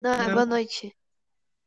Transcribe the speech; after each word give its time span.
Não, 0.00 0.12
é 0.14 0.26
Não. 0.26 0.34
boa 0.34 0.46
noite. 0.46 0.96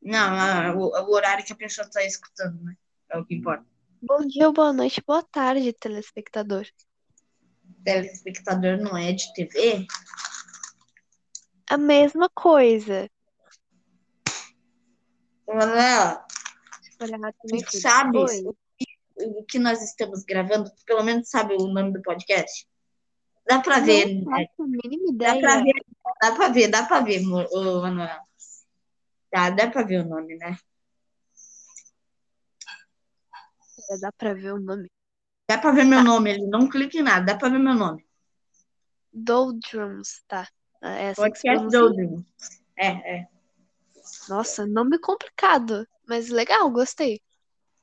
Não, 0.00 0.36
não, 0.36 0.78
o, 0.78 0.88
o 0.88 1.14
horário 1.14 1.44
que 1.44 1.52
a 1.52 1.56
pessoa 1.56 1.86
está 1.86 2.02
escutando, 2.04 2.60
né? 2.62 2.74
É 3.10 3.18
o 3.18 3.24
que 3.24 3.34
importa. 3.34 3.64
Bom 4.00 4.26
dia, 4.26 4.50
boa 4.50 4.72
noite, 4.72 5.02
boa 5.06 5.22
tarde, 5.22 5.72
telespectador. 5.72 6.66
Telespectador 7.84 8.78
não 8.78 8.96
é 8.96 9.12
de 9.12 9.32
TV? 9.34 9.86
A 11.70 11.76
mesma 11.76 12.28
coisa. 12.30 13.08
Manuela, 15.46 16.26
sabes 17.68 18.30
Oi. 18.32 18.54
o 19.18 19.44
que 19.44 19.58
nós 19.58 19.82
estamos 19.82 20.24
gravando? 20.24 20.70
Pelo 20.86 21.04
menos 21.04 21.28
sabe 21.28 21.54
o 21.54 21.68
nome 21.68 21.92
do 21.92 22.02
podcast? 22.02 22.66
Dá 23.46 23.60
pra 23.60 23.80
ver, 23.80 24.14
Não 24.22 24.30
né? 24.30 24.46
faço 24.46 24.62
a 24.62 24.66
mínima 24.66 25.12
Dá 25.14 25.30
pra 25.38 25.58
ideia. 25.60 25.64
ver, 25.64 25.84
dá 26.20 26.32
pra 26.34 26.48
ver, 26.48 26.68
dá 26.68 26.82
pra 26.86 27.00
ver, 27.00 27.22
ô, 27.26 27.80
Manuela. 27.82 28.20
Tá, 29.30 29.50
dá 29.50 29.70
pra 29.70 29.82
ver 29.82 30.00
o 30.04 30.08
nome, 30.08 30.36
né? 30.36 30.56
Dá 34.00 34.12
pra 34.12 34.32
ver 34.34 34.52
o 34.54 34.60
nome. 34.60 34.88
Dá 35.48 35.58
pra 35.58 35.72
ver 35.72 35.84
meu 35.84 36.02
nome 36.02 36.30
ali, 36.30 36.46
não 36.46 36.68
clique 36.68 36.98
em 36.98 37.02
nada, 37.02 37.26
dá 37.26 37.36
pra 37.36 37.48
ver 37.48 37.58
meu 37.58 37.74
nome. 37.74 38.06
Doldrums, 39.12 40.22
tá. 40.26 40.48
É 40.80 41.10
assim 41.10 41.30
que 41.30 41.38
se 41.38 41.42
Podcast 41.48 41.56
pronuncia? 41.58 41.80
Doldrum. 41.80 42.24
É, 42.76 43.18
é. 43.18 43.28
Nossa, 44.28 44.66
nome 44.66 44.98
complicado, 44.98 45.86
mas 46.08 46.28
legal, 46.28 46.70
gostei. 46.70 47.20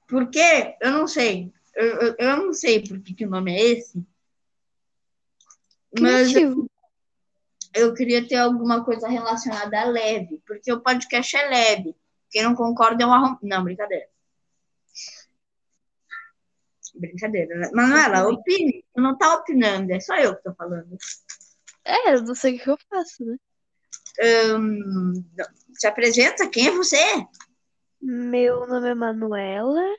Porque, 0.07 0.75
eu 0.81 0.91
não 0.91 1.07
sei, 1.07 1.53
eu, 1.75 1.85
eu, 2.01 2.15
eu 2.17 2.37
não 2.37 2.53
sei 2.53 2.81
por 2.87 2.99
que, 3.01 3.13
que 3.13 3.25
o 3.25 3.29
nome 3.29 3.53
é 3.53 3.61
esse, 3.61 4.03
mas 5.97 6.33
eu 7.73 7.93
queria 7.93 8.27
ter 8.27 8.35
alguma 8.35 8.83
coisa 8.83 9.07
relacionada 9.07 9.79
a 9.79 9.85
leve, 9.85 10.41
porque 10.45 10.71
o 10.71 10.81
podcast 10.81 11.35
é 11.35 11.47
leve. 11.47 11.95
Quem 12.29 12.43
não 12.43 12.55
concorda 12.55 13.03
é 13.03 13.07
um 13.07 13.13
arrom... 13.13 13.37
Não, 13.41 13.63
brincadeira. 13.63 14.07
Brincadeira, 16.95 17.55
né? 17.55 17.69
Manuela, 17.73 18.27
opine. 18.27 18.85
Tu 18.93 19.01
não 19.01 19.17
tá 19.17 19.35
opinando, 19.35 19.91
é 19.91 19.99
só 19.99 20.15
eu 20.15 20.35
que 20.35 20.43
tô 20.43 20.53
falando. 20.53 20.97
É, 21.85 22.15
eu 22.15 22.23
não 22.23 22.35
sei 22.35 22.55
o 22.55 22.59
que 22.59 22.69
eu 22.69 22.77
faço, 22.89 23.25
né? 23.25 23.37
Hum, 24.57 25.13
se 25.73 25.87
apresenta, 25.87 26.49
quem 26.49 26.67
é 26.67 26.71
você? 26.71 26.97
Meu 28.01 28.67
nome 28.67 28.89
é 28.89 28.95
Manuela, 28.95 29.95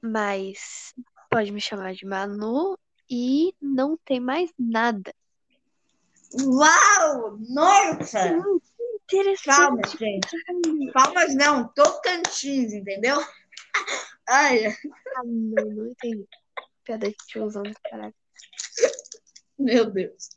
mas 0.00 0.94
pode 1.30 1.50
me 1.50 1.60
chamar 1.60 1.94
de 1.94 2.04
Manu 2.04 2.76
e 3.14 3.54
não 3.60 3.94
tem 4.06 4.18
mais 4.18 4.50
nada. 4.58 5.14
Uau! 6.40 7.36
Nossa! 7.50 8.32
Hum, 8.32 8.58
Calma, 9.44 9.80
interessante. 9.82 9.98
gente. 9.98 10.92
Palmas 10.94 11.34
não, 11.34 11.68
Tocantins, 11.74 12.72
entendeu? 12.72 13.18
Ai, 14.26 14.66
Ah, 14.66 15.22
não, 15.24 15.64
não 15.70 15.86
entendi. 15.88 16.26
Piada 16.84 17.10
de 17.10 17.16
tiozão 17.26 17.62
do 17.62 17.74
caralho. 17.90 18.14
meu 19.58 19.90
Deus. 19.90 20.30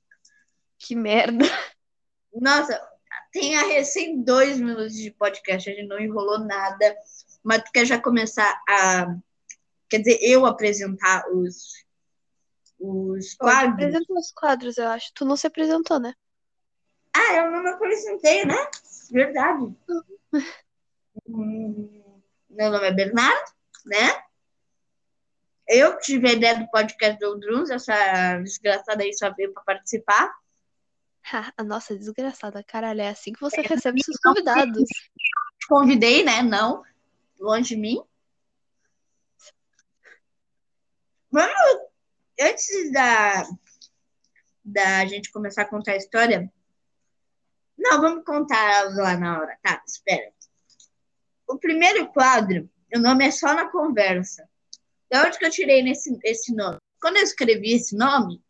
Que 0.77 0.95
merda. 0.95 1.45
Nossa, 2.33 2.77
tem 3.31 3.55
a 3.57 3.61
recém 3.67 4.21
dois 4.21 4.59
minutos 4.59 4.93
de 4.95 5.11
podcast, 5.11 5.69
a 5.69 5.73
gente 5.73 5.87
não 5.87 5.97
enrolou 5.99 6.39
nada, 6.39 6.93
mas 7.41 7.63
tu 7.63 7.71
quer 7.71 7.85
já 7.85 8.01
começar 8.01 8.61
a. 8.67 9.15
Quer 9.87 9.99
dizer, 9.99 10.17
eu 10.21 10.45
apresentar 10.45 11.23
os, 11.31 11.84
os 12.85 13.33
quadros? 13.35 13.73
apresentar 13.73 14.13
os 14.13 14.31
quadros, 14.31 14.77
eu 14.77 14.87
acho. 14.87 15.11
Tu 15.13 15.25
não 15.25 15.35
se 15.35 15.47
apresentou, 15.47 15.99
né? 15.99 16.13
Ah, 17.15 17.33
eu 17.35 17.51
não 17.51 17.63
me 17.63 17.69
apresentei, 17.69 18.45
né? 18.45 18.55
Verdade. 19.11 19.73
Hum, 21.27 22.03
Meu 22.49 22.69
nome 22.69 22.87
é 22.87 22.91
Bernardo, 22.93 23.51
né? 23.85 24.23
Eu 25.67 25.97
tive 25.99 26.29
a 26.29 26.33
ideia 26.33 26.59
do 26.59 26.69
podcast 26.69 27.17
do 27.19 27.39
Druns, 27.39 27.69
essa 27.69 28.37
desgraçada 28.39 29.03
aí 29.03 29.13
só 29.13 29.33
veio 29.33 29.51
para 29.53 29.63
participar. 29.63 30.31
A 31.57 31.63
nossa 31.63 31.97
desgraçada, 31.97 32.63
caralho. 32.63 33.01
É 33.01 33.09
assim 33.09 33.33
que 33.33 33.41
você 33.41 33.61
recebe 33.61 34.03
seus 34.03 34.17
convidados. 34.17 34.83
Te 35.57 35.67
convidei, 35.67 36.23
né? 36.23 36.43
Não, 36.43 36.83
longe 37.39 37.69
de 37.69 37.81
mim. 37.81 37.99
Vamos, 41.31 41.84
antes 42.39 42.91
da, 42.91 43.47
da 44.63 45.05
gente 45.05 45.31
começar 45.31 45.63
a 45.63 45.69
contar 45.69 45.93
a 45.93 45.97
história. 45.97 46.51
Não, 47.77 48.01
vamos 48.01 48.23
contar 48.25 48.95
lá 48.95 49.17
na 49.17 49.39
hora. 49.39 49.57
Tá, 49.61 49.83
espera. 49.85 50.33
O 51.47 51.57
primeiro 51.57 52.07
quadro, 52.11 52.69
o 52.93 52.99
nome 52.99 53.27
é 53.27 53.31
Só 53.31 53.53
na 53.53 53.69
Conversa. 53.69 54.49
Da 55.09 55.25
onde 55.25 55.37
que 55.37 55.45
eu 55.45 55.51
tirei 55.51 55.83
nesse, 55.83 56.17
esse 56.23 56.53
nome? 56.53 56.79
Quando 56.99 57.17
eu 57.17 57.23
escrevi 57.23 57.73
esse 57.73 57.95
nome, 57.95 58.41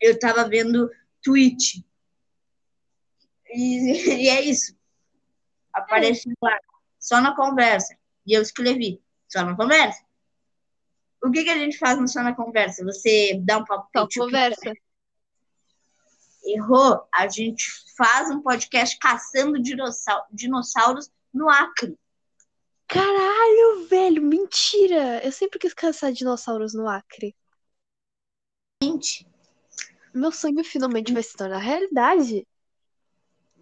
eu 0.00 0.18
tava 0.18 0.48
vendo 0.48 0.90
tweet. 1.22 1.86
E, 3.48 4.24
e 4.24 4.28
é 4.28 4.40
isso. 4.42 4.76
Apareceu 5.72 6.32
lá, 6.42 6.58
só 6.98 7.20
na 7.20 7.34
conversa. 7.36 7.96
E 8.26 8.32
eu 8.32 8.42
escrevi, 8.42 9.00
só 9.28 9.44
na 9.44 9.56
conversa. 9.56 10.04
O 11.24 11.30
que, 11.30 11.42
que 11.44 11.50
a 11.50 11.56
gente 11.58 11.78
faz 11.78 11.98
no 11.98 12.06
só 12.06 12.22
na 12.22 12.34
conversa? 12.34 12.84
Você 12.84 13.40
dá 13.42 13.58
um 13.58 13.66
Só 13.66 13.76
palpite? 13.92 13.98
o 14.02 14.08
que 14.08 14.18
conversa. 14.20 14.72
errou, 16.44 17.08
a 17.14 17.26
gente 17.28 17.64
faz 17.96 18.30
um 18.30 18.42
podcast 18.42 18.98
caçando 18.98 19.60
dinossau- 19.60 20.26
dinossauros 20.30 21.10
no 21.32 21.48
Acre. 21.48 21.98
Caralho, 22.86 23.86
velho, 23.88 24.22
mentira! 24.22 25.24
Eu 25.24 25.32
sempre 25.32 25.58
quis 25.58 25.72
caçar 25.72 26.12
dinossauros 26.12 26.74
no 26.74 26.86
Acre. 26.86 27.34
Gente, 28.82 29.26
Meu 30.12 30.30
sonho 30.30 30.62
finalmente 30.62 31.12
vai 31.12 31.22
se 31.22 31.34
tornar 31.34 31.58
realidade. 31.58 32.46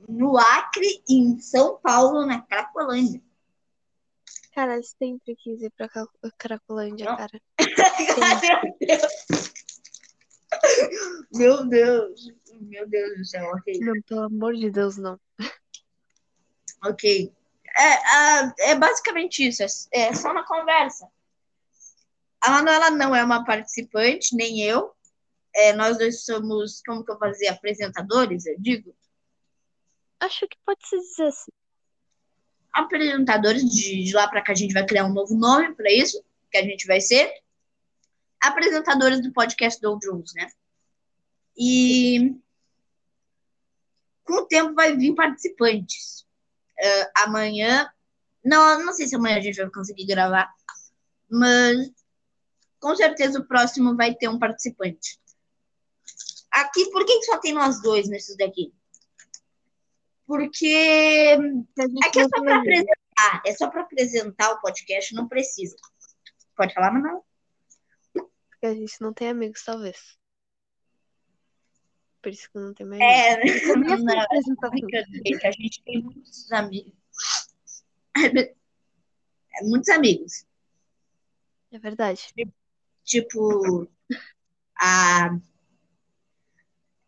no 0.08 0.36
Acre 0.36 1.02
e 1.08 1.14
em 1.16 1.38
São 1.38 1.78
Paulo, 1.78 2.26
na 2.26 2.42
Cracolândia. 2.42 3.22
Cara, 4.52 4.76
eu 4.76 4.82
sempre 4.82 5.34
quis 5.36 5.62
ir 5.62 5.70
pra 5.70 5.88
Cracolândia, 6.36 7.06
Não. 7.06 7.16
cara. 7.16 7.40
Meu 11.32 11.66
Deus. 11.66 12.30
Meu 12.60 12.86
Deus 12.86 13.18
do 13.18 13.24
céu, 13.24 13.46
ok. 13.46 13.80
Não, 13.80 13.94
pelo 14.02 14.24
amor 14.24 14.54
de 14.54 14.70
Deus, 14.70 14.98
não. 14.98 15.18
Ok. 16.84 17.32
É, 17.78 18.72
é 18.72 18.74
basicamente 18.74 19.46
isso, 19.46 19.62
é, 19.62 19.66
é 19.92 20.12
só 20.14 20.30
uma 20.30 20.44
conversa. 20.44 21.08
A 22.42 22.50
Manuela 22.50 22.90
não 22.90 23.16
é 23.16 23.24
uma 23.24 23.44
participante, 23.44 24.36
nem 24.36 24.60
eu. 24.60 24.94
É, 25.54 25.72
nós 25.72 25.96
dois 25.96 26.24
somos, 26.24 26.82
como 26.84 27.02
que 27.04 27.10
eu 27.10 27.18
vou 27.18 27.30
dizer, 27.30 27.48
apresentadores, 27.48 28.44
eu 28.46 28.58
digo. 28.58 28.94
Acho 30.20 30.46
que 30.46 30.58
pode 30.64 30.86
se 30.86 30.98
dizer 30.98 31.28
assim. 31.28 31.50
Apresentadores 32.72 33.64
de, 33.64 34.04
de 34.04 34.12
lá 34.14 34.28
para 34.28 34.42
cá 34.42 34.52
a 34.52 34.56
gente 34.56 34.72
vai 34.72 34.86
criar 34.86 35.04
um 35.04 35.12
novo 35.12 35.36
nome 35.36 35.74
para 35.74 35.92
isso, 35.92 36.22
que 36.50 36.58
a 36.58 36.62
gente 36.62 36.86
vai 36.86 37.00
ser 37.00 37.32
apresentadores 38.40 39.22
do 39.22 39.32
podcast 39.32 39.80
do 39.80 39.98
Jones, 39.98 40.32
né? 40.34 40.48
E 41.56 42.34
com 44.24 44.34
o 44.34 44.46
tempo 44.46 44.74
vai 44.74 44.96
vir 44.96 45.14
participantes. 45.14 46.26
Ah, 46.80 47.24
amanhã, 47.24 47.88
não, 48.44 48.84
não 48.84 48.92
sei 48.92 49.06
se 49.06 49.14
amanhã 49.14 49.36
a 49.36 49.40
gente 49.40 49.56
vai 49.56 49.70
conseguir 49.70 50.06
gravar, 50.06 50.52
mas 51.30 51.92
com 52.80 52.96
certeza 52.96 53.38
o 53.38 53.44
próximo 53.44 53.96
vai 53.96 54.14
ter 54.14 54.28
um 54.28 54.38
participante. 54.38 55.20
Aqui, 56.50 56.90
por 56.90 57.06
que 57.06 57.22
só 57.22 57.38
tem 57.38 57.52
nós 57.52 57.80
dois 57.80 58.08
nesses 58.08 58.36
daqui? 58.36 58.72
Porque 60.26 61.36
A 61.78 62.06
é 62.06 62.10
que 62.10 62.20
é 62.20 62.22
não 62.22 62.28
só 62.28 62.42
para 62.42 62.58
apresentar, 62.58 63.42
é 63.44 63.52
só 63.52 63.70
para 63.70 63.82
apresentar 63.82 64.52
o 64.52 64.60
podcast, 64.60 65.14
não 65.14 65.28
precisa. 65.28 65.76
Pode 66.56 66.72
falar, 66.74 66.92
Manuel? 66.92 67.24
Porque 68.12 68.66
a 68.66 68.74
gente 68.74 69.00
não 69.00 69.12
tem 69.12 69.28
amigos, 69.28 69.62
talvez. 69.64 70.16
Por 72.22 72.30
isso 72.30 72.48
que 72.50 72.58
não 72.58 72.72
tem 72.72 72.86
mais 72.86 73.00
amigos. 73.00 73.62
É, 73.62 73.76
não, 73.76 74.70
brincadeira, 74.70 75.38
que 75.40 75.46
a 75.46 75.50
gente 75.50 75.82
tem 75.82 76.02
muitos 76.02 76.52
amigos. 76.52 76.92
É, 79.54 79.64
muitos 79.64 79.88
amigos. 79.90 80.46
É 81.72 81.78
verdade. 81.78 82.32
Tipo, 83.04 83.88
a. 84.80 85.36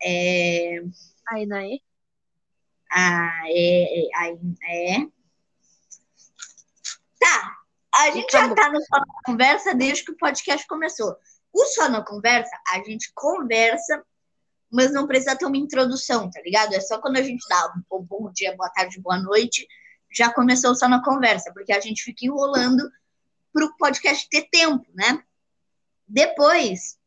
É, 0.03 0.81
Aí, 1.29 1.47
Naê. 1.47 1.81
A, 2.95 3.43
é, 3.47 4.09
a, 4.15 4.29
é. 4.71 5.07
Tá, 7.19 7.57
a 7.95 8.11
gente 8.11 8.31
já 8.31 8.55
tá 8.55 8.71
no 8.71 8.81
Só 8.81 8.99
na 8.99 9.23
Conversa 9.25 9.75
desde 9.75 10.05
que 10.05 10.13
o 10.13 10.17
podcast 10.17 10.67
começou. 10.67 11.17
O 11.53 11.65
Só 11.67 11.89
na 11.89 12.05
Conversa, 12.05 12.57
a 12.73 12.77
gente 12.79 13.13
conversa 13.15 14.05
mas 14.75 14.93
não 14.93 15.07
precisa 15.07 15.37
ter 15.37 15.47
uma 15.47 15.57
introdução, 15.57 16.29
tá 16.29 16.41
ligado? 16.43 16.75
É 16.75 16.81
só 16.81 17.01
quando 17.01 17.17
a 17.17 17.23
gente 17.23 17.47
dá 17.49 17.73
um 17.93 18.03
bom 18.03 18.29
dia, 18.33 18.57
boa 18.57 18.69
tarde, 18.71 19.01
boa 19.01 19.17
noite, 19.17 19.69
já 20.13 20.33
começou 20.33 20.75
só 20.75 20.89
na 20.89 21.01
conversa, 21.01 21.53
porque 21.53 21.73
a 21.73 21.79
gente 21.79 22.03
fica 22.03 22.27
enrolando 22.27 22.83
pro 23.53 23.77
podcast 23.77 24.29
ter 24.29 24.49
tempo, 24.51 24.85
né? 24.93 25.23
Depois, 26.09 26.99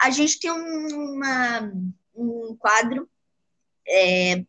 a 0.00 0.10
gente 0.10 0.38
tem 0.38 0.52
uma, 0.52 1.72
um 2.14 2.56
quadro 2.56 3.10
é, 3.88 4.44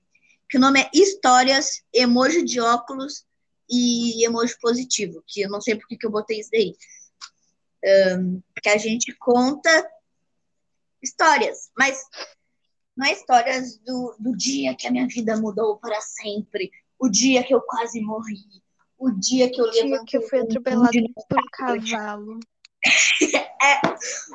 que 0.54 0.58
o 0.58 0.62
nome 0.62 0.82
é 0.82 0.90
Histórias, 0.94 1.82
Emoji 1.92 2.44
de 2.44 2.62
Óculos 2.62 3.26
e 3.68 4.24
Emoji 4.24 4.56
Positivo, 4.62 5.24
que 5.26 5.42
eu 5.42 5.50
não 5.50 5.60
sei 5.60 5.76
por 5.76 5.88
que 5.88 5.98
eu 6.06 6.12
botei 6.12 6.42
isso 6.42 6.52
daí. 6.52 6.76
Um, 8.20 8.40
que 8.62 8.70
a 8.70 8.78
gente 8.78 9.12
conta 9.14 9.92
histórias, 11.02 11.72
mas 11.76 12.00
não 12.96 13.08
é 13.08 13.14
histórias 13.14 13.80
do, 13.80 14.16
do 14.20 14.38
dia 14.38 14.76
que 14.76 14.86
a 14.86 14.92
minha 14.92 15.08
vida 15.08 15.36
mudou 15.38 15.80
para 15.80 16.00
sempre, 16.02 16.70
o 17.00 17.10
dia 17.10 17.44
que 17.44 17.56
eu 17.56 17.62
quase 17.62 18.00
morri, 18.00 18.46
o 18.96 19.10
dia 19.10 19.50
que 19.50 19.60
eu 19.60 19.66
levantei. 19.66 20.06
que 20.06 20.18
eu 20.18 20.22
fui 20.22 20.40
atropelado 20.40 20.92
por 21.28 21.40
um 21.40 21.48
cavalo. 21.52 22.40
é, 23.60 23.82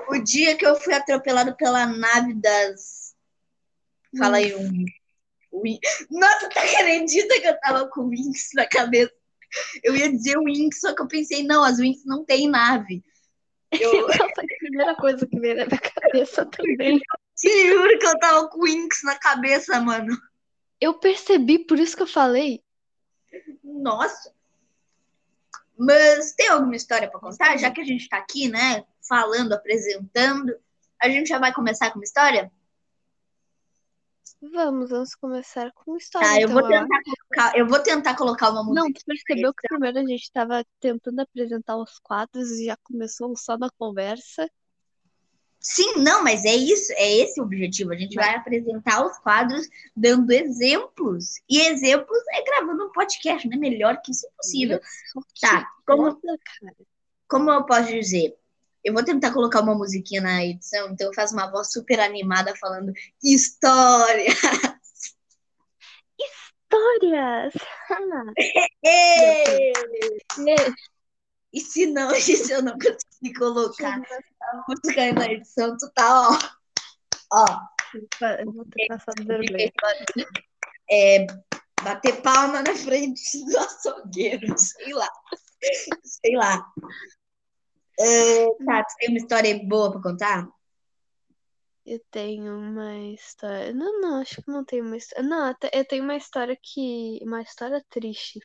o 0.09 0.19
dia 0.21 0.57
que 0.57 0.67
eu 0.67 0.75
fui 0.81 0.95
atropelado 0.95 1.55
pela 1.55 1.87
nave 1.87 2.35
das. 2.35 3.15
Fala 4.19 4.39
aí 4.39 4.53
um. 4.57 4.85
Nossa, 6.11 6.49
tá 6.49 6.63
acredita 6.63 7.41
que 7.41 7.47
eu 7.47 7.61
tava 7.61 7.89
com 7.89 8.09
Winx 8.09 8.51
na 8.55 8.67
cabeça? 8.67 9.13
Eu 9.83 9.97
ia 9.97 10.11
dizer 10.11 10.39
Winx, 10.39 10.81
só 10.81 10.95
que 10.95 11.03
eu 11.03 11.09
pensei, 11.09 11.43
não, 11.43 11.65
as 11.65 11.79
Winx 11.79 12.05
não 12.05 12.25
tem 12.25 12.49
nave. 12.49 13.03
Eu... 13.73 14.07
Nossa, 14.09 14.23
a 14.23 14.59
primeira 14.59 14.95
coisa 14.97 15.27
que 15.27 15.41
veio 15.41 15.57
na 15.57 15.67
minha 15.67 15.81
cabeça 15.81 16.47
também. 16.47 17.01
Te 17.37 17.69
juro 17.69 17.99
que 17.99 18.07
eu 18.07 18.19
tava 18.19 18.49
com 18.49 18.63
Winx 18.63 19.03
na 19.05 19.17
cabeça, 19.17 19.81
mano. 19.81 20.17
Eu 20.81 20.95
percebi, 20.95 21.59
por 21.59 21.79
isso 21.79 21.97
que 21.97 22.03
eu 22.03 22.07
falei. 22.07 22.63
Nossa. 23.63 24.33
Mas 25.77 26.33
tem 26.33 26.49
alguma 26.49 26.77
história 26.77 27.09
para 27.09 27.21
contar? 27.21 27.57
Já 27.57 27.71
que 27.71 27.81
a 27.81 27.85
gente 27.85 28.03
está 28.03 28.19
aqui, 28.19 28.49
né, 28.49 28.85
falando, 29.09 29.53
apresentando, 29.53 30.55
a 31.01 31.09
gente 31.09 31.29
já 31.29 31.39
vai 31.39 31.53
começar 31.53 31.91
com 31.91 31.99
uma 31.99 32.05
história? 32.05 32.51
Vamos, 34.41 34.91
vamos 34.91 35.15
começar 35.17 35.73
com 35.73 35.97
história. 35.97 36.29
Tá, 36.29 36.41
eu, 36.41 36.49
então, 36.49 36.61
vou 36.61 36.69
tentar 36.69 37.03
colocar, 37.03 37.59
eu 37.59 37.67
vou 37.67 37.83
tentar 37.83 38.17
colocar 38.17 38.51
uma 38.51 38.63
música. 38.63 38.83
Não, 38.83 38.93
tu 38.93 39.05
percebeu 39.05 39.53
que 39.53 39.69
primeiro 39.69 39.99
a 39.99 40.07
gente 40.07 40.23
estava 40.23 40.65
tentando 40.79 41.21
apresentar 41.21 41.77
os 41.77 41.99
quadros 41.99 42.51
e 42.53 42.67
já 42.67 42.77
começou 42.85 43.37
só 43.37 43.59
na 43.59 43.69
conversa. 43.77 44.49
Sim, 45.61 45.97
não, 45.97 46.23
mas 46.23 46.45
é 46.45 46.55
isso, 46.55 46.93
é 46.93 47.17
esse 47.17 47.41
o 47.41 47.45
objetivo. 47.45 47.93
A 47.93 47.97
gente 47.97 48.15
vai 48.15 48.37
apresentar 48.37 49.05
os 49.05 49.19
quadros 49.19 49.69
dando 49.97 50.31
exemplos. 50.31 51.35
E 51.49 51.61
exemplos 51.61 52.19
é 52.33 52.45
gravando 52.45 52.87
um 52.87 52.93
podcast, 52.93 53.49
não 53.49 53.57
é 53.57 53.61
melhor 53.61 54.01
que 54.01 54.13
isso 54.13 54.27
impossível. 54.29 54.81
Tá, 55.41 55.69
como, 55.85 56.17
como 57.27 57.51
eu 57.51 57.67
posso 57.67 57.89
dizer? 57.89 58.39
Eu 58.89 58.95
vou 58.95 59.05
tentar 59.05 59.33
colocar 59.35 59.61
uma 59.61 59.75
musiquinha 59.75 60.23
na 60.23 60.43
edição, 60.43 60.89
então 60.89 61.09
eu 61.09 61.15
faço 61.15 61.35
uma 61.35 61.51
voz 61.51 61.71
super 61.71 62.01
animada 62.01 62.57
falando 62.57 62.91
história. 63.23 64.33
Histórias! 66.19 67.53
e 71.53 71.61
se 71.61 71.85
não, 71.85 72.09
se 72.17 72.51
eu 72.51 72.63
não 72.63 72.79
conseguir 72.79 73.35
colocar 73.39 74.01
a 74.01 74.65
música 74.67 75.03
aí 75.03 75.13
na 75.13 75.27
edição, 75.27 75.77
tu 75.77 75.91
tá, 75.93 76.31
ó. 76.31 76.39
Ó. 77.31 77.45
Eu 78.39 78.51
vou 78.51 78.65
ter 78.65 78.87
passado 78.89 79.23
vergonha. 79.27 79.71
É, 80.91 81.27
bater 81.83 82.23
palma 82.23 82.63
na 82.63 82.75
frente 82.75 83.45
do 83.45 83.59
açougueiro, 83.59 84.59
sei 84.59 84.95
lá. 84.95 85.11
Sei 86.03 86.35
lá. 86.35 86.67
Tá, 88.65 88.85
tu 88.85 88.95
tem 88.99 89.09
uma 89.09 89.19
história 89.19 89.61
boa 89.67 89.91
pra 89.91 90.03
contar? 90.03 90.49
Eu 91.85 92.01
tenho 92.11 92.55
uma 92.57 92.97
história. 93.15 93.73
Não, 93.73 94.01
não, 94.01 94.21
acho 94.21 94.43
que 94.43 94.51
não 94.51 94.65
tenho 94.65 94.85
uma 94.85 94.97
história. 94.97 95.27
Não, 95.27 95.55
eu 95.73 95.85
tenho 95.87 96.05
uma 96.05 96.17
história 96.17 96.57
que. 96.61 97.19
Uma 97.23 97.43
história 97.43 97.85
triste. 97.91 98.41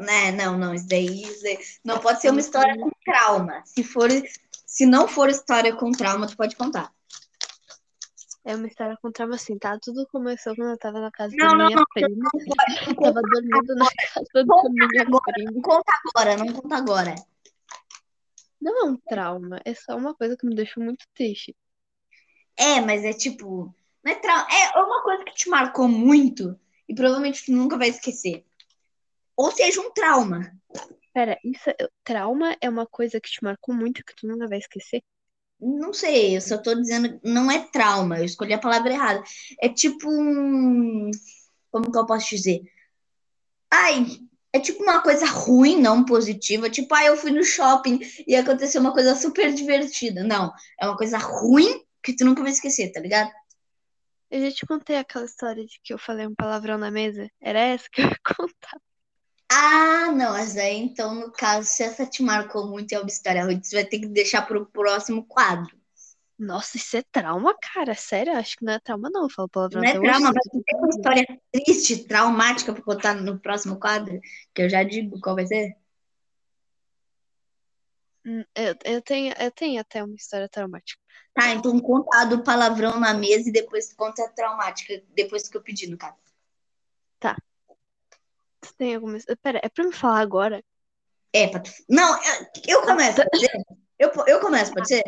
Né, 0.00 0.32
não, 0.32 0.56
não, 0.56 0.74
isso 0.74 0.86
daí, 0.88 1.22
isso 1.22 1.42
daí, 1.42 1.58
não 1.84 1.98
pode 1.98 2.20
ser 2.20 2.30
uma 2.30 2.40
história 2.40 2.76
com 2.78 2.90
trauma. 3.04 3.62
Se 3.64 3.82
for, 3.82 4.08
se 4.64 4.86
não 4.86 5.08
for 5.08 5.28
história 5.28 5.74
com 5.74 5.90
trauma, 5.90 6.26
tu 6.26 6.36
pode 6.36 6.54
contar. 6.56 6.92
É 8.44 8.56
uma 8.56 8.66
história 8.66 8.96
com 9.02 9.10
trauma 9.10 9.34
assim, 9.34 9.58
tá? 9.58 9.78
Tudo 9.80 10.06
começou 10.10 10.54
quando 10.56 10.70
eu 10.70 10.78
tava 10.78 11.00
na 11.00 11.10
casa 11.10 11.34
não, 11.36 11.48
da 11.48 11.66
minha 11.66 11.76
não, 11.76 11.84
prima. 11.92 12.08
Não, 12.08 12.40
eu 12.40 12.94
tava 12.96 13.20
dormindo 13.22 13.74
na 13.74 13.86
casa 13.86 14.46
da 14.46 14.70
minha 14.70 15.02
agora, 15.02 15.32
prima. 15.34 15.50
Não 15.52 15.62
conta 15.62 15.92
agora, 16.06 16.36
não 16.36 16.52
conta 16.52 16.76
agora. 16.76 17.14
Não 17.14 17.31
é 18.70 18.84
um 18.84 18.96
trauma, 18.96 19.60
é 19.64 19.74
só 19.74 19.96
uma 19.96 20.14
coisa 20.14 20.36
que 20.36 20.46
me 20.46 20.54
deixou 20.54 20.82
muito 20.82 21.04
triste. 21.14 21.56
É, 22.56 22.80
mas 22.80 23.04
é 23.04 23.12
tipo. 23.12 23.74
Não 24.04 24.12
é, 24.12 24.14
trauma, 24.16 24.46
é 24.50 24.78
uma 24.78 25.02
coisa 25.02 25.24
que 25.24 25.34
te 25.34 25.48
marcou 25.48 25.88
muito 25.88 26.58
e 26.88 26.94
provavelmente 26.94 27.44
tu 27.44 27.52
nunca 27.52 27.78
vai 27.78 27.88
esquecer 27.88 28.44
ou 29.36 29.50
seja, 29.50 29.80
um 29.80 29.90
trauma. 29.90 30.52
Pera, 31.12 31.38
isso, 31.44 31.68
é, 31.70 31.76
trauma 32.04 32.56
é 32.60 32.68
uma 32.68 32.86
coisa 32.86 33.20
que 33.20 33.30
te 33.30 33.42
marcou 33.42 33.74
muito 33.74 34.04
que 34.04 34.14
tu 34.14 34.26
nunca 34.26 34.48
vai 34.48 34.58
esquecer? 34.58 35.02
Não 35.60 35.92
sei, 35.92 36.36
eu 36.36 36.40
só 36.40 36.58
tô 36.58 36.74
dizendo, 36.74 37.20
não 37.22 37.50
é 37.50 37.66
trauma, 37.68 38.18
eu 38.18 38.24
escolhi 38.24 38.52
a 38.52 38.58
palavra 38.58 38.92
errada. 38.92 39.22
É 39.60 39.68
tipo 39.68 40.08
um. 40.10 41.10
Como 41.70 41.90
que 41.90 41.98
eu 41.98 42.06
posso 42.06 42.30
dizer? 42.30 42.62
Ai, 43.70 44.06
é 44.52 44.60
tipo 44.60 44.82
uma 44.82 45.02
coisa 45.02 45.26
ruim, 45.26 45.80
não 45.80 46.04
positiva. 46.04 46.68
Tipo, 46.68 46.94
ah, 46.94 47.04
eu 47.04 47.16
fui 47.16 47.30
no 47.30 47.42
shopping 47.42 48.00
e 48.26 48.36
aconteceu 48.36 48.80
uma 48.80 48.92
coisa 48.92 49.14
super 49.14 49.52
divertida. 49.52 50.22
Não, 50.22 50.52
é 50.78 50.86
uma 50.86 50.96
coisa 50.96 51.16
ruim 51.18 51.82
que 52.02 52.14
tu 52.14 52.24
nunca 52.24 52.42
vai 52.42 52.52
esquecer, 52.52 52.92
tá 52.92 53.00
ligado? 53.00 53.30
Eu 54.30 54.40
já 54.40 54.50
te 54.50 54.66
contei 54.66 54.96
aquela 54.96 55.24
história 55.24 55.64
de 55.64 55.78
que 55.82 55.92
eu 55.92 55.98
falei 55.98 56.26
um 56.26 56.34
palavrão 56.34 56.78
na 56.78 56.90
mesa. 56.90 57.30
Era 57.40 57.60
essa 57.60 57.88
que 57.90 58.02
eu 58.02 58.06
ia 58.06 58.18
contar. 58.36 58.80
Ah, 59.50 60.10
não, 60.10 60.32
mas 60.32 60.56
aí 60.56 60.78
então, 60.78 61.14
no 61.14 61.30
caso, 61.30 61.68
se 61.68 61.82
essa 61.82 62.06
te 62.06 62.22
marcou 62.22 62.66
muito 62.66 62.92
e 62.92 62.94
é 62.94 62.98
uma 62.98 63.08
história 63.08 63.44
ruim, 63.44 63.62
você 63.62 63.76
vai 63.76 63.84
ter 63.84 64.00
que 64.00 64.06
deixar 64.06 64.42
para 64.42 64.58
o 64.58 64.66
próximo 64.66 65.26
quadro. 65.26 65.76
Nossa, 66.38 66.76
isso 66.76 66.96
é 66.96 67.02
trauma, 67.12 67.54
cara. 67.60 67.94
Sério? 67.94 68.36
Acho 68.36 68.56
que 68.56 68.64
não 68.64 68.72
é 68.72 68.80
trauma, 68.80 69.08
não. 69.10 69.24
Eu 69.24 69.30
falo 69.30 69.48
palavrão 69.48 69.80
Não 69.80 69.88
é 69.88 69.92
trauma, 69.92 70.32
mas 70.32 70.64
tem 70.64 70.78
uma 70.78 70.88
história 70.88 71.40
triste, 71.52 72.04
traumática 72.08 72.72
para 72.72 72.82
botar 72.82 73.14
no 73.14 73.38
próximo 73.38 73.78
quadro, 73.78 74.20
que 74.54 74.62
eu 74.62 74.68
já 74.68 74.82
digo 74.82 75.20
qual 75.20 75.36
vai 75.36 75.46
ser. 75.46 75.76
Hum, 78.24 78.44
eu, 78.54 78.76
eu, 78.84 79.02
tenho, 79.02 79.34
eu 79.38 79.50
tenho 79.50 79.80
até 79.80 80.02
uma 80.02 80.14
história 80.14 80.48
traumática. 80.48 81.00
Tá, 81.34 81.50
então 81.50 81.78
conta 81.80 82.18
a 82.18 82.24
do 82.24 82.42
palavrão 82.42 83.00
na 83.00 83.14
mesa 83.14 83.48
e 83.48 83.52
depois 83.52 83.92
conta 83.92 84.24
a 84.24 84.28
traumática, 84.28 85.02
depois 85.14 85.48
que 85.48 85.56
eu 85.56 85.62
pedi, 85.62 85.88
no 85.88 85.96
caso. 85.96 86.16
Tá. 87.18 87.36
Tu 88.60 88.74
tem 88.76 88.94
alguma. 88.94 89.18
Pera, 89.42 89.60
é 89.62 89.68
pra 89.68 89.84
me 89.84 89.92
falar 89.92 90.20
agora? 90.20 90.62
É, 91.32 91.48
pra 91.48 91.60
tu... 91.60 91.70
Não, 91.88 92.18
eu 92.68 92.82
começo, 92.82 93.16
pode 93.16 93.40
ser? 93.40 93.62
Eu, 93.98 94.12
eu 94.26 94.40
começo, 94.40 94.72
pode 94.72 94.88
ser? 94.88 95.02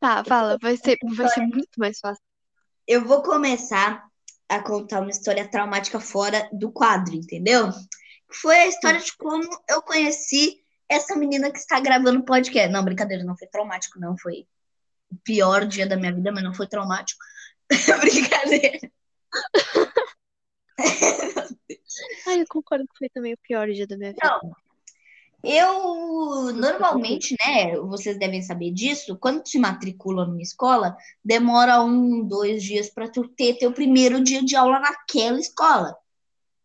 Tá, 0.00 0.24
fala, 0.24 0.56
vai 0.60 0.78
ser, 0.78 0.96
vai 1.14 1.28
ser 1.28 1.42
muito 1.42 1.78
mais 1.78 2.00
fácil. 2.00 2.24
Eu 2.86 3.04
vou 3.04 3.22
começar 3.22 4.02
a 4.48 4.62
contar 4.62 5.00
uma 5.00 5.10
história 5.10 5.46
traumática 5.46 6.00
fora 6.00 6.48
do 6.52 6.72
quadro, 6.72 7.14
entendeu? 7.14 7.68
Foi 8.32 8.56
a 8.56 8.66
história 8.66 8.98
de 8.98 9.14
como 9.16 9.46
eu 9.68 9.82
conheci 9.82 10.64
essa 10.88 11.14
menina 11.14 11.52
que 11.52 11.58
está 11.58 11.78
gravando 11.78 12.24
podcast. 12.24 12.72
Não, 12.72 12.82
brincadeira, 12.82 13.22
não 13.22 13.36
foi 13.36 13.46
traumático, 13.46 14.00
não. 14.00 14.16
Foi 14.16 14.46
o 15.10 15.16
pior 15.22 15.66
dia 15.66 15.86
da 15.86 15.96
minha 15.96 16.14
vida, 16.14 16.32
mas 16.32 16.42
não 16.42 16.54
foi 16.54 16.66
traumático. 16.66 17.22
brincadeira. 18.00 18.90
Ai, 22.26 22.40
eu 22.40 22.46
concordo 22.48 22.86
que 22.86 22.98
foi 22.98 23.08
também 23.10 23.34
o 23.34 23.38
pior 23.38 23.68
dia 23.68 23.86
da 23.86 23.96
minha 23.98 24.12
vida. 24.12 24.40
Não. 24.42 24.56
Eu, 25.42 26.52
normalmente, 26.52 27.34
né, 27.40 27.76
vocês 27.76 28.18
devem 28.18 28.42
saber 28.42 28.72
disso, 28.72 29.16
quando 29.18 29.46
se 29.46 29.58
matricula 29.58 30.26
numa 30.26 30.42
escola, 30.42 30.96
demora 31.24 31.82
um, 31.82 32.22
dois 32.26 32.62
dias 32.62 32.90
para 32.90 33.08
tu 33.08 33.26
ter 33.28 33.54
teu 33.54 33.72
primeiro 33.72 34.22
dia 34.22 34.44
de 34.44 34.54
aula 34.54 34.78
naquela 34.78 35.38
escola. 35.38 35.96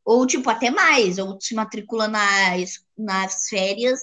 Ou, 0.03 0.27
tipo, 0.27 0.49
até 0.49 0.69
mais, 0.69 1.17
ou 1.17 1.39
se 1.39 1.55
matricula 1.55 2.07
nas, 2.07 2.85
nas 2.97 3.47
férias 3.47 3.99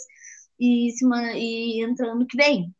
e, 0.59 0.91
e 1.37 1.85
entra 1.85 2.13
ano 2.13 2.27
que 2.27 2.37
vem. 2.37 2.75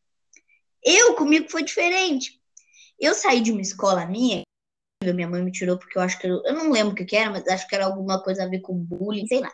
Eu, 0.83 1.15
comigo, 1.15 1.51
foi 1.51 1.63
diferente. 1.63 2.41
Eu 2.99 3.15
saí 3.15 3.41
de 3.41 3.53
uma 3.53 3.61
escola 3.61 4.07
minha, 4.07 4.43
minha 5.03 5.29
mãe 5.29 5.43
me 5.43 5.51
tirou 5.51 5.79
porque 5.79 5.99
eu 5.99 6.03
acho 6.03 6.19
que. 6.19 6.27
Eu, 6.27 6.43
eu 6.45 6.55
não 6.55 6.71
lembro 6.71 6.93
o 6.93 6.95
que, 6.95 7.05
que, 7.05 7.17
era, 7.17 7.31
mas 7.31 7.47
acho 7.49 7.67
que 7.69 7.75
era 7.75 7.87
alguma 7.87 8.23
coisa 8.23 8.45
a 8.45 8.49
ver 8.49 8.61
com 8.61 8.75
bullying, 8.75 9.27
sei 9.27 9.41
lá. 9.41 9.53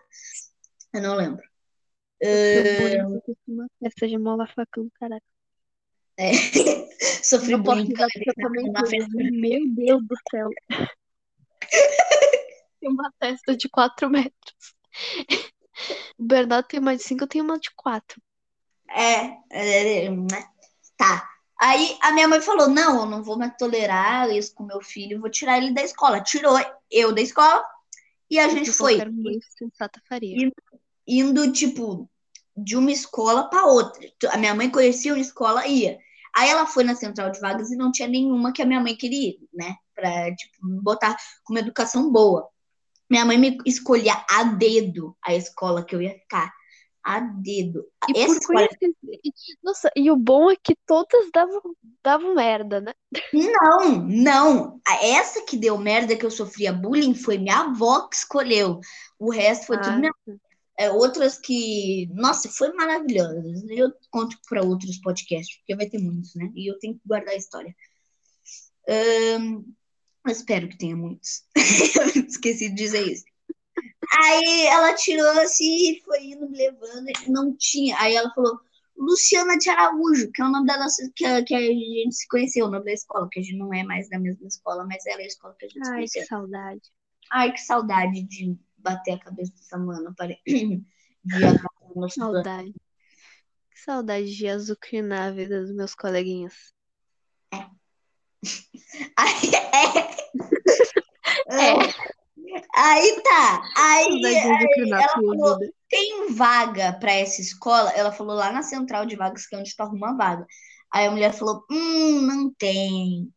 Eu 0.92 1.02
não 1.02 1.16
lembro. 1.16 1.47
Uh... 2.22 3.68
Essa 3.82 4.08
de 4.08 4.18
mola 4.18 4.46
facão, 4.46 4.90
caraca. 4.94 5.24
É. 6.16 6.32
Sofri 7.22 7.52
Não 7.52 7.62
bullying. 7.62 7.92
eu 7.92 8.06
eu 8.36 8.72
na 8.72 8.80
tudo. 8.80 8.90
festa. 8.90 9.08
Meu 9.14 9.68
Deus 9.68 10.02
do 10.06 10.16
céu. 10.30 10.48
Tem 12.80 12.90
uma 12.90 13.12
testa 13.18 13.56
de 13.56 13.68
4 13.68 14.08
metros. 14.08 14.74
O 16.16 16.24
Bernardo 16.24 16.66
tem 16.66 16.80
uma 16.80 16.96
de 16.96 17.02
5, 17.02 17.24
eu 17.24 17.28
tenho 17.28 17.44
uma 17.44 17.58
de 17.58 17.70
4. 17.74 18.20
É, 18.90 19.36
é, 19.50 20.04
é, 20.04 20.10
né? 20.10 20.48
Tá. 20.96 21.28
Aí 21.60 21.98
a 22.00 22.12
minha 22.12 22.28
mãe 22.28 22.40
falou: 22.40 22.68
não, 22.68 23.00
eu 23.00 23.06
não 23.06 23.22
vou 23.22 23.36
mais 23.36 23.56
tolerar 23.56 24.30
isso 24.30 24.54
com 24.54 24.64
meu 24.64 24.80
filho, 24.80 25.20
vou 25.20 25.30
tirar 25.30 25.58
ele 25.58 25.72
da 25.72 25.82
escola. 25.82 26.22
Tirou 26.22 26.56
eu 26.90 27.12
da 27.12 27.20
escola 27.20 27.64
e 28.30 28.38
a 28.38 28.48
gente 28.48 28.70
Que 28.70 28.76
foi 28.76 29.04
mãe 29.04 29.38
sensata 29.56 30.00
faria. 30.08 30.50
Indo, 31.08 31.50
tipo, 31.50 32.08
de 32.54 32.76
uma 32.76 32.92
escola 32.92 33.48
para 33.48 33.64
outra. 33.64 34.06
A 34.30 34.36
minha 34.36 34.54
mãe 34.54 34.68
conhecia 34.68 35.14
uma 35.14 35.20
escola, 35.20 35.66
ia. 35.66 35.98
Aí 36.36 36.50
ela 36.50 36.66
foi 36.66 36.84
na 36.84 36.94
central 36.94 37.30
de 37.30 37.40
vagas 37.40 37.70
e 37.70 37.76
não 37.76 37.90
tinha 37.90 38.06
nenhuma 38.06 38.52
que 38.52 38.60
a 38.60 38.66
minha 38.66 38.80
mãe 38.80 38.94
queria, 38.94 39.30
ir, 39.30 39.48
né? 39.52 39.74
Pra, 39.94 40.34
tipo, 40.34 40.56
botar 40.82 41.16
com 41.42 41.54
uma 41.54 41.60
educação 41.60 42.12
boa. 42.12 42.48
Minha 43.08 43.24
mãe 43.24 43.38
me 43.38 43.58
escolhia 43.64 44.14
a 44.30 44.44
dedo 44.44 45.16
a 45.24 45.34
escola 45.34 45.84
que 45.84 45.94
eu 45.96 46.02
ia 46.02 46.12
ficar. 46.12 46.52
A 47.02 47.20
dedo. 47.20 47.86
E 48.08 48.20
Essa 48.20 48.38
escola 48.38 48.68
conhecer. 48.68 48.94
Nossa, 49.62 49.90
e 49.96 50.10
o 50.10 50.16
bom 50.16 50.50
é 50.50 50.56
que 50.56 50.76
todas 50.86 51.30
davam, 51.32 51.62
davam 52.04 52.34
merda, 52.34 52.82
né? 52.82 52.92
Não, 53.32 54.02
não. 54.02 54.80
Essa 55.00 55.40
que 55.42 55.56
deu 55.56 55.78
merda 55.78 56.14
que 56.14 56.26
eu 56.26 56.30
sofria 56.30 56.70
bullying 56.70 57.14
foi 57.14 57.38
minha 57.38 57.60
avó 57.60 58.06
que 58.08 58.16
escolheu. 58.16 58.80
O 59.18 59.30
resto 59.30 59.66
foi 59.66 59.78
tudo 59.78 59.94
Ah, 59.94 59.98
minha. 59.98 60.12
É, 60.78 60.90
outras 60.90 61.38
que, 61.38 62.08
nossa, 62.14 62.48
foi 62.48 62.72
maravilhosas. 62.72 63.64
Eu 63.68 63.92
conto 64.10 64.38
para 64.48 64.62
outros 64.62 64.98
podcasts, 64.98 65.58
porque 65.58 65.74
vai 65.74 65.88
ter 65.88 65.98
muitos, 65.98 66.34
né? 66.36 66.50
E 66.54 66.70
eu 66.70 66.78
tenho 66.78 66.94
que 66.94 67.00
guardar 67.04 67.34
a 67.34 67.36
história. 67.36 67.74
Espero 70.26 70.68
que 70.68 70.78
tenha 70.78 70.96
muitos. 70.96 71.44
Esqueci 72.28 72.68
de 72.68 72.74
dizer 72.74 73.06
isso. 73.06 73.24
Aí 74.24 74.66
ela 74.66 74.94
tirou 74.94 75.28
assim 75.40 75.92
e 75.92 76.00
foi 76.02 76.22
indo 76.24 76.48
me 76.48 76.56
levando, 76.56 77.06
não 77.28 77.54
tinha. 77.56 77.96
Aí 77.98 78.14
ela 78.14 78.32
falou, 78.34 78.58
Luciana 78.96 79.56
de 79.58 79.68
Araújo, 79.68 80.30
que 80.32 80.40
é 80.42 80.44
o 80.44 80.50
nome 80.50 80.66
da 80.66 80.78
nossa, 80.78 81.10
que, 81.14 81.24
a- 81.24 81.44
que 81.44 81.54
a 81.54 81.60
gente 81.60 82.14
se 82.14 82.26
conheceu, 82.28 82.66
o 82.66 82.70
nome 82.70 82.84
da 82.84 82.92
escola, 82.92 83.28
que 83.30 83.40
a 83.40 83.42
gente 83.42 83.56
não 83.56 83.72
é 83.72 83.82
mais 83.84 84.08
da 84.08 84.18
mesma 84.18 84.46
escola, 84.46 84.84
mas 84.86 85.04
era 85.06 85.22
a 85.22 85.26
escola 85.26 85.54
que 85.58 85.66
a 85.66 85.68
gente 85.68 85.84
se 85.84 85.90
Ai, 85.90 85.96
conheceu. 85.96 86.22
que 86.22 86.28
saudade. 86.28 86.80
Ai, 87.30 87.52
que 87.52 87.60
saudade 87.60 88.22
de 88.22 88.56
bater 88.78 89.12
a 89.12 89.18
cabeça 89.18 89.52
dessa 89.52 89.78
mano, 89.78 90.14
pare... 90.16 90.40
de 90.46 90.84
planos. 91.24 92.14
Saudade. 92.14 92.72
Que 92.72 93.80
saudade 93.80 94.34
de 94.34 94.48
azucrinar 94.48 95.28
a 95.28 95.30
vida 95.30 95.60
dos 95.60 95.74
meus 95.74 95.94
coleguinhas. 95.94 96.72
Aí, 99.16 99.50
é, 99.54 100.08
É, 101.50 101.72
aí 102.74 103.22
tá, 103.22 103.62
aí 103.76 104.04
saudade 104.04 104.20
de 104.20 104.52
azucrinar 104.52 105.00
a 105.00 105.02
ela 105.02 105.12
falou, 105.12 105.58
tem 105.88 106.34
vaga 106.34 106.92
pra 106.92 107.12
essa 107.12 107.40
escola? 107.40 107.90
Ela 107.90 108.12
falou 108.12 108.36
lá 108.36 108.52
na 108.52 108.62
central 108.62 109.06
de 109.06 109.16
vagas, 109.16 109.46
que 109.46 109.54
é 109.54 109.58
onde 109.58 109.74
tu 109.74 109.80
arruma 109.82 110.16
vaga. 110.16 110.46
Aí 110.92 111.06
a 111.06 111.10
mulher 111.10 111.32
falou, 111.32 111.64
hum, 111.70 112.22
não 112.22 112.52
tem. 112.54 113.32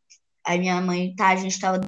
Aí 0.45 0.59
minha 0.59 0.81
mãe, 0.81 1.15
tá, 1.15 1.29
a 1.29 1.35
gente 1.35 1.59
tava. 1.59 1.81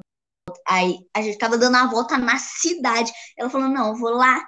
Aí 0.66 0.98
a 1.14 1.22
gente 1.22 1.38
tava 1.38 1.58
dando 1.58 1.76
a 1.76 1.86
volta 1.86 2.18
na 2.18 2.38
cidade. 2.38 3.12
Ela 3.36 3.50
falou, 3.50 3.68
não, 3.68 3.96
vou 3.96 4.10
lá 4.10 4.44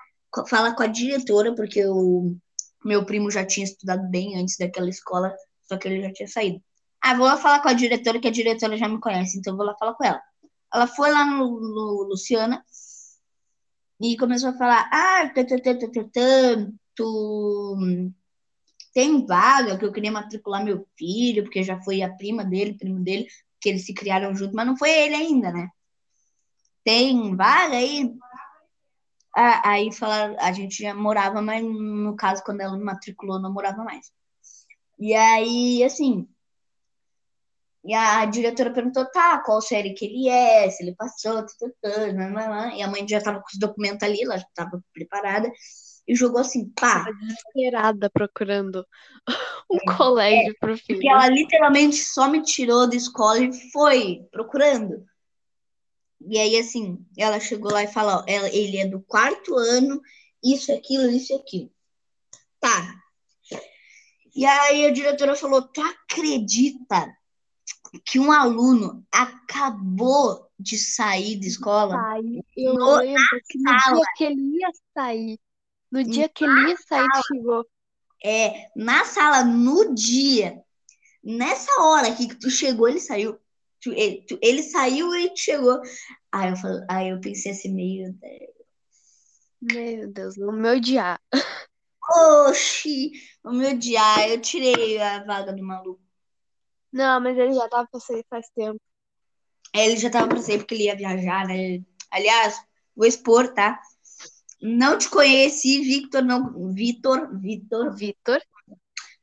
falar 0.49 0.75
com 0.75 0.83
a 0.83 0.87
diretora, 0.87 1.55
porque 1.55 1.85
o 1.87 2.37
meu 2.85 3.05
primo 3.05 3.31
já 3.31 3.45
tinha 3.45 3.65
estudado 3.65 4.09
bem 4.09 4.39
antes 4.41 4.57
daquela 4.59 4.89
escola, 4.89 5.35
só 5.65 5.77
que 5.77 5.89
ele 5.89 6.03
já 6.03 6.13
tinha 6.13 6.29
saído. 6.29 6.63
Ah, 7.01 7.15
vou 7.15 7.27
lá 7.27 7.37
falar 7.37 7.61
com 7.61 7.69
a 7.69 7.73
diretora, 7.73 8.21
que 8.21 8.29
a 8.29 8.33
diretora 8.33 8.77
já 8.77 8.89
me 8.89 9.01
conhece, 9.01 9.39
então 9.39 9.57
vou 9.57 9.65
lá 9.65 9.75
falar 9.79 9.95
com 9.95 10.05
ela. 10.05 10.21
Ela 10.73 10.87
foi 10.87 11.11
lá 11.11 11.25
no, 11.25 11.61
no 11.61 12.03
Luciana 12.09 12.65
e 14.01 14.17
começou 14.17 14.51
a 14.51 14.59
falar: 14.59 14.89
Ah, 14.93 15.31
tã, 16.13 16.73
tu 16.95 17.77
tem 18.93 19.27
vaga 19.27 19.79
que 19.79 19.85
eu 19.85 19.93
queria 19.93 20.11
matricular 20.11 20.65
meu 20.65 20.87
filho, 20.99 21.43
porque 21.45 21.63
já 21.63 21.81
foi 21.83 22.03
a 22.03 22.15
prima 22.15 22.45
dele, 22.45 22.79
primo 22.79 22.99
dele, 23.01 23.27
que 23.61 23.69
eles 23.69 23.85
se 23.85 23.93
criaram 23.93 24.35
junto, 24.35 24.55
mas 24.55 24.67
não 24.67 24.77
foi 24.77 24.91
ele 24.91 25.15
ainda, 25.15 25.53
né? 25.53 25.69
Tem 26.87 27.35
vaga 27.35 27.79
aí? 27.79 28.17
Ah, 29.37 29.71
aí 29.71 29.93
falaram, 29.93 30.37
a 30.39 30.53
gente 30.53 30.85
já 30.85 30.95
morava, 30.95 31.43
mas 31.43 31.61
no 31.65 32.15
caso, 32.15 32.45
quando 32.45 32.61
ela 32.61 32.77
me 32.77 32.85
matriculou, 32.85 33.41
não 33.41 33.53
morava 33.53 33.83
mais. 33.83 34.13
E 34.97 35.13
aí, 35.13 35.83
assim, 35.83 36.29
e 37.85 37.93
a 37.93 38.25
diretora 38.25 38.73
perguntou, 38.73 39.05
tá, 39.11 39.43
qual 39.45 39.61
série 39.61 39.95
que 39.95 40.05
ele 40.05 40.29
é, 40.29 40.71
se 40.71 40.85
ele 40.85 40.95
passou, 40.95 41.45
tã, 41.45 41.47
tã, 41.59 41.71
tã, 41.83 42.13
nananã. 42.13 42.73
e 42.73 42.83
a 42.83 42.89
mãe 42.89 43.05
já 43.07 43.21
tava 43.21 43.41
com 43.41 43.49
os 43.53 43.59
documentos 43.59 44.05
ali, 44.05 44.23
ela 44.23 44.39
já 44.39 44.47
tava 44.55 44.81
preparada, 44.95 45.51
e 46.07 46.15
jogou 46.15 46.41
assim, 46.41 46.71
pá, 46.71 47.05
Tava 47.05 47.17
desesperada 47.17 48.09
procurando 48.09 48.87
um 49.69 49.79
colégio 49.97 50.55
pro 50.61 50.77
porque 50.77 50.95
filho. 50.95 51.11
ela 51.11 51.27
literalmente 51.27 51.97
só 51.97 52.29
me 52.29 52.43
tirou 52.43 52.89
da 52.89 52.95
escola 52.95 53.41
e 53.41 53.53
foi 53.73 54.21
procurando. 54.31 55.05
E 56.21 56.39
aí, 56.39 56.59
assim, 56.59 57.05
ela 57.17 57.39
chegou 57.39 57.71
lá 57.73 57.83
e 57.83 57.89
falou, 57.89 58.25
ela, 58.27 58.49
ele 58.49 58.79
é 58.79 58.87
do 58.87 59.01
quarto 59.01 59.55
ano, 59.57 60.01
isso, 60.43 60.73
aquilo, 60.73 61.09
isso 61.11 61.33
e 61.33 61.37
aquilo. 61.37 61.71
Tá. 62.59 62.95
E 64.35 64.45
aí 64.45 64.87
a 64.87 64.93
diretora 64.93 65.35
falou, 65.35 65.63
tu 65.63 65.81
acredita 65.81 67.15
que 68.05 68.19
um 68.19 68.31
aluno 68.33 69.07
acabou 69.13 70.51
de 70.59 70.77
sair 70.79 71.39
da 71.39 71.47
escola? 71.47 71.95
Sai, 71.97 72.23
eu 72.57 72.75
No- 72.75 72.97
lembro 72.97 73.41
que 73.49 73.59
no 73.59 73.81
sala. 73.81 73.97
dia 73.97 74.05
que 74.17 74.25
ele 74.25 74.59
ia 74.59 74.71
sair, 74.95 75.41
no 75.91 76.05
dia 76.05 76.29
que 76.29 76.45
ele 76.45 76.69
ia 76.71 76.77
sair, 76.77 77.09
chegou. 77.29 77.67
É, 78.25 78.71
na 78.75 79.05
sala, 79.05 79.45
no 79.45 79.95
dia, 79.95 80.63
nessa 81.23 81.71
hora 81.83 82.09
aqui 82.09 82.27
que 82.29 82.37
tu 82.37 82.51
chegou, 82.51 82.89
ele 82.89 83.01
saiu. 83.01 83.39
Tu- 83.87 83.93
ele, 83.93 84.23
tu- 84.27 84.39
ele 84.43 84.65
saiu 84.65 85.15
e 85.15 85.31
chegou. 85.37 85.81
Aí 86.33 86.51
eu, 86.51 86.57
falei, 86.57 86.85
aí 86.91 87.09
eu 87.11 87.21
pensei 87.21 87.53
assim, 87.53 87.73
meio. 87.73 88.19
Meu 89.63 90.13
Deus, 90.13 90.37
não 90.37 90.53
me 90.53 90.69
odiar. 90.69 91.21
Oxi, 92.49 93.13
vou 93.45 93.53
me 93.53 93.65
odiar. 93.69 94.29
Eu 94.29 94.41
tirei 94.41 95.01
a 95.01 95.23
vaga 95.23 95.53
do 95.53 95.63
maluco. 95.63 96.03
Não, 96.93 97.21
mas 97.21 97.39
ele 97.39 97.53
já 97.53 97.69
tava 97.69 97.87
pra 97.89 98.01
sair 98.01 98.27
faz 98.29 98.49
tempo. 98.57 98.81
Aí 99.73 99.87
Ele 99.87 99.97
já 99.97 100.11
tava 100.11 100.27
pra 100.27 100.39
sair 100.43 100.59
porque 100.59 100.75
ele 100.75 100.85
ia 100.85 100.97
viajar, 100.97 101.47
né? 101.47 101.81
Aliás, 102.11 102.61
vou 102.97 103.07
expor, 103.07 103.55
tá? 103.55 103.81
Não 104.61 104.99
te 104.99 105.09
conheci, 105.09 105.81
Victor, 105.81 106.25
não. 106.25 106.73
Vitor, 106.73 107.39
Vitor. 107.41 107.95
Vitor, 107.95 108.43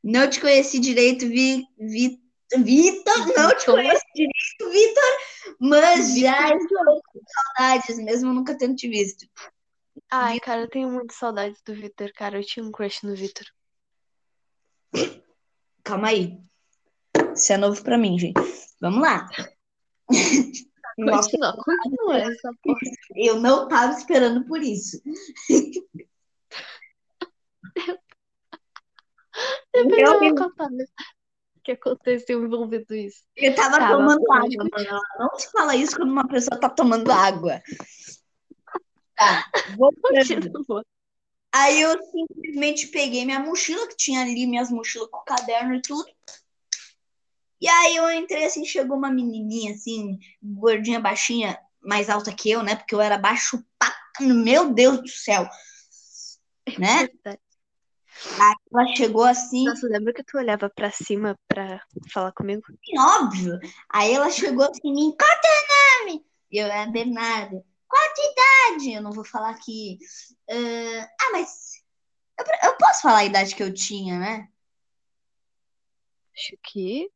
Não 0.02 0.26
te 0.30 0.40
conheci 0.40 0.78
direito, 0.80 1.26
Vi, 1.26 1.66
Vi, 1.78 2.18
Vitor. 2.56 3.18
Não 3.36 3.56
te 3.56 3.66
conheci 3.66 4.04
direito, 4.14 4.33
Vitor. 4.72 5.56
Mas 5.60 6.18
já 6.18 6.54
estou 6.54 7.02
com 7.02 7.20
saudades, 7.26 7.98
mesmo 7.98 8.32
nunca 8.32 8.56
tendo 8.56 8.74
te 8.74 8.88
visto. 8.88 9.26
Ai, 10.10 10.38
cara, 10.40 10.62
eu 10.62 10.68
tenho 10.68 10.90
muita 10.90 11.14
saudade 11.14 11.56
do 11.64 11.74
Vitor, 11.74 12.12
cara. 12.14 12.38
Eu 12.38 12.44
tinha 12.44 12.64
um 12.64 12.72
crush 12.72 13.04
no 13.04 13.14
Vitor. 13.14 13.46
Calma 15.82 16.08
aí. 16.08 16.38
Isso 17.34 17.52
é 17.52 17.56
novo 17.56 17.82
pra 17.82 17.98
mim, 17.98 18.18
gente. 18.18 18.40
Vamos 18.80 19.00
lá. 19.00 19.28
Nossa, 20.98 21.30
Continua, 21.30 21.56
continua 21.56 22.18
essa 22.18 22.52
porra. 22.62 22.78
eu 23.16 23.40
não 23.40 23.66
tava 23.66 23.92
esperando 23.94 24.46
por 24.46 24.62
isso. 24.62 25.02
Depois 29.72 29.98
eu 29.98 30.20
Eu, 30.20 30.34
que 31.64 31.72
aconteceu 31.72 32.44
envolvendo 32.44 32.94
isso. 32.94 33.24
eu 33.34 33.54
tava 33.54 33.78
Tá, 33.78 33.90
tomando 33.90 34.32
água. 34.32 35.00
Não 35.18 35.38
se 35.38 35.50
fala 35.50 35.74
isso 35.74 35.96
quando 35.96 36.12
uma 36.12 36.28
pessoa 36.28 36.60
tá 36.60 36.68
tomando 36.68 37.10
água. 37.10 37.62
Tá, 39.16 39.50
vou 39.76 39.90
Continua. 40.02 40.84
Aí 41.52 41.80
eu 41.80 41.96
simplesmente 42.10 42.88
peguei 42.88 43.24
minha 43.24 43.38
mochila, 43.38 43.86
que 43.88 43.96
tinha 43.96 44.20
ali 44.20 44.46
minhas 44.46 44.70
mochilas 44.70 45.08
com 45.08 45.24
caderno 45.24 45.76
e 45.76 45.82
tudo. 45.82 46.04
E 47.60 47.68
aí 47.68 47.96
eu 47.96 48.10
entrei 48.10 48.44
assim, 48.44 48.64
chegou 48.64 48.96
uma 48.96 49.10
menininha 49.10 49.72
assim, 49.72 50.18
gordinha, 50.42 51.00
baixinha, 51.00 51.58
mais 51.80 52.10
alta 52.10 52.32
que 52.32 52.50
eu, 52.50 52.62
né? 52.62 52.76
Porque 52.76 52.94
eu 52.94 53.00
era 53.00 53.16
baixo 53.16 53.64
pra... 53.78 53.94
Meu 54.20 54.72
Deus 54.74 55.00
do 55.00 55.08
céu. 55.08 55.48
Né? 56.78 57.08
Verdade. 58.22 58.56
Ela 58.72 58.86
chegou 58.96 59.24
assim, 59.24 59.64
Nossa, 59.64 59.86
lembra 59.88 60.12
que 60.12 60.22
tu 60.24 60.36
olhava 60.38 60.70
pra 60.70 60.90
cima 60.90 61.38
pra 61.48 61.80
falar 62.12 62.32
comigo? 62.32 62.62
óbvio. 62.96 63.58
Aí 63.90 64.12
ela 64.12 64.30
chegou 64.30 64.64
assim, 64.64 64.80
em 64.88 64.94
mim, 64.94 65.16
qual 65.18 65.40
teu 65.40 66.06
nome? 66.14 66.26
E 66.50 66.58
eu, 66.58 66.66
é 66.66 66.86
Bernardo. 66.86 67.64
Qual 67.88 68.02
idade? 68.72 68.92
Eu 68.92 69.02
não 69.02 69.12
vou 69.12 69.24
falar 69.24 69.50
aqui. 69.50 69.98
Ah, 70.50 71.08
ah, 71.20 71.32
mas 71.32 71.82
eu, 72.38 72.70
eu 72.70 72.76
posso 72.76 73.02
falar 73.02 73.18
a 73.18 73.24
idade 73.24 73.54
que 73.54 73.62
eu 73.62 73.72
tinha, 73.72 74.18
né? 74.18 74.48
Acho 76.34 76.56
que. 76.62 77.10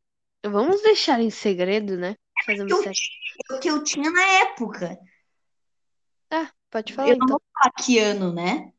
Vamos 0.44 0.82
deixar 0.82 1.20
em 1.20 1.30
segredo, 1.30 1.96
né? 1.96 2.16
Fazer 2.46 2.62
um 2.62 2.68
Eu 2.68 2.82
sexo. 2.82 3.02
O 3.50 3.58
que 3.58 3.68
eu 3.68 3.82
tinha 3.82 4.10
na 4.10 4.22
época. 4.42 4.98
Ah, 6.30 6.50
pode 6.70 6.92
falar 6.92 7.08
Eu 7.08 7.18
não 7.18 7.26
então. 7.26 7.38
vou 7.38 7.42
falar 7.52 7.72
que 7.72 7.98
ano, 7.98 8.32
né? 8.32 8.72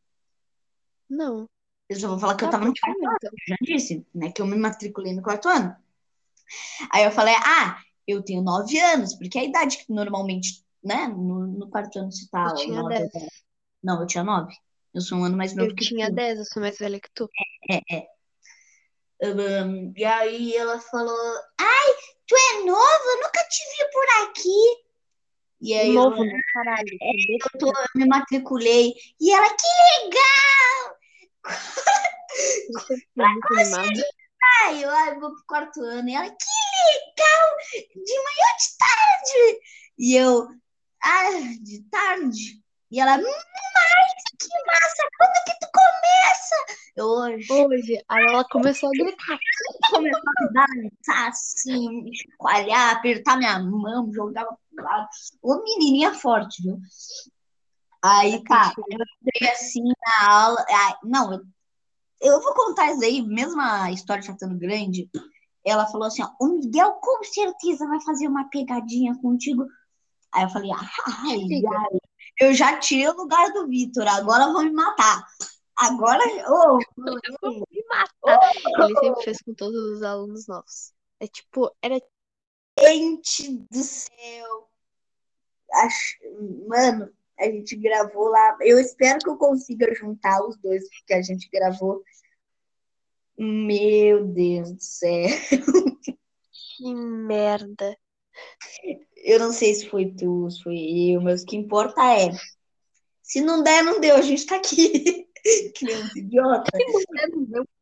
Não. 1.10 1.50
Eu 1.90 2.00
só 2.00 2.08
vou 2.08 2.20
falar 2.20 2.36
que 2.36 2.46
eu 2.46 2.50
tava 2.52 2.66
no 2.66 2.74
quarto 2.80 3.04
ano, 3.06 3.18
eu 3.24 3.32
já 3.48 3.56
disse, 3.62 4.06
né? 4.14 4.32
Que 4.32 4.42
eu 4.42 4.46
me 4.46 4.56
matriculei 4.56 5.14
no 5.14 5.24
quarto 5.24 5.48
ano. 5.50 5.76
Aí 6.92 7.04
eu 7.04 7.12
falei, 7.12 7.34
ah, 7.36 7.80
eu 8.08 8.22
tenho 8.24 8.42
nove 8.44 8.80
anos, 8.80 9.16
porque 9.16 9.38
é 9.38 9.42
a 9.42 9.46
idade 9.46 9.78
que 9.78 9.92
normalmente, 9.92 10.64
né? 10.84 11.08
No, 11.08 11.48
no 11.48 11.70
quarto 11.70 11.98
ano 12.00 12.12
se 12.12 12.30
tá. 12.30 12.50
Eu 12.50 12.56
tinha 12.56 12.82
nove, 12.82 12.96
10. 12.96 13.12
dez. 13.12 13.30
Não, 13.84 14.02
eu 14.02 14.08
tinha 14.08 14.24
nove. 14.24 14.54
Eu 14.94 15.02
sou 15.02 15.18
um 15.18 15.24
ano 15.24 15.36
mais 15.38 15.56
novo 15.56 15.72
Eu 15.72 15.76
que 15.76 15.86
tinha 15.86 16.08
tu. 16.10 16.16
10, 16.16 16.40
eu 16.40 16.46
sou 16.46 16.62
mais 16.62 16.78
velha 16.78 17.00
que 17.00 17.10
tu. 17.14 17.30
É, 17.70 17.82
é. 17.96 18.08
Um, 19.22 19.92
e 19.96 20.06
aí 20.06 20.56
ela 20.56 20.80
falou, 20.80 21.18
ai, 21.60 21.94
tu 22.26 22.36
é 22.36 22.66
novo? 22.66 23.04
Eu 23.06 23.18
nunca 23.18 23.44
te 23.50 23.64
vi 23.78 23.92
por 23.92 24.06
aqui. 24.24 24.90
E 25.62 25.74
aí 25.74 25.90
eu, 25.94 26.04
Novo, 26.04 26.24
né? 26.24 26.40
Caralho. 26.54 26.86
que 26.86 27.38
eu, 27.54 27.60
tô- 27.60 27.68
eu 27.68 27.86
me 27.96 28.06
matriculei. 28.08 28.94
E 29.20 29.32
ela, 29.32 29.50
que 29.50 30.06
legal! 30.06 30.79
Eu 32.70 33.00
muito. 33.70 34.04
Ai, 34.62 34.84
eu, 34.84 34.90
ai, 34.90 35.20
vou 35.20 35.32
pro 35.32 35.46
quarto 35.48 35.82
ano. 35.82 36.10
E 36.10 36.16
ela, 36.16 36.30
que 36.30 36.46
legal! 36.86 37.58
De 37.96 38.16
manhã 38.16 38.46
ou 38.50 38.58
de 38.58 38.78
tarde? 38.78 39.60
E 39.98 40.16
eu, 40.16 40.48
ah, 41.04 41.40
de 41.62 41.84
tarde. 41.90 42.64
E 42.92 43.00
ela, 43.00 43.18
hum, 43.18 43.24
mas 43.24 44.24
que 44.40 44.48
massa! 44.66 45.04
Quando 45.18 45.44
que 45.46 45.60
tu 45.60 45.72
começa? 45.72 46.56
Eu, 46.96 47.06
hoje. 47.06 47.52
Hoje, 47.52 48.04
aí 48.10 48.26
ela 48.26 48.44
começou 48.46 48.90
a 48.90 48.92
gritar. 48.92 49.40
Começou 49.92 50.22
a 50.22 50.46
dançar 50.48 51.30
assim, 51.30 52.04
me 52.04 52.12
chacoalhar, 52.16 52.96
apertar 52.96 53.38
minha 53.38 53.60
mão, 53.60 54.12
jogava 54.14 54.58
pro 54.74 54.84
lado. 54.84 55.08
Ô, 55.42 55.62
menininha 55.64 56.14
forte, 56.14 56.62
viu? 56.64 56.80
Aí, 58.02 58.42
tá, 58.44 58.74
eu 58.78 58.98
entrei 59.24 59.52
assim 59.52 59.84
na 59.84 60.32
aula. 60.32 60.66
não, 61.04 61.34
eu, 61.34 61.42
eu 62.22 62.42
vou 62.42 62.54
contar 62.54 62.92
isso 62.92 63.04
aí, 63.04 63.22
mesmo 63.22 63.60
a 63.62 63.92
história 63.92 64.24
já 64.24 64.34
estando 64.34 64.58
grande. 64.58 65.10
Ela 65.66 65.86
falou 65.88 66.08
assim: 66.08 66.24
ó, 66.24 66.30
o 66.40 66.48
Miguel 66.48 66.94
com 66.94 67.24
certeza 67.24 67.88
vai 67.88 68.02
fazer 68.02 68.28
uma 68.28 68.50
pegadinha 68.50 69.20
contigo. 69.22 69.66
Aí 70.34 70.44
eu 70.44 70.50
falei: 70.50 70.72
ai, 70.72 70.88
ai, 71.28 72.00
eu 72.40 72.54
já 72.54 72.78
tirei 72.80 73.10
o 73.10 73.18
lugar 73.18 73.52
do 73.52 73.68
Vitor, 73.68 74.08
agora 74.08 74.52
vão 74.52 74.64
me 74.64 74.72
matar. 74.72 75.26
Agora, 75.78 76.24
ô, 76.50 76.78
Me 76.98 77.84
mata. 77.88 78.40
Ele 78.80 79.00
sempre 79.00 79.24
fez 79.24 79.42
com 79.42 79.54
todos 79.54 79.98
os 79.98 80.04
alunos 80.04 80.48
novos. 80.48 80.94
É 81.20 81.28
tipo, 81.28 81.74
era 81.82 82.02
gente 82.80 83.58
do 83.70 83.84
céu. 83.84 84.70
Acho, 85.72 86.18
mano, 86.68 87.10
a 87.40 87.46
gente 87.46 87.76
gravou 87.76 88.28
lá. 88.28 88.58
Eu 88.62 88.80
espero 88.80 89.20
que 89.20 89.30
eu 89.30 89.38
consiga 89.38 89.94
juntar 89.96 90.46
os 90.46 90.58
dois 90.58 90.84
que 91.08 91.14
a 91.14 91.22
gente 91.22 91.50
gravou. 91.52 92.04
Meu 93.38 94.26
Deus 94.26 94.72
do 94.74 94.84
céu. 94.84 95.30
que 96.78 96.94
merda. 96.94 97.98
Eu 99.18 99.40
não 99.40 99.52
sei 99.52 99.74
se 99.74 99.90
foi 99.90 100.14
tu, 100.14 100.50
se 100.50 100.64
foi 100.64 100.78
eu, 101.12 101.22
mas 101.22 101.44
o 101.44 101.46
que 101.46 101.56
importa 101.56 102.02
é. 102.14 102.30
Se 103.22 103.42
não 103.42 103.64
der, 103.64 103.84
não 103.84 104.00
deu. 104.00 104.16
A 104.16 104.22
gente 104.22 104.46
tá 104.46 104.56
aqui. 104.58 105.28
que 105.76 105.86
nem 105.86 106.04
uns 106.04 106.16
idiota. 106.16 106.72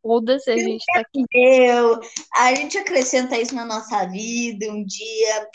Foda-se, 0.01 0.51
a 0.51 0.57
gente 0.57 0.85
tá 0.93 0.99
aqui. 0.99 1.25
Eu, 1.33 1.99
a 2.35 2.53
gente 2.55 2.77
acrescenta 2.77 3.37
isso 3.37 3.55
na 3.55 3.65
nossa 3.65 4.05
vida 4.05 4.71
um 4.71 4.83
dia. 4.85 5.49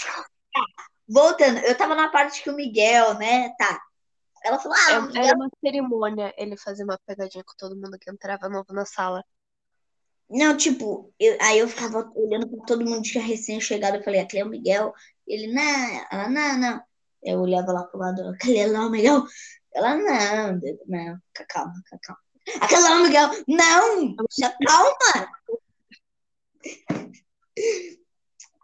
Voltando, 1.08 1.58
eu 1.60 1.76
tava 1.76 1.94
na 1.94 2.08
parte 2.08 2.42
que 2.42 2.50
o 2.50 2.56
Miguel, 2.56 3.14
né? 3.18 3.50
Tá. 3.58 3.80
Ela 4.44 4.58
falou: 4.58 4.76
Ah, 4.76 5.10
É- 5.14 5.26
Era 5.26 5.36
uma 5.36 5.48
cerimônia 5.60 6.34
ele 6.36 6.56
fazer 6.56 6.84
uma 6.84 6.98
pegadinha 7.06 7.44
com 7.44 7.54
todo 7.56 7.76
mundo 7.76 7.98
que 7.98 8.10
entrava 8.10 8.48
novo 8.48 8.72
na 8.72 8.84
sala. 8.84 9.24
Não, 10.28 10.56
tipo, 10.56 11.12
eu- 11.20 11.36
aí 11.40 11.58
eu 11.58 11.68
ficava 11.68 12.10
olhando 12.14 12.48
pra 12.48 12.64
todo 12.64 12.84
mundo 12.84 13.02
que 13.02 13.10
tinha 13.10 13.24
recém-chegado. 13.24 13.98
Eu 13.98 14.02
falei, 14.02 14.20
aquele 14.20 14.42
é 14.42 14.46
o 14.46 14.48
Miguel. 14.48 14.94
Ele, 15.26 15.52
não, 15.52 16.06
ela, 16.10 16.28
não, 16.28 16.58
não. 16.58 16.82
Eu 17.22 17.40
olhava 17.40 17.70
lá 17.72 17.84
pro 17.84 17.98
lado, 18.00 18.28
aquele 18.30 18.58
é 18.74 18.80
o 18.80 18.90
Miguel. 18.90 19.24
Ela, 19.74 19.94
não, 19.94 20.60
não, 20.86 21.18
fica 21.28 21.46
calma, 21.48 21.74
fica 21.84 21.98
calma. 22.02 22.20
Aquele 22.60 22.82
lá 22.82 22.90
é 22.90 22.94
o 22.94 23.02
Miguel. 23.02 23.28
Não, 23.46 24.16
se 24.30 24.44
acalma. 24.44 25.30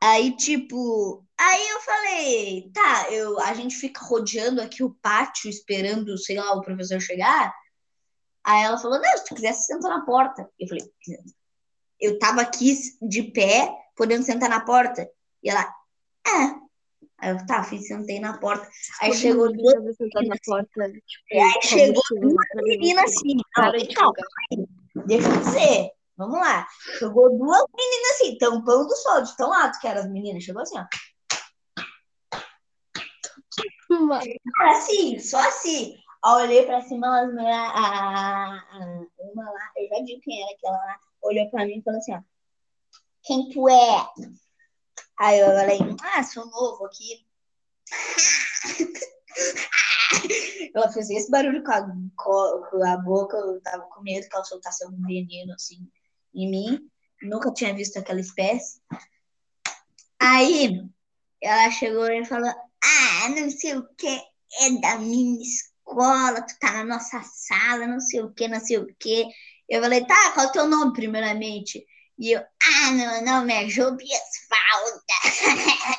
Aí, 0.03 0.37
tipo, 0.37 1.25
aí 1.37 1.69
eu 1.69 1.81
falei, 1.81 2.71
tá, 2.73 3.11
eu, 3.11 3.39
a 3.41 3.53
gente 3.55 3.75
fica 3.77 4.05
rodeando 4.05 4.61
aqui 4.61 4.83
o 4.83 4.95
pátio, 5.03 5.51
esperando, 5.51 6.17
sei 6.17 6.37
lá, 6.37 6.53
o 6.55 6.63
professor 6.63 7.01
chegar. 7.01 7.53
Aí 8.45 8.63
ela 8.63 8.79
falou, 8.79 9.01
não, 9.01 9.19
se 9.19 9.25
tu 9.25 9.35
quiser, 9.35 9.53
você 9.53 9.75
senta 9.75 9.89
na 9.89 10.05
porta. 10.05 10.49
Eu 10.59 10.69
falei, 10.69 10.85
eu 12.01 12.19
tava 12.19 12.41
aqui 12.41 12.77
de 13.03 13.25
pé, 13.25 13.71
podendo 13.97 14.25
sentar 14.25 14.49
na 14.49 14.61
porta. 14.61 15.09
E 15.43 15.51
ela, 15.51 15.63
é. 16.27 16.69
Aí 17.21 17.31
eu, 17.31 17.47
tá, 17.47 17.65
fui, 17.65 17.79
sentei 17.81 18.21
na 18.21 18.39
porta. 18.39 18.69
Aí 19.01 19.13
chegou 19.13 19.53
duas, 19.53 19.75
porta. 20.47 20.93
Tipo, 20.93 21.43
aí 21.43 21.61
chegou 21.63 22.03
duas 22.21 22.47
meninas 22.63 23.05
assim. 23.05 23.35
Não, 23.35 23.95
calma, 23.95 24.15
deixa 25.07 25.29
eu 25.29 25.41
dizer. 25.41 25.98
Vamos 26.19 26.39
lá. 26.41 26.67
Chegou 26.99 27.31
duas 27.39 27.63
meninas 27.77 28.11
assim, 28.13 28.37
tampando 28.39 28.87
o 28.89 28.97
sol, 28.97 29.23
de 29.23 29.37
tão 29.37 29.53
alto 29.55 29.79
que 29.81 29.87
eram 29.89 30.03
as 30.03 30.11
meninas. 30.11 30.45
Chegou 30.45 30.63
assim, 30.63 30.79
ó. 30.79 30.85
Mano, 33.91 34.21
Assim, 34.71 35.19
só 35.19 35.39
assim. 35.49 35.97
Olhei 36.25 36.67
pra 36.67 36.81
cima, 36.83 37.07
elas 37.07 37.35
me 37.35 37.47
a, 37.47 37.71
a, 37.71 38.55
a- 38.57 39.07
uma 39.21 39.45
lá, 39.51 39.73
eu 39.77 39.89
já 39.89 40.05
digo 40.05 40.21
quem 40.21 40.43
era 40.43 40.53
aquela 40.53 40.77
lá, 40.77 40.99
olhou 41.23 41.49
pra 41.51 41.65
mim 41.65 41.79
e 41.79 41.83
falou 41.83 41.99
assim, 41.99 42.15
ó. 42.15 42.21
Quem 43.23 43.49
tu 43.51 43.69
é? 43.69 44.09
Aí 45.21 45.39
eu 45.39 45.47
falei, 45.47 45.79
ah, 46.03 46.23
sou 46.25 46.45
novo 46.47 46.87
aqui. 46.87 47.25
Ela 50.75 50.91
fez 50.93 51.09
esse 51.11 51.31
barulho 51.31 51.63
com 51.63 51.71
a, 51.73 51.87
co- 52.17 52.67
com 52.71 52.85
a 52.85 52.97
boca, 52.97 53.37
eu 53.37 53.61
tava 53.63 53.85
com 53.85 54.03
medo 54.03 54.29
que 54.29 54.35
ela 54.35 54.45
soltasse 54.45 54.85
algum 54.85 55.01
veneno 55.07 55.53
assim 55.55 55.89
em 56.39 56.51
mim. 56.51 56.91
Nunca 57.23 57.53
tinha 57.53 57.75
visto 57.75 57.99
aquela 57.99 58.21
espécie. 58.21 58.81
Aí 60.21 60.81
ela 61.43 61.71
chegou 61.71 62.07
e 62.11 62.25
falou: 62.25 62.51
Ah, 62.51 63.29
não 63.31 63.51
sei 63.51 63.77
o 63.77 63.87
que, 63.97 64.21
é 64.61 64.71
da 64.81 64.99
minha 64.99 65.43
escola, 65.43 66.43
tu 66.43 66.59
tá 66.59 66.73
na 66.73 66.85
nossa 66.85 67.23
sala, 67.23 67.87
não 67.87 68.01
sei 68.01 68.21
o 68.23 68.33
que, 68.33 68.49
não 68.49 68.61
sei 68.61 68.79
o 68.79 68.87
que. 68.99 69.27
Eu 69.69 69.83
falei: 69.83 70.05
Tá, 70.05 70.33
qual 70.33 70.47
é 70.47 70.49
o 70.49 70.53
teu 70.53 70.67
nome, 70.69 70.93
primeiramente? 70.93 71.85
E 72.19 72.33
eu: 72.33 72.41
Ah, 72.41 72.91
meu 72.93 73.25
nome 73.25 73.53
é 73.53 73.69
Jobias 73.69 74.21
Falta. 74.49 75.15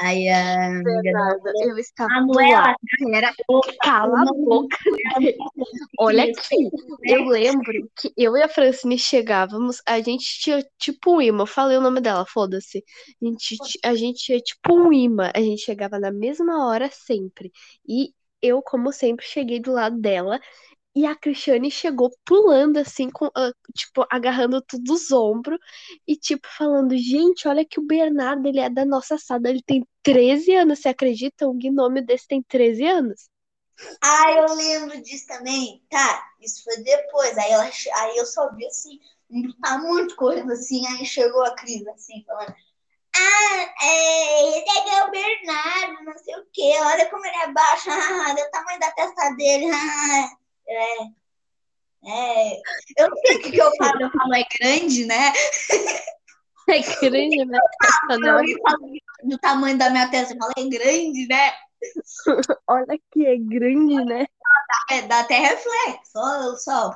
Aí 0.00 0.28
a 0.30 0.66
amiga 0.66 1.12
eu 1.62 1.76
estava 1.76 2.08
Manuela. 2.08 2.74
Era 3.12 3.32
cala 3.82 4.22
a 4.22 4.32
boca. 4.32 4.76
Olha 5.98 6.24
aqui, 6.24 6.70
eu 7.04 7.24
lembro 7.24 7.90
que 7.96 8.12
eu 8.16 8.36
e 8.36 8.42
a 8.42 8.48
Francine 8.48 8.98
chegávamos, 8.98 9.82
a 9.86 10.00
gente 10.00 10.40
tinha 10.40 10.64
tipo 10.78 11.16
um 11.16 11.20
imã, 11.20 11.42
eu 11.42 11.46
falei 11.46 11.76
o 11.76 11.82
nome 11.82 12.00
dela, 12.00 12.24
foda-se. 12.26 12.82
A 13.22 13.26
gente, 13.26 13.56
a 13.84 13.94
gente 13.94 14.24
tinha 14.24 14.40
tipo 14.40 14.74
um 14.74 14.92
imã, 14.92 15.30
a 15.34 15.40
gente 15.40 15.62
chegava 15.62 15.98
na 15.98 16.10
mesma 16.10 16.66
hora 16.66 16.88
sempre. 16.90 17.52
E 17.86 18.14
eu, 18.42 18.62
como 18.62 18.92
sempre, 18.92 19.26
cheguei 19.26 19.60
do 19.60 19.72
lado 19.72 20.00
dela. 20.00 20.40
E 20.94 21.06
a 21.06 21.14
Cristiane 21.14 21.70
chegou 21.70 22.10
pulando 22.24 22.78
assim, 22.78 23.08
com, 23.10 23.30
ah, 23.36 23.52
tipo, 23.76 24.04
agarrando 24.10 24.60
tudo 24.60 24.92
os 24.92 25.12
ombros 25.12 25.58
e, 26.06 26.16
tipo, 26.16 26.48
falando: 26.58 26.96
Gente, 26.96 27.46
olha 27.46 27.64
que 27.64 27.78
o 27.78 27.86
Bernardo, 27.86 28.46
ele 28.48 28.58
é 28.58 28.68
da 28.68 28.84
nossa 28.84 29.16
sala, 29.16 29.48
ele 29.48 29.62
tem 29.62 29.86
13 30.02 30.52
anos, 30.54 30.80
você 30.80 30.88
acredita? 30.88 31.48
Um 31.48 31.56
gnômio 31.56 32.04
desse 32.04 32.26
tem 32.26 32.42
13 32.42 32.84
anos. 32.86 33.28
Ah, 34.02 34.32
eu 34.32 34.54
lembro 34.54 35.00
disso 35.02 35.26
também. 35.26 35.82
Tá, 35.88 36.28
isso 36.40 36.64
foi 36.64 36.76
depois. 36.78 37.38
Aí, 37.38 37.50
ela, 37.52 37.64
aí 37.64 38.16
eu 38.16 38.26
só 38.26 38.52
vi 38.54 38.66
assim, 38.66 38.98
tá 39.62 39.78
muito 39.78 40.16
correndo 40.16 40.52
assim. 40.52 40.84
Aí 40.86 41.06
chegou 41.06 41.44
a 41.44 41.54
Cris 41.54 41.86
assim, 41.88 42.24
falando: 42.26 42.54
Ah, 43.14 43.74
é, 43.82 44.58
ele 44.58 44.90
é 44.90 45.04
o 45.04 45.10
Bernardo, 45.10 46.04
não 46.04 46.18
sei 46.18 46.36
o 46.36 46.46
quê. 46.52 46.72
Olha 46.80 47.08
como 47.10 47.24
ele 47.26 47.36
é 47.36 47.52
baixo. 47.52 47.90
Ah, 47.90 48.26
olha 48.30 48.44
o 48.46 48.50
tamanho 48.50 48.80
da 48.80 48.90
testa 48.92 49.30
dele. 49.36 49.66
Ah, 49.72 50.39
é. 50.70 51.20
É. 52.02 52.60
Eu 52.96 53.10
não 53.10 53.16
sei 53.26 53.36
o 53.36 53.42
que, 53.42 53.50
que 53.50 53.60
eu 53.60 53.70
falo. 53.76 54.02
Eu 54.02 54.10
falo, 54.10 54.34
é 54.34 54.44
grande, 54.58 55.04
né? 55.04 55.32
É 56.68 56.80
grande, 57.00 57.44
né? 57.44 57.58
Eu 57.58 58.62
falo 58.62 58.92
do 59.24 59.38
tamanho 59.38 59.76
da 59.76 59.90
minha 59.90 60.08
testa. 60.10 60.34
Eu 60.34 60.38
falo, 60.38 60.52
é 60.56 60.68
grande, 60.68 61.26
né? 61.26 61.52
Olha 62.68 62.98
que 63.10 63.26
é 63.26 63.36
grande, 63.36 64.04
né? 64.04 64.26
É, 64.90 65.02
dá 65.02 65.20
até 65.20 65.38
reflexo. 65.38 66.12
Só, 66.12 66.56
só. 66.56 66.90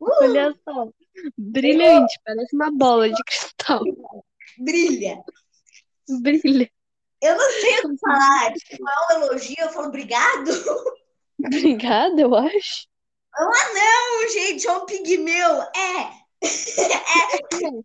Uh, 0.00 0.08
Olha 0.22 0.54
só. 0.64 0.88
Brilhante, 1.36 2.18
parece 2.24 2.54
uma 2.54 2.70
bola 2.70 3.08
de 3.08 3.22
cristal. 3.24 3.82
Brilha. 4.58 5.22
Brilha. 6.20 6.70
Eu 7.22 7.36
não 7.36 7.50
sei 7.50 7.78
o 7.80 7.90
que 7.90 7.98
falar. 7.98 8.52
Tipo, 8.54 8.84
é 8.88 9.16
um 9.16 9.22
elogio, 9.24 9.56
eu 9.58 9.68
falo 9.70 9.88
obrigado. 9.88 10.50
Obrigada, 11.42 12.20
eu 12.20 12.34
acho. 12.34 12.89
Ah, 13.34 13.72
não, 13.74 14.28
gente, 14.30 14.66
é 14.66 14.72
um 14.72 14.86
pigmeu. 14.86 15.62
É. 15.62 16.20
É. 16.42 16.50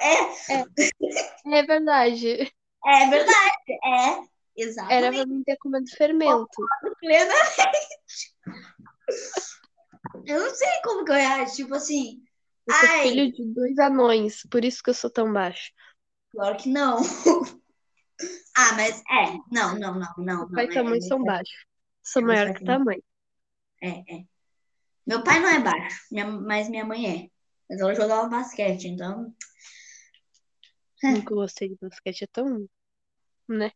É. 0.00 1.58
É 1.58 1.62
verdade. 1.64 2.52
É 2.84 3.10
verdade. 3.10 3.56
É. 3.84 4.08
Era 4.16 4.26
Exatamente. 4.56 5.16
pra 5.16 5.26
mim 5.26 5.42
ter 5.44 5.56
comido 5.56 5.90
fermento. 5.96 6.48
Plenamente. 7.00 8.34
Eu 10.26 10.40
não 10.40 10.54
sei 10.54 10.68
como 10.84 11.04
que 11.04 11.10
eu 11.10 11.16
reajo. 11.16 11.54
Tipo 11.56 11.74
assim, 11.74 12.22
Eu 12.66 12.74
sou 12.74 12.88
ai, 12.88 13.02
filho 13.08 13.32
de 13.32 13.44
dois 13.54 13.78
anões, 13.78 14.42
por 14.50 14.64
isso 14.64 14.82
que 14.82 14.90
eu 14.90 14.94
sou 14.94 15.10
tão 15.10 15.32
baixo. 15.32 15.72
claro 16.30 16.56
que 16.56 16.68
não. 16.68 16.98
Ah, 18.56 18.74
mas 18.74 19.00
é. 19.10 19.36
Não, 19.50 19.76
não, 19.78 19.94
não, 19.98 20.14
não. 20.18 20.48
Pai 20.52 20.66
e 20.66 20.68
É, 20.68 20.72
tua 20.72 20.84
mãe 20.84 20.98
é, 20.98 21.00
são 21.00 21.24
baixos. 21.24 21.66
Sou 22.04 22.22
é, 22.22 22.24
maior 22.26 22.54
que 22.54 22.64
tua 22.64 22.78
mãe. 22.78 23.02
é, 23.80 23.88
é. 23.88 24.24
Meu 25.06 25.22
pai 25.24 25.40
não 25.40 25.48
é 25.48 25.60
baixo, 25.60 26.00
minha- 26.10 26.26
mas 26.26 26.68
minha 26.68 26.84
mãe 26.84 27.24
é. 27.26 27.28
Mas 27.68 27.80
ela 27.80 27.94
jogava 27.94 28.28
basquete, 28.28 28.86
então. 28.88 29.34
É. 31.04 31.10
Nunca 31.12 31.34
gostei 31.34 31.68
de 31.70 31.76
basquete, 31.80 32.22
é 32.24 32.26
tão. 32.28 32.66
Né? 33.48 33.72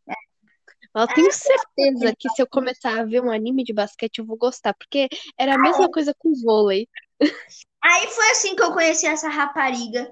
Mas 0.93 1.09
eu 1.09 1.15
tenho 1.15 1.31
certeza 1.31 2.15
que 2.17 2.29
se 2.29 2.41
eu 2.41 2.47
começar 2.47 2.99
a 2.99 3.03
ver 3.03 3.21
um 3.21 3.31
anime 3.31 3.63
de 3.63 3.73
basquete, 3.73 4.19
eu 4.19 4.25
vou 4.25 4.37
gostar, 4.37 4.73
porque 4.73 5.09
era 5.37 5.55
a 5.55 5.59
mesma 5.59 5.89
coisa 5.91 6.13
com 6.17 6.33
vôlei. 6.41 6.87
Aí 7.83 8.07
foi 8.07 8.31
assim 8.31 8.55
que 8.55 8.63
eu 8.63 8.73
conheci 8.73 9.05
essa 9.05 9.29
rapariga. 9.29 10.11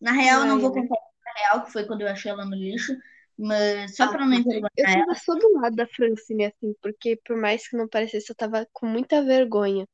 Na 0.00 0.12
real, 0.12 0.42
eu 0.42 0.46
não 0.46 0.56
Ai, 0.56 0.60
vou 0.60 0.74
ai. 0.74 0.82
contar 0.82 0.96
a 1.26 1.38
real, 1.38 1.64
que 1.64 1.72
foi 1.72 1.86
quando 1.86 2.02
eu 2.02 2.08
achei 2.08 2.30
ela 2.30 2.44
no 2.44 2.54
lixo. 2.56 2.96
Mas 3.36 3.96
só 3.96 4.04
Ah, 4.04 4.08
pra 4.08 4.26
não 4.26 4.34
envergonhar 4.36 4.70
Eu 4.76 4.84
tava 4.84 5.14
só 5.14 5.34
do 5.34 5.52
lado 5.60 5.74
da 5.74 5.86
Francine, 5.86 6.44
assim, 6.46 6.74
porque 6.82 7.18
por 7.24 7.36
mais 7.36 7.66
que 7.66 7.76
não 7.76 7.88
parecesse, 7.88 8.30
eu 8.30 8.36
tava 8.36 8.66
com 8.72 8.86
muita 8.86 9.24
vergonha. 9.24 9.86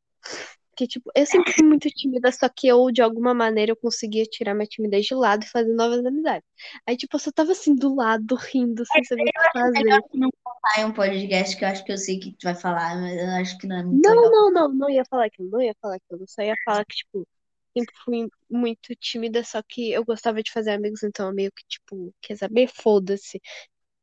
Porque, 0.70 0.86
tipo, 0.86 1.10
eu 1.14 1.24
sempre 1.24 1.52
fui 1.54 1.66
muito 1.66 1.88
tímida, 1.88 2.30
só 2.30 2.50
que 2.50 2.68
eu, 2.68 2.90
de 2.90 3.00
alguma 3.00 3.32
maneira, 3.32 3.72
eu 3.72 3.76
conseguia 3.76 4.24
tirar 4.24 4.52
minha 4.52 4.66
timidez 4.66 5.06
de 5.06 5.14
lado 5.14 5.42
e 5.42 5.48
fazer 5.48 5.72
novas 5.72 6.04
amizades. 6.04 6.46
Aí, 6.86 6.98
tipo, 6.98 7.16
eu 7.16 7.20
só 7.20 7.32
tava 7.32 7.52
assim, 7.52 7.74
do 7.74 7.94
lado, 7.94 8.34
rindo, 8.34 8.84
sem 8.84 9.02
saber 9.04 9.22
o 9.22 9.24
que 9.24 9.58
fazer. 9.58 9.84
Melhor 9.84 10.02
que 10.02 10.18
não 10.18 10.28
contar 10.44 10.80
em 10.80 10.84
um 10.84 10.92
podcast, 10.92 11.56
que 11.56 11.64
eu 11.64 11.68
acho 11.68 11.82
que 11.82 11.92
eu 11.92 11.96
sei 11.96 12.18
o 12.18 12.20
que 12.20 12.32
tu 12.32 12.44
vai 12.44 12.54
falar, 12.54 12.94
mas 13.00 13.16
eu 13.18 13.28
acho 13.40 13.56
que 13.56 13.66
não 13.66 13.78
é 13.78 13.82
muito 13.84 14.06
Não, 14.06 14.16
legal. 14.16 14.30
não, 14.30 14.52
não, 14.52 14.74
não 14.74 14.90
ia 14.90 15.04
falar 15.08 15.24
aquilo, 15.24 15.48
não 15.48 15.62
ia 15.62 15.74
falar 15.80 15.96
aquilo. 15.96 16.22
Eu 16.22 16.28
só 16.28 16.42
ia 16.42 16.54
falar 16.62 16.84
que, 16.84 16.96
tipo, 16.96 17.26
sempre 17.72 17.94
fui 18.04 18.28
muito 18.50 18.94
tímida, 18.96 19.42
só 19.44 19.62
que 19.66 19.92
eu 19.92 20.04
gostava 20.04 20.42
de 20.42 20.52
fazer 20.52 20.72
amigos, 20.72 21.02
então 21.02 21.28
eu 21.28 21.34
meio 21.34 21.50
que, 21.52 21.62
tipo, 21.66 22.14
quer 22.20 22.36
saber? 22.36 22.68
Foda-se. 22.68 23.40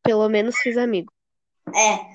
Pelo 0.02 0.28
menos 0.28 0.58
fiz 0.58 0.76
amigo. 0.76 1.14
É. 1.68 2.14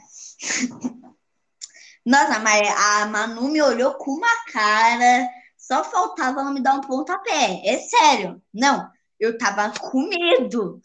Nossa, 2.08 2.38
mas 2.38 2.66
a 3.02 3.06
Manu 3.06 3.48
me 3.50 3.60
olhou 3.60 3.92
com 3.94 4.12
uma 4.12 4.44
cara. 4.50 5.28
Só 5.58 5.84
faltava 5.84 6.40
ela 6.40 6.50
me 6.52 6.62
dar 6.62 6.72
um 6.76 6.80
pontapé. 6.80 7.60
É 7.62 7.76
sério. 7.80 8.40
Não, 8.52 8.88
eu 9.20 9.36
tava 9.36 9.70
com 9.78 10.08
medo. 10.08 10.80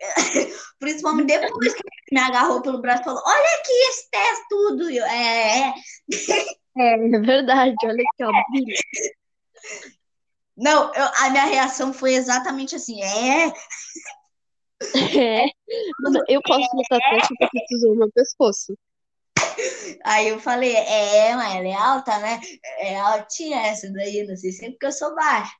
Principalmente 0.80 1.28
depois 1.28 1.74
que 1.74 1.82
me 2.10 2.20
agarrou 2.20 2.60
pelo 2.60 2.80
braço 2.80 3.02
e 3.02 3.04
falou: 3.04 3.22
Olha 3.24 3.58
aqui 3.60 3.72
esse 3.88 4.10
teste 4.10 4.44
tudo. 4.48 4.90
Eu, 4.90 5.04
é, 5.04 5.68
é. 5.68 5.74
É, 6.76 6.94
é 6.94 7.20
verdade, 7.20 7.76
olha 7.84 8.02
aqui, 8.02 8.24
ó. 8.24 8.32
Não, 10.56 10.92
eu- 10.92 11.10
a 11.18 11.30
minha 11.30 11.44
reação 11.44 11.92
foi 11.92 12.14
exatamente 12.14 12.74
assim: 12.74 13.00
É. 13.00 13.52
É. 15.16 15.46
Eu 16.28 16.42
posso 16.42 16.68
botar 16.72 16.98
teste 17.10 17.32
porque 17.38 17.64
tu 17.68 17.76
usou 17.76 17.94
meu 17.94 18.10
pescoço. 18.12 18.76
Aí 20.04 20.28
eu 20.28 20.40
falei: 20.40 20.74
É, 20.74 21.34
mas 21.34 21.54
ela 21.54 21.68
é 21.68 21.74
alta, 21.74 22.18
né? 22.18 22.40
É 22.78 22.98
altinha 22.98 23.58
essa 23.66 23.90
daí. 23.92 24.26
Não 24.26 24.36
sei 24.36 24.52
se 24.52 24.64
é 24.64 24.70
porque 24.70 24.86
eu 24.86 24.92
sou 24.92 25.14
baixa. 25.14 25.52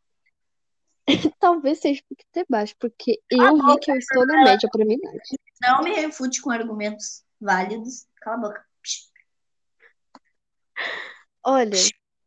Talvez 1.38 1.80
seja 1.80 2.02
porque 2.08 2.24
tu 2.32 2.40
é 2.40 2.44
baixo, 2.48 2.74
porque 2.78 3.20
eu 3.30 3.56
vi 3.56 3.78
que 3.80 3.90
eu 3.90 3.96
estou 3.96 4.26
na 4.26 4.44
média 4.44 4.68
pra 4.70 4.84
minha 4.84 4.96
idade. 4.96 5.38
Não 5.60 5.82
me 5.82 5.94
refute 5.94 6.40
com 6.40 6.50
argumentos 6.50 7.22
válidos. 7.40 8.06
Cala 8.20 8.36
a 8.36 8.40
boca. 8.40 8.64
Olha, 11.46 11.78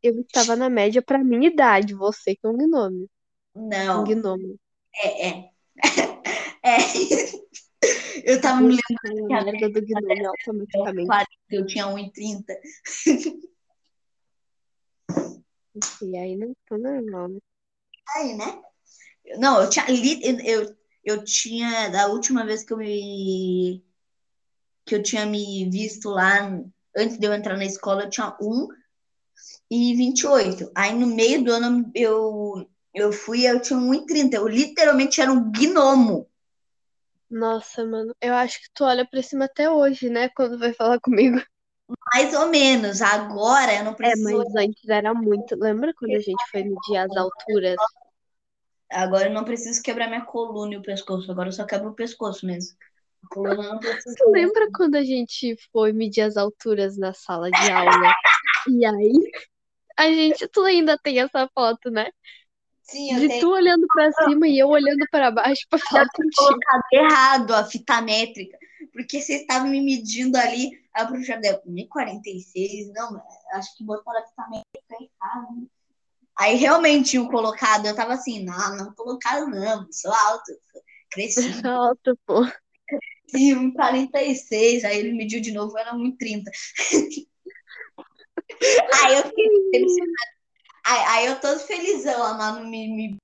eu 0.04 0.22
estava 0.22 0.56
na 0.56 0.70
média 0.70 1.02
pra 1.02 1.24
minha 1.24 1.48
idade, 1.48 1.96
você 1.96 2.36
que 2.36 2.46
é 2.46 2.50
um 2.50 2.58
gnome. 2.58 3.10
Um 3.56 3.68
Não, 3.68 4.04
gnomo. 4.04 4.60
é, 4.96 5.30
é. 5.30 5.50
É. 6.64 6.78
Eu 8.24 8.42
tava 8.42 8.62
me 8.62 8.78
lembrando 8.90 9.32
é 9.32 9.36
a 9.36 9.44
merda 9.44 9.70
do 9.70 9.86
gnome 9.86 10.26
automaticamente. 10.26 11.28
que 11.50 11.56
eu 11.56 11.66
tinha 11.66 11.86
1,30. 11.88 12.44
E 16.02 16.18
aí 16.18 16.36
não 16.36 16.54
tô 16.68 16.78
normal, 16.78 17.28
né? 17.30 17.40
Aí, 18.16 18.36
né? 18.36 18.62
Não, 19.38 19.62
eu 19.62 19.70
tinha. 19.70 19.86
eu, 20.44 20.76
eu 21.04 21.24
tinha. 21.24 21.90
Da 21.90 22.08
última 22.08 22.46
vez 22.46 22.64
que 22.64 22.74
eu 22.74 22.78
me. 22.78 23.84
Que 24.86 24.96
eu 24.96 25.04
tinha 25.04 25.26
me 25.26 25.70
visto 25.70 26.10
lá, 26.10 26.50
antes 26.96 27.18
de 27.18 27.28
eu 27.28 27.34
entrar 27.34 27.58
na 27.58 27.66
escola, 27.66 28.04
eu 28.04 28.10
tinha 28.10 28.36
1 28.42 28.68
e 29.70 29.96
28. 29.96 30.72
Aí 30.74 30.94
no 30.94 31.08
meio 31.08 31.44
do 31.44 31.52
ano 31.52 31.92
eu, 31.94 32.68
eu 32.94 33.12
fui 33.12 33.46
eu 33.46 33.62
tinha 33.62 33.80
1,30. 33.80 34.34
Eu 34.34 34.48
literalmente 34.48 35.22
era 35.22 35.32
um 35.32 35.52
gnomo. 35.52 36.28
Nossa, 37.30 37.86
mano, 37.86 38.16
eu 38.22 38.34
acho 38.34 38.60
que 38.62 38.70
tu 38.74 38.84
olha 38.84 39.06
pra 39.06 39.22
cima 39.22 39.46
até 39.46 39.70
hoje, 39.70 40.10
né? 40.10 40.30
Quando 40.30 40.58
vai 40.58 40.74
falar 40.74 41.00
comigo. 41.00 41.38
Mais 42.14 42.34
ou 42.34 42.48
menos. 42.48 43.02
Agora 43.02 43.74
eu 43.74 43.84
não 43.84 43.92
É, 43.92 43.96
preciso. 43.96 44.24
mas 44.24 44.56
antes 44.56 44.88
era 44.90 45.14
muito. 45.14 45.56
Lembra 45.56 45.94
quando 45.94 46.16
a 46.16 46.20
gente 46.20 46.44
foi 46.52 46.64
medir 46.64 46.98
as 46.98 47.16
alturas? 47.16 47.76
Agora 48.90 49.26
eu 49.26 49.34
não 49.34 49.44
preciso 49.44 49.82
quebrar 49.84 50.08
minha 50.08 50.24
coluna 50.24 50.74
e 50.74 50.78
o 50.78 50.82
pescoço. 50.82 51.30
Agora 51.32 51.50
eu 51.50 51.54
só 51.54 51.66
quebro 51.66 51.90
o 51.90 51.96
pescoço 51.96 52.46
mesmo. 52.46 52.78
A 53.24 53.28
coluna 53.28 53.64
não 53.64 53.80
preciso. 53.80 54.16
Tu 54.16 54.32
lembra 54.32 54.70
quando 54.74 54.96
a 54.96 55.04
gente 55.04 55.56
foi 55.72 55.92
medir 55.92 56.22
as 56.22 56.38
alturas 56.38 56.98
na 56.98 57.14
sala 57.14 57.52
de 57.52 57.72
aula? 57.72 58.14
E 58.70 58.86
aí, 58.86 59.32
a 59.98 60.08
gente, 60.08 60.48
tu 60.48 60.62
ainda 60.64 60.98
tem 60.98 61.20
essa 61.20 61.50
foto, 61.54 61.90
né? 61.90 62.10
Sim, 62.90 63.14
eu 63.14 63.20
De 63.20 63.28
tenho 63.28 63.42
tu 63.42 63.52
olhando 63.52 63.86
pra 63.88 64.12
cima 64.14 64.48
e 64.48 64.58
eu 64.58 64.68
olhando 64.70 65.06
pra 65.12 65.30
baixo 65.30 65.66
pra 65.70 65.80
falar 65.80 66.08
contigo. 66.14 66.36
colocado 66.38 66.84
errado 66.94 67.56
a 67.56 67.66
fita 67.66 68.02
métrica. 68.02 68.58
Porque 68.94 69.22
vocês 69.22 69.42
estavam 69.42 69.68
me 69.70 69.82
medindo 69.82 70.38
ali. 70.38 70.72
Aí 70.94 71.04
a 71.04 71.06
professora 71.06 71.42
deu 71.42 71.62
1,46. 71.68 72.94
Não, 72.94 73.22
acho 73.54 73.76
que 73.78 73.84
botaram 73.84 74.20
a 74.20 74.28
fita 74.28 74.44
métrica 74.50 74.96
errada. 75.04 75.68
Aí 76.40 76.56
realmente 76.56 77.12
tinham 77.12 77.28
colocado. 77.28 77.88
Eu 77.88 77.96
tava 77.96 78.14
assim, 78.14 78.44
não, 78.44 78.78
não 78.78 78.94
colocaram, 78.94 79.50
não. 79.50 79.88
Sou 79.92 80.14
alto. 80.14 80.52
Cresci. 81.10 81.40
Alto, 81.66 82.18
pô. 82.26 82.46
Sim, 83.28 83.74
1,46. 83.74 84.86
Aí 84.86 84.98
ele 85.00 85.14
mediu 85.14 85.42
de 85.42 85.52
novo, 85.52 85.78
era 85.78 85.94
1,30. 85.94 86.44
Aí 89.04 89.16
eu 89.16 89.24
fiquei 89.24 89.48
feliz. 89.72 89.94
Aí, 90.88 91.04
aí 91.06 91.26
eu 91.26 91.38
todo 91.42 91.60
felizão, 91.60 92.24
a 92.24 92.34
Manu 92.36 92.66
me, 92.66 92.88
me 92.88 93.18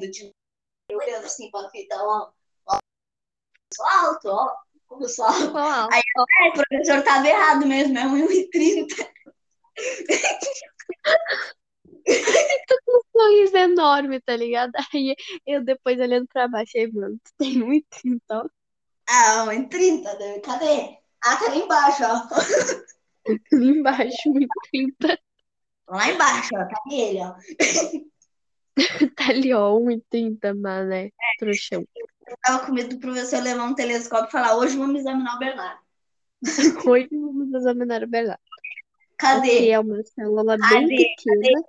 de 0.00 0.30
olhando 0.90 1.26
assim 1.26 1.50
pra 1.50 1.68
fita, 1.68 1.94
ó, 1.98 2.32
ó, 2.66 2.78
sou 3.74 3.86
alto, 3.86 4.28
ó, 4.28 4.56
como 4.86 5.06
sou 5.06 5.26
alto. 5.26 5.58
Alto? 5.58 5.94
Aí, 5.94 6.00
É, 6.00 6.48
o 6.48 6.52
professor 6.54 7.04
tava 7.04 7.28
errado 7.28 7.66
mesmo, 7.66 7.98
é 7.98 8.04
1,30. 8.04 8.94
Um 12.86 13.00
sorriso 13.12 13.56
enorme, 13.56 14.20
tá 14.20 14.36
ligado? 14.36 14.72
Aí 14.92 15.16
eu 15.46 15.64
depois 15.64 15.98
olhando 16.00 16.26
pra 16.28 16.48
baixo, 16.48 16.76
aí, 16.76 16.90
mano, 16.90 17.18
tu 17.22 17.32
tem 17.38 17.58
muito 17.58 17.86
então. 18.04 18.50
Ah, 19.06 19.44
1,30, 19.48 20.18
né? 20.18 20.40
cadê? 20.40 20.98
Ah, 21.22 21.36
tá 21.36 21.46
ali 21.46 21.60
embaixo, 21.60 22.02
ó. 22.04 22.28
Ali 23.52 23.68
embaixo, 23.78 24.28
1,30. 24.28 25.18
Lá 25.88 26.10
embaixo, 26.10 26.50
ó, 26.54 26.64
tá 26.64 26.80
ele, 26.90 27.20
ó. 27.20 27.34
Tá 29.16 29.28
ali, 29.28 29.54
ó, 29.54 29.78
1,30, 29.78 30.52
mané. 30.54 31.12
Trouxão. 31.38 31.86
Eu 32.26 32.36
tava 32.42 32.66
com 32.66 32.72
medo 32.72 32.96
do 32.96 33.00
professor 33.00 33.40
levar 33.40 33.64
um 33.64 33.74
telescópio 33.74 34.28
e 34.28 34.32
falar, 34.32 34.56
hoje 34.56 34.76
vamos 34.76 35.00
examinar 35.00 35.36
o 35.36 35.38
Bernardo. 35.38 35.84
Hoje 36.84 37.08
vamos 37.12 37.54
examinar 37.54 38.02
o 38.02 38.06
Bernardo. 38.08 38.42
Cadê? 39.16 39.70
é 39.70 39.78
uma 39.78 40.02
célula 40.02 40.58
bem 40.58 40.68
Cadê? 40.68 41.14
pequena. 41.16 41.62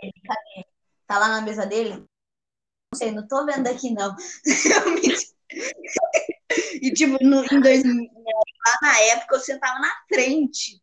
Tá 1.05 1.19
lá 1.19 1.27
na 1.29 1.41
mesa 1.41 1.65
dele? 1.65 1.91
Não 1.91 2.97
sei, 2.97 3.11
não 3.11 3.27
tô 3.27 3.45
vendo 3.45 3.67
aqui, 3.67 3.91
não. 3.91 4.15
E, 6.81 6.91
tipo, 6.93 7.17
no, 7.23 7.43
em 7.45 7.61
2000, 7.61 8.11
lá 8.65 8.77
na 8.81 8.99
época, 8.99 9.35
eu 9.35 9.39
sentava 9.39 9.79
na 9.79 9.91
frente. 10.07 10.81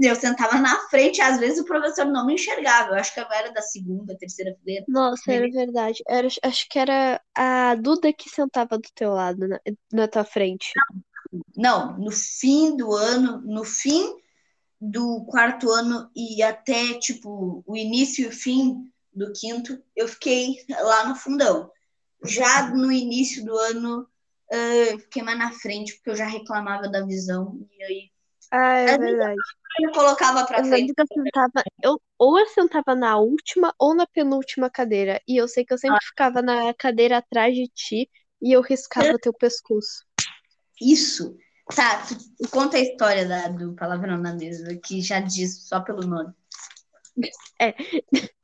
Eu 0.00 0.14
sentava 0.14 0.58
na 0.58 0.76
frente, 0.88 1.20
às 1.20 1.38
vezes 1.38 1.60
o 1.60 1.64
professor 1.64 2.06
não 2.06 2.24
me 2.24 2.34
enxergava. 2.34 2.90
Eu 2.90 2.94
acho 2.94 3.12
que 3.12 3.20
eu 3.20 3.26
era 3.30 3.52
da 3.52 3.60
segunda, 3.60 4.16
terceira 4.16 4.56
fileira. 4.58 4.84
Nossa, 4.88 5.30
era 5.30 5.50
verdade. 5.50 6.02
Era, 6.08 6.26
acho 6.42 6.66
que 6.68 6.78
era 6.78 7.20
a 7.34 7.74
Duda 7.74 8.12
que 8.12 8.30
sentava 8.30 8.78
do 8.78 8.88
teu 8.94 9.12
lado, 9.12 9.46
na, 9.46 9.60
na 9.92 10.08
tua 10.08 10.24
frente. 10.24 10.72
Não, 11.56 11.98
no 11.98 12.10
fim 12.10 12.76
do 12.76 12.92
ano, 12.94 13.42
no 13.42 13.62
fim 13.62 14.14
do 14.80 15.24
quarto 15.26 15.70
ano 15.70 16.10
e 16.16 16.42
até, 16.42 16.94
tipo, 16.94 17.62
o 17.66 17.76
início 17.76 18.24
e 18.24 18.28
o 18.28 18.32
fim 18.32 18.90
do 19.12 19.32
quinto, 19.32 19.82
eu 19.94 20.08
fiquei 20.08 20.56
lá 20.68 21.06
no 21.06 21.14
fundão. 21.14 21.70
Já 22.24 22.70
no 22.70 22.90
início 22.90 23.44
do 23.44 23.56
ano, 23.56 24.06
uh, 24.50 24.98
fiquei 25.00 25.22
mais 25.22 25.38
na 25.38 25.52
frente, 25.52 25.94
porque 25.94 26.10
eu 26.10 26.16
já 26.16 26.26
reclamava 26.26 26.88
da 26.88 27.04
visão. 27.04 27.66
E 27.70 27.84
aí. 27.84 28.10
Ah, 28.50 28.74
é 28.78 28.98
verdade. 28.98 29.40
Eu 29.78 29.92
colocava 29.92 30.44
pra 30.44 30.58
Eu 30.58 30.64
frente. 30.64 30.94
que 30.94 31.00
eu 31.00 31.06
sentava, 31.06 31.64
eu, 31.82 32.00
ou 32.18 32.38
eu 32.38 32.46
sentava 32.48 32.94
na 32.94 33.16
última 33.18 33.74
ou 33.78 33.94
na 33.94 34.06
penúltima 34.06 34.68
cadeira. 34.68 35.20
E 35.26 35.36
eu 35.36 35.46
sei 35.46 35.64
que 35.64 35.72
eu 35.72 35.78
sempre 35.78 36.04
ficava 36.04 36.42
na 36.42 36.74
cadeira 36.74 37.18
atrás 37.18 37.54
de 37.54 37.68
ti 37.68 38.10
e 38.42 38.52
eu 38.52 38.60
riscava 38.60 39.18
teu 39.18 39.32
pescoço. 39.32 40.04
Isso. 40.80 41.36
Tá, 41.74 42.02
conta 42.50 42.78
a 42.78 42.80
história 42.80 43.28
da, 43.28 43.46
do 43.48 43.74
palavrão 43.74 44.18
na 44.18 44.34
mesa, 44.34 44.76
que 44.84 45.00
já 45.00 45.20
diz 45.20 45.68
só 45.68 45.80
pelo 45.80 46.00
nome. 46.00 46.34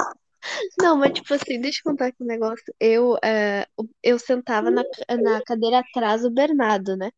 Não, 0.78 0.96
mas 0.96 1.12
tipo 1.12 1.34
assim, 1.34 1.60
deixa 1.60 1.80
eu 1.80 1.90
contar 1.90 2.06
aqui 2.06 2.22
um 2.22 2.26
negócio. 2.26 2.72
Eu, 2.78 3.18
eh, 3.24 3.66
eu 4.02 4.18
sentava 4.18 4.70
na, 4.70 4.84
na 5.20 5.42
cadeira 5.42 5.80
atrás 5.80 6.22
do 6.22 6.30
Bernardo, 6.30 6.96
né? 6.96 7.10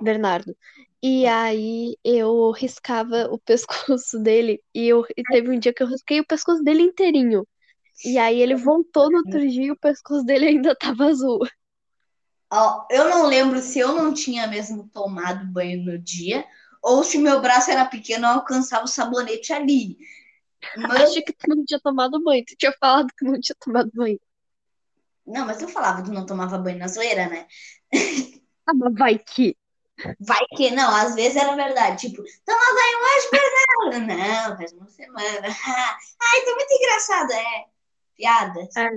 Bernardo. 0.00 0.56
E 1.02 1.26
aí 1.26 1.96
eu 2.04 2.50
riscava 2.52 3.28
o 3.30 3.38
pescoço 3.38 4.18
dele 4.22 4.62
e, 4.74 4.86
eu, 4.88 5.04
e 5.16 5.22
teve 5.24 5.50
um 5.50 5.58
dia 5.58 5.72
que 5.74 5.82
eu 5.82 5.86
risquei 5.86 6.20
o 6.20 6.26
pescoço 6.26 6.62
dele 6.62 6.82
inteirinho. 6.82 7.46
E 8.04 8.18
aí 8.18 8.40
ele 8.40 8.56
voltou 8.56 9.10
no 9.10 9.18
outro 9.18 9.40
dia 9.48 9.66
e 9.66 9.72
o 9.72 9.78
pescoço 9.78 10.24
dele 10.24 10.46
ainda 10.48 10.76
tava 10.76 11.06
azul. 11.06 11.40
Ó, 12.52 12.86
eu 12.90 13.08
não 13.08 13.26
lembro 13.26 13.60
se 13.60 13.78
eu 13.78 13.94
não 13.94 14.12
tinha 14.12 14.46
mesmo 14.46 14.88
tomado 14.88 15.46
banho 15.52 15.84
no 15.84 15.98
dia 15.98 16.44
ou 16.82 17.04
se 17.04 17.18
meu 17.18 17.40
braço 17.40 17.70
era 17.70 17.84
pequeno 17.84 18.26
eu 18.26 18.30
alcançava 18.30 18.84
o 18.84 18.88
sabonete 18.88 19.52
ali. 19.52 19.96
Mas, 20.76 21.02
Acho 21.10 21.22
que 21.24 21.32
tu 21.32 21.48
não 21.48 21.64
tinha 21.64 21.80
tomado 21.80 22.22
banho. 22.22 22.44
Tu 22.46 22.56
tinha 22.56 22.72
falado 22.80 23.08
que 23.16 23.24
não 23.24 23.40
tinha 23.40 23.56
tomado 23.60 23.90
banho. 23.94 24.20
não, 25.26 25.46
mas 25.46 25.62
eu 25.62 25.68
falava 25.68 26.02
que 26.02 26.10
não 26.10 26.26
tomava 26.26 26.58
banho 26.58 26.78
na 26.78 26.88
zoeira, 26.88 27.28
né? 27.28 27.46
Ah, 28.66 28.74
mas 28.74 28.94
vai 28.94 29.18
que. 29.18 29.56
Vai 30.20 30.40
que 30.56 30.70
não, 30.70 30.94
às 30.94 31.14
vezes 31.14 31.36
era 31.36 31.54
verdade. 31.54 32.08
Tipo, 32.08 32.22
toma 32.44 32.58
banho 32.74 32.98
hoje, 33.04 33.30
Bernardo? 33.30 34.06
Não, 34.06 34.56
faz 34.56 34.72
uma 34.72 34.88
semana. 34.88 35.46
Ai, 36.22 36.40
tô 36.44 36.54
muito 36.54 36.72
engraçado. 36.72 37.32
É, 37.32 37.64
piadas. 38.16 38.76
É. 38.76 38.88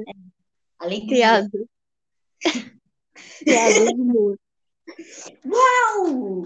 Alegria. 0.79 1.49
Piada. 1.49 1.49
Piada 3.45 3.85
de 3.85 3.93
humor. 4.01 4.37
Uau! 5.45 6.43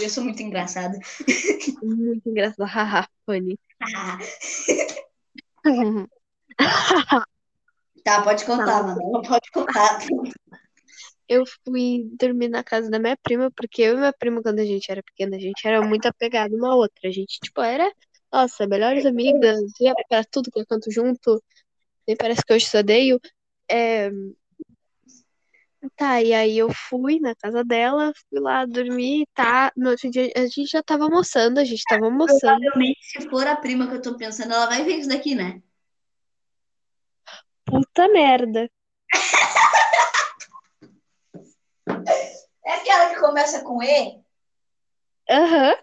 Eu 0.00 0.10
sou 0.10 0.22
muito 0.24 0.42
engraçada. 0.42 0.98
Muito 1.82 2.28
engraçado. 2.28 2.66
Haha, 2.66 3.08
funny. 3.24 3.58
Tá, 8.04 8.22
pode 8.22 8.44
contar, 8.44 8.66
Tá. 8.66 8.82
mano. 8.82 9.22
Pode 9.22 9.50
contar. 9.52 9.98
Eu 11.28 11.44
fui 11.46 12.08
dormir 12.18 12.48
na 12.48 12.64
casa 12.64 12.90
da 12.90 12.98
minha 12.98 13.16
prima, 13.22 13.50
porque 13.50 13.82
eu 13.82 13.94
e 13.94 13.96
minha 13.98 14.12
prima, 14.12 14.42
quando 14.42 14.60
a 14.60 14.64
gente 14.64 14.90
era 14.90 15.02
pequena, 15.02 15.36
a 15.36 15.40
gente 15.40 15.66
era 15.66 15.82
muito 15.82 16.06
apegada 16.06 16.54
uma 16.56 16.72
à 16.72 16.74
outra. 16.74 17.08
A 17.08 17.10
gente, 17.10 17.38
tipo, 17.40 17.60
era, 17.60 17.92
nossa, 18.32 18.66
melhores 18.66 19.04
amigas, 19.04 19.60
ia 19.80 19.94
pra 20.08 20.24
tudo 20.24 20.50
que 20.50 20.60
é 20.60 20.64
canto 20.64 20.90
junto. 20.90 21.42
Nem 22.06 22.16
parece 22.16 22.42
que 22.42 22.52
eu 22.52 22.58
te 22.58 22.76
odeio. 22.76 23.20
É... 23.70 24.10
Tá, 25.96 26.22
e 26.22 26.32
aí 26.34 26.58
eu 26.58 26.70
fui 26.72 27.20
na 27.20 27.34
casa 27.36 27.62
dela, 27.62 28.12
fui 28.28 28.40
lá 28.40 28.64
dormir, 28.64 29.26
tá? 29.32 29.70
No 29.76 29.90
outro 29.90 30.10
dia 30.10 30.30
a 30.34 30.40
gente 30.40 30.66
já 30.66 30.82
tava 30.82 31.04
almoçando, 31.04 31.60
a 31.60 31.64
gente 31.64 31.84
tava 31.84 32.06
almoçando. 32.06 32.60
Provavelmente, 32.60 32.98
se 33.02 33.28
for 33.28 33.46
a 33.46 33.54
prima 33.54 33.86
que 33.86 33.94
eu 33.94 34.02
tô 34.02 34.16
pensando, 34.16 34.52
ela 34.54 34.66
vai 34.66 34.84
ver 34.84 34.96
isso 34.96 35.08
daqui, 35.08 35.34
né? 35.34 35.62
Puta 37.64 38.08
merda. 38.08 38.68
É 42.64 42.72
aquela 42.74 43.14
que 43.14 43.20
começa 43.20 43.62
com 43.64 43.82
E? 43.82 44.20
Aham. 45.30 45.76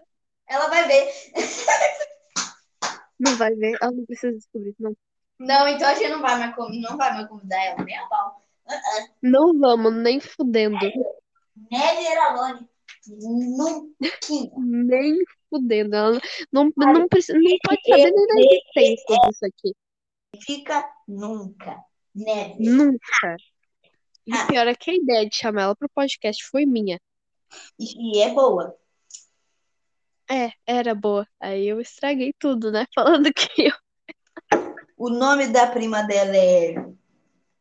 Ela 0.48 0.68
vai 0.68 0.86
ver. 0.86 1.12
Não 3.18 3.34
vai 3.36 3.54
ver, 3.54 3.78
ela 3.80 3.92
não 3.92 4.04
precisa 4.04 4.36
descobrir, 4.36 4.74
não. 4.78 4.94
Não, 5.38 5.68
então 5.68 5.88
a 5.88 5.94
gente 5.94 6.10
não 6.10 6.20
vai 6.20 6.38
mais, 6.38 6.54
não 6.56 6.96
vai 6.96 7.12
mais 7.14 7.28
convidar 7.28 7.64
ela, 7.64 7.84
nem 7.84 7.96
a 7.96 8.06
pau. 8.06 8.42
Não 9.22 9.58
vamos, 9.58 9.94
nem 9.94 10.20
fudendo. 10.20 10.78
Never 11.70 12.18
alone. 12.18 12.68
Nunca. 13.08 13.94
Nem 14.56 15.16
fudendo. 15.48 15.94
Ela 15.94 16.20
não, 16.52 16.70
não, 16.76 17.08
precisa, 17.08 17.38
não 17.38 17.56
pode 17.62 17.80
saber 17.88 18.10
nem 18.10 18.26
da 18.26 18.40
existência 18.40 19.16
disso 19.26 19.46
aqui. 19.46 19.74
Fica 20.44 20.88
nunca. 21.06 21.76
Never. 22.14 22.56
Nunca. 22.58 23.36
E 24.26 24.34
Ah. 24.34 24.44
o 24.44 24.46
pior 24.48 24.66
é 24.66 24.74
que 24.74 24.90
a 24.90 24.94
ideia 24.94 25.28
de 25.28 25.36
chamar 25.36 25.62
ela 25.62 25.76
pro 25.76 25.88
podcast 25.88 26.44
foi 26.48 26.66
minha. 26.66 27.00
E, 27.78 28.20
é 28.20 28.32
boa. 28.34 28.76
É, 30.28 30.50
era 30.66 30.94
boa. 30.94 31.26
Aí 31.40 31.68
eu 31.68 31.80
estraguei 31.80 32.32
tudo, 32.38 32.72
né? 32.72 32.86
Falando 32.94 33.32
que 33.32 33.68
eu. 33.68 33.74
O 34.96 35.08
nome 35.10 35.46
da 35.48 35.66
prima 35.68 36.02
dela 36.02 36.36
é 36.36 36.74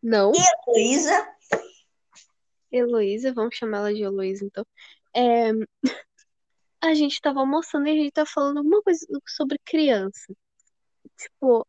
Não, 0.02 0.32
Luísa. 0.68 1.28
Heloísa, 2.72 3.34
vamos 3.34 3.56
chamar 3.56 3.78
ela 3.80 3.94
de 3.94 4.02
Heloísa, 4.02 4.46
então. 4.46 4.66
É, 5.16 5.52
A 6.82 6.94
gente 6.94 7.20
tava 7.22 7.40
almoçando 7.40 7.88
e 7.88 7.92
a 7.92 7.96
gente 7.96 8.12
tava 8.12 8.30
falando 8.30 8.58
alguma 8.58 8.82
coisa 8.82 9.06
sobre 9.28 9.58
criança. 9.66 10.34
Tipo, 11.18 11.66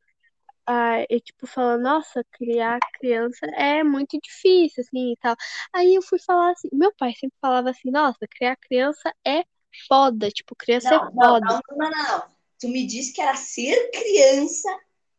a, 0.66 1.02
eu, 1.08 1.20
tipo, 1.20 1.46
falando, 1.46 1.82
nossa, 1.82 2.24
criar 2.32 2.78
criança 2.98 3.46
é 3.54 3.82
muito 3.84 4.18
difícil, 4.22 4.82
assim, 4.82 5.12
e 5.12 5.16
tal. 5.18 5.36
Aí 5.72 5.94
eu 5.94 6.02
fui 6.02 6.18
falar 6.20 6.52
assim, 6.52 6.68
meu 6.72 6.92
pai 6.96 7.12
sempre 7.14 7.36
falava 7.40 7.70
assim, 7.70 7.90
nossa, 7.90 8.26
criar 8.28 8.56
criança 8.56 9.12
é 9.26 9.44
foda, 9.88 10.30
tipo, 10.30 10.54
criança 10.56 10.94
é 10.94 10.98
Não, 10.98 11.10
não, 11.12 11.12
foda. 11.14 11.40
não, 11.40 11.60
não, 11.70 11.90
não, 11.90 11.90
não. 11.90 12.36
Tu 12.60 12.68
me 12.68 12.86
disse 12.86 13.12
que 13.12 13.20
era 13.20 13.36
ser 13.36 13.90
criança 13.90 14.68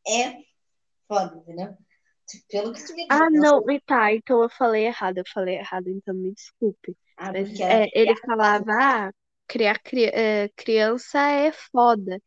é 0.08 0.38
foda, 1.08 1.36
entendeu? 1.38 1.78
Pelo 2.50 2.74
que 2.74 2.86
tu 2.86 2.94
me 2.96 3.04
disse. 3.08 3.10
Ah, 3.10 3.30
não, 3.30 3.70
e 3.72 3.80
tá, 3.82 4.14
então 4.14 4.44
eu 4.44 4.50
falei 4.50 4.86
errado, 4.88 5.18
eu 5.20 5.24
falei 5.34 5.56
errado, 5.58 5.90
então 5.90 6.14
me 6.14 6.34
desculpe. 6.34 6.98
Ah, 7.18 7.32
Mas 7.32 7.50
é, 7.62 7.88
ele 7.94 8.16
falava, 8.18 8.66
ah, 8.72 9.12
criar 9.48 9.80
cri- 9.80 10.06
é, 10.14 10.50
criança 10.56 11.20
é 11.20 11.52
foda. 11.52 12.22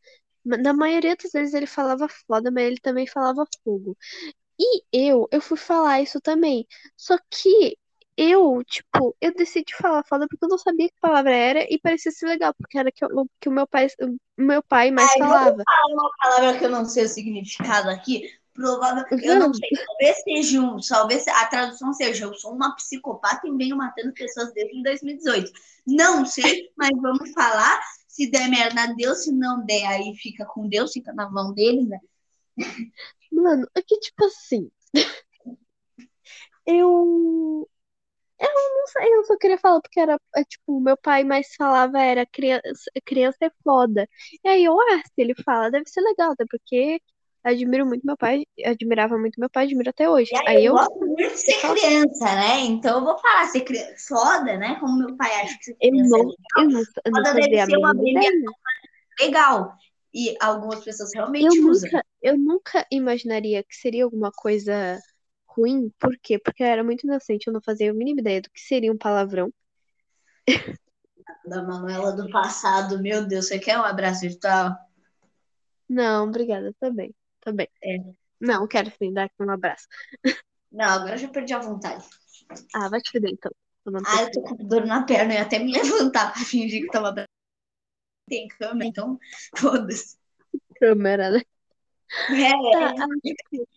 Na 0.44 0.72
maioria 0.72 1.16
das 1.16 1.33
vezes 1.33 1.55
ele 1.55 1.66
falava 1.66 2.09
foda, 2.26 2.50
mas 2.50 2.64
ele 2.64 2.81
também 2.81 3.07
falava 3.07 3.46
fogo. 3.64 3.96
E 4.59 4.83
eu, 4.92 5.29
eu 5.31 5.40
fui 5.40 5.57
falar 5.57 6.03
isso 6.03 6.20
também. 6.20 6.66
Só 6.96 7.16
que 7.31 7.79
eu, 8.16 8.62
tipo, 8.64 9.16
eu 9.20 9.33
decidi 9.35 9.74
falar 9.74 10.05
foda 10.05 10.26
porque 10.29 10.44
eu 10.44 10.48
não 10.50 10.59
sabia 10.59 10.88
que 10.88 11.00
palavra 11.00 11.35
era 11.35 11.66
e 11.72 11.79
parecia 11.79 12.12
ser 12.12 12.26
legal, 12.26 12.53
porque 12.55 12.79
era 12.79 12.92
que, 12.92 13.03
o 13.05 13.26
que 13.40 13.48
o 13.48 13.53
meu 13.53 13.66
pai, 13.66 13.87
o 13.98 14.42
meu 14.42 14.62
pai 14.62 14.90
mais 14.90 15.11
Ai, 15.12 15.18
falava. 15.18 15.62
falar 15.64 15.94
uma 15.94 16.11
palavra 16.22 16.59
que 16.59 16.64
eu 16.66 16.70
não 16.70 16.85
sei 16.85 17.05
o 17.05 17.09
significado 17.09 17.88
aqui. 17.88 18.31
Provável, 18.53 19.05
eu 19.22 19.38
não 19.38 19.55
sei. 19.55 19.70
Talvez 19.87 20.22
seja 20.22 20.61
um, 20.61 20.76
talvez 20.87 21.26
a 21.29 21.46
tradução 21.46 21.94
seja 21.94 22.26
eu 22.26 22.35
sou 22.35 22.53
uma 22.53 22.76
psicopata 22.76 23.48
e 23.48 23.57
venho 23.57 23.76
matando 23.76 24.12
pessoas 24.12 24.53
desde 24.53 24.83
2018. 24.83 25.50
Não 25.87 26.26
sei, 26.26 26.70
mas 26.76 26.90
vamos 27.00 27.33
falar. 27.33 27.81
Se 28.11 28.29
der 28.31 28.49
merda, 28.51 28.92
Deus. 28.94 29.25
Se 29.25 29.33
não 29.33 29.64
der, 29.64 29.87
aí 29.87 30.14
fica 30.16 30.44
com 30.44 30.68
Deus, 30.68 30.92
fica 30.92 31.12
na 31.12 31.31
mão 31.31 31.55
deles, 31.55 31.88
né? 31.88 31.99
Mano, 33.33 33.66
é 33.75 33.83
que 33.83 33.99
tipo 34.01 34.25
assim. 34.27 34.70
Eu. 36.66 37.68
Eu 38.40 38.49
não 38.55 38.87
sei, 38.88 39.14
eu 39.14 39.25
só 39.27 39.37
queria 39.38 39.59
falar 39.59 39.81
porque 39.83 40.01
era, 40.01 40.18
é, 40.37 40.44
tipo, 40.44 40.81
meu 40.81 40.96
pai 40.96 41.25
mais 41.25 41.55
falava 41.57 42.01
era 42.01 42.27
criança, 42.27 42.90
criança 43.05 43.38
é 43.42 43.51
foda. 43.64 44.09
E 44.44 44.49
aí 44.49 44.64
eu, 44.64 44.79
ah, 44.81 45.03
se 45.07 45.12
ele 45.18 45.35
fala, 45.44 45.70
deve 45.70 45.88
ser 45.88 46.01
legal, 46.03 46.33
até 46.33 46.44
porque 46.51 47.01
admiro 47.42 47.87
muito 47.87 48.07
meu 48.07 48.16
pai, 48.16 48.44
admirava 48.64 49.18
muito 49.18 49.38
meu 49.38 49.50
pai, 49.50 49.64
admiro 49.64 49.90
até 49.90 50.09
hoje. 50.09 50.31
E 50.33 50.37
aí, 50.37 50.57
Aí 50.57 50.64
eu, 50.64 50.72
eu, 50.72 50.74
gosto 50.74 50.98
muito 50.98 51.16
de 51.16 51.37
ser 51.37 51.61
criança, 51.61 52.24
né? 52.24 52.61
Então 52.61 52.98
eu 52.98 53.05
vou 53.05 53.18
falar 53.18 53.46
ser 53.46 53.61
criança. 53.61 53.94
Foda, 54.09 54.57
né? 54.57 54.76
Como 54.81 54.98
meu 54.98 55.16
pai 55.16 55.33
acha 55.40 55.57
que 55.59 55.64
ser 55.64 55.76
eu 55.81 55.90
criança 55.90 56.18
não, 56.18 56.35
eu 56.59 56.68
não, 56.68 56.81
eu 57.05 57.12
não 57.12 57.24
Foda 57.24 57.35
deve 57.35 57.66
ser 57.66 57.76
uma 57.76 57.90
é 57.90 59.24
legal. 59.24 59.74
E 60.12 60.37
algumas 60.40 60.83
pessoas 60.85 61.11
realmente 61.14 61.57
Eu 61.57 61.68
usam. 61.68 61.88
nunca, 61.88 62.07
eu 62.20 62.38
nunca 62.38 62.87
imaginaria 62.90 63.62
que 63.62 63.76
seria 63.76 64.05
alguma 64.05 64.33
coisa 64.33 64.98
ruim. 65.46 65.90
Por 65.98 66.16
quê? 66.20 66.38
Porque 66.38 66.62
eu 66.62 66.66
era 66.66 66.83
muito 66.83 67.07
inocente, 67.07 67.46
eu 67.46 67.53
não 67.53 67.61
fazia 67.61 67.90
a 67.90 67.94
mínima 67.94 68.20
ideia 68.20 68.40
do 68.40 68.50
que 68.50 68.61
seria 68.61 68.92
um 68.92 68.98
palavrão. 68.98 69.53
Da 71.46 71.62
Manuela 71.62 72.12
do 72.12 72.29
passado, 72.31 73.00
meu 73.00 73.26
Deus, 73.26 73.46
você 73.46 73.59
quer 73.59 73.79
um 73.79 73.85
abraço 73.85 74.20
virtual? 74.22 74.76
Não, 75.88 76.29
obrigada, 76.29 76.74
tá 76.79 76.90
bem. 77.53 77.68
É. 77.83 77.98
Não, 78.40 78.66
quero 78.66 78.90
sim 78.98 79.12
dar 79.12 79.24
aqui 79.24 79.35
um 79.40 79.50
abraço. 79.50 79.87
Não, 80.72 80.85
agora 80.87 81.14
eu 81.14 81.18
já 81.18 81.29
perdi 81.29 81.53
a 81.53 81.59
vontade. 81.59 82.05
Ah, 82.74 82.88
vai 82.88 83.00
te 83.00 83.11
fuder 83.11 83.31
então. 83.33 83.50
Ah, 84.07 84.22
eu 84.22 84.31
tô 84.31 84.42
com 84.42 84.57
dor 84.57 84.85
na 84.87 85.05
perna, 85.05 85.33
eu 85.35 85.38
ia 85.38 85.42
até 85.42 85.59
me 85.59 85.72
levantar 85.76 86.33
pra 86.33 86.42
fingir 86.44 86.83
que 86.83 86.90
tava. 86.90 87.24
Tem 88.29 88.46
câmera, 88.48 88.87
então 88.87 89.18
foda-se. 89.57 90.16
câmera, 90.76 91.31
né? 91.31 91.40
É, 92.29 92.72
Tá, 92.72 92.94
aí, 93.05 93.35
tipo, 93.35 93.68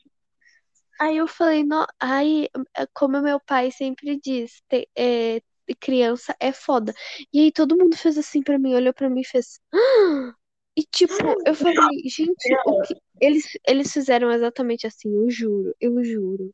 aí 1.00 1.18
eu 1.18 1.28
falei, 1.28 1.64
não, 1.64 1.86
aí, 2.00 2.50
como 2.94 3.22
meu 3.22 3.40
pai 3.40 3.72
sempre 3.72 4.20
diz, 4.20 4.62
te- 4.70 4.88
é, 4.96 5.42
criança 5.80 6.36
é 6.40 6.52
foda. 6.52 6.94
E 7.32 7.40
aí 7.42 7.52
todo 7.52 7.78
mundo 7.78 7.98
fez 7.98 8.18
assim 8.18 8.42
pra 8.42 8.60
mim, 8.60 8.76
olhou 8.76 8.94
pra 8.94 9.10
mim 9.10 9.22
e 9.22 9.26
fez. 9.26 9.60
"Ah!" 9.74 10.34
E 10.76 10.84
tipo, 10.84 11.14
eu 11.46 11.54
falei, 11.56 11.76
gente, 12.06 12.54
o 12.66 12.82
que... 12.82 12.96
eles, 13.24 13.58
eles 13.68 13.92
fizeram 13.92 14.32
exatamente 14.32 14.86
assim, 14.86 15.14
eu 15.16 15.30
juro, 15.30 15.76
eu 15.80 16.04
juro. 16.04 16.54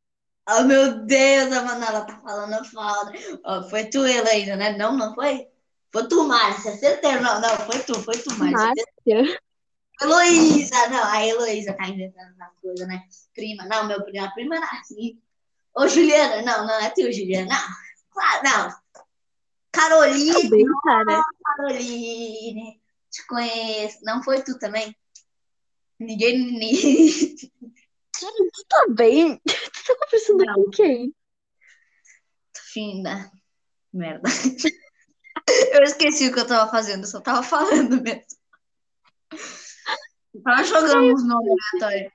Oh, 0.50 0.64
meu 0.64 1.06
Deus, 1.06 1.52
a 1.54 1.62
Manuela 1.62 2.06
tá 2.06 2.20
falando 2.22 2.66
foda. 2.66 3.12
Ó, 3.44 3.64
foi 3.70 3.86
tu, 3.86 4.06
Heloísa, 4.06 4.56
né? 4.56 4.76
Não, 4.78 4.98
não 4.98 5.14
foi? 5.14 5.48
Foi 5.92 6.08
tu, 6.08 6.24
Márcia, 6.28 6.76
certeza. 6.78 7.20
Não, 7.20 7.40
não, 7.40 7.50
foi 7.50 7.80
tu, 7.80 7.94
foi 8.02 8.18
tu, 8.18 8.34
Márcia. 8.36 8.58
Márcia. 8.58 9.40
Heloísa, 10.02 10.90
não, 10.90 11.04
a 11.04 11.26
Heloísa 11.26 11.74
tá 11.74 11.88
inventando 11.88 12.34
as 12.40 12.56
coisas, 12.62 12.88
né? 12.88 13.04
Prima, 13.36 13.66
não, 13.66 13.86
meu 13.86 14.04
prima, 14.04 14.32
prima 14.34 14.56
não 14.56 14.64
é 14.64 14.80
assim. 14.80 15.20
Ô, 15.76 15.88
Juliana, 15.88 16.42
não, 16.42 16.66
não 16.66 16.80
é 16.80 16.90
tu, 16.90 17.12
Juliana, 17.12 17.48
não. 17.48 17.90
Claro, 18.12 18.44
não. 18.44 19.04
Caroline, 19.72 20.34
Tá 20.34 20.50
bem, 20.50 20.66
cara. 20.84 21.24
Caroline, 21.44 22.82
te 23.12 23.28
conheço. 23.28 24.00
Não 24.04 24.24
foi 24.24 24.42
tu 24.42 24.58
também? 24.58 24.96
Ninguém, 26.00 26.52
nem... 26.58 27.36
Tu 28.20 28.66
tá 28.68 28.88
bem? 28.90 29.40
Tu 29.46 29.84
tá 29.86 29.96
conversando 30.06 30.46
com 30.54 30.70
quem? 30.72 31.16
Fim 32.74 33.02
da 33.02 33.32
merda. 33.94 34.30
Eu 35.74 35.84
esqueci 35.84 36.28
o 36.28 36.34
que 36.34 36.40
eu 36.40 36.46
tava 36.48 36.70
fazendo, 36.70 37.08
só 37.08 37.20
tava 37.20 37.42
falando 37.42 38.02
mesmo. 38.02 38.22
Eu 40.34 40.42
Tava 40.44 40.64
jogando 40.64 41.14
uns 41.14 41.28
nomes 41.28 41.56
aleatórios. 41.74 42.14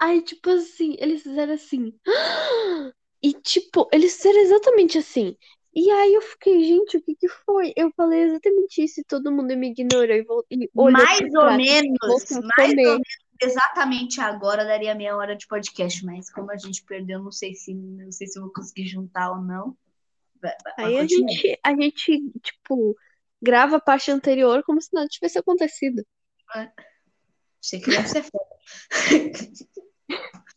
Aí, 0.00 0.22
tipo 0.22 0.50
assim, 0.50 0.96
eles 0.98 1.22
fizeram 1.22 1.54
assim. 1.54 1.92
E, 3.22 3.32
tipo, 3.32 3.88
eles 3.92 4.14
fizeram 4.16 4.38
exatamente 4.40 4.98
assim. 4.98 5.36
E 5.78 5.90
aí 5.90 6.14
eu 6.14 6.22
fiquei, 6.22 6.64
gente, 6.64 6.96
o 6.96 7.02
que 7.02 7.14
que 7.14 7.28
foi? 7.28 7.70
Eu 7.76 7.92
falei 7.94 8.20
exatamente 8.22 8.82
isso 8.82 9.00
e 9.00 9.04
todo 9.04 9.30
mundo 9.30 9.54
me 9.54 9.68
ignorou 9.68 10.42
e, 10.50 10.64
e 10.64 10.70
olhou 10.74 10.90
Mais 10.90 11.20
ou 11.34 11.50
e 11.50 11.56
menos, 11.58 12.30
mais 12.56 12.70
ou 12.70 12.74
menos 12.74 13.02
exatamente 13.40 14.18
agora 14.18 14.64
daria 14.64 14.94
meia 14.94 15.14
hora 15.16 15.36
de 15.36 15.46
podcast, 15.46 16.04
mas 16.04 16.30
como 16.30 16.50
a 16.50 16.56
gente 16.56 16.82
perdeu, 16.84 17.22
não 17.22 17.30
sei 17.30 17.54
se 17.54 17.74
não 17.74 18.10
sei 18.10 18.26
se 18.26 18.38
eu 18.38 18.44
vou 18.44 18.52
conseguir 18.52 18.86
juntar 18.88 19.30
ou 19.32 19.42
não. 19.42 19.76
Vai- 20.40 20.56
vai- 20.64 20.84
Aí 20.86 20.98
a 20.98 21.06
gente, 21.06 21.58
a 21.62 21.70
gente, 21.74 22.32
tipo, 22.42 22.96
grava 23.40 23.76
a 23.76 23.80
parte 23.80 24.10
anterior 24.10 24.62
como 24.64 24.80
se 24.80 24.88
nada 24.92 25.08
tivesse 25.08 25.38
acontecido. 25.38 26.02
Você 27.60 27.80
queria 27.80 28.06
ser 28.06 28.22
foda. 28.22 28.46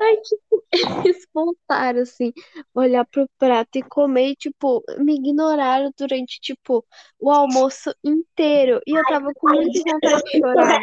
Aí, 0.00 0.20
tipo, 0.22 0.64
eles 0.72 1.26
voltaram, 1.32 2.00
assim, 2.00 2.32
olhar 2.74 3.04
pro 3.06 3.28
prato 3.38 3.78
e 3.78 3.82
comer 3.82 4.30
e, 4.30 4.36
tipo, 4.36 4.82
me 4.98 5.14
ignoraram 5.16 5.92
durante, 5.96 6.40
tipo, 6.40 6.84
o 7.18 7.30
almoço 7.30 7.94
inteiro. 8.02 8.80
E 8.86 8.96
eu 8.96 9.02
tava 9.04 9.32
com 9.34 9.48
muita 9.48 9.82
vontade 9.92 10.22
de 10.24 10.38
chorar. 10.38 10.80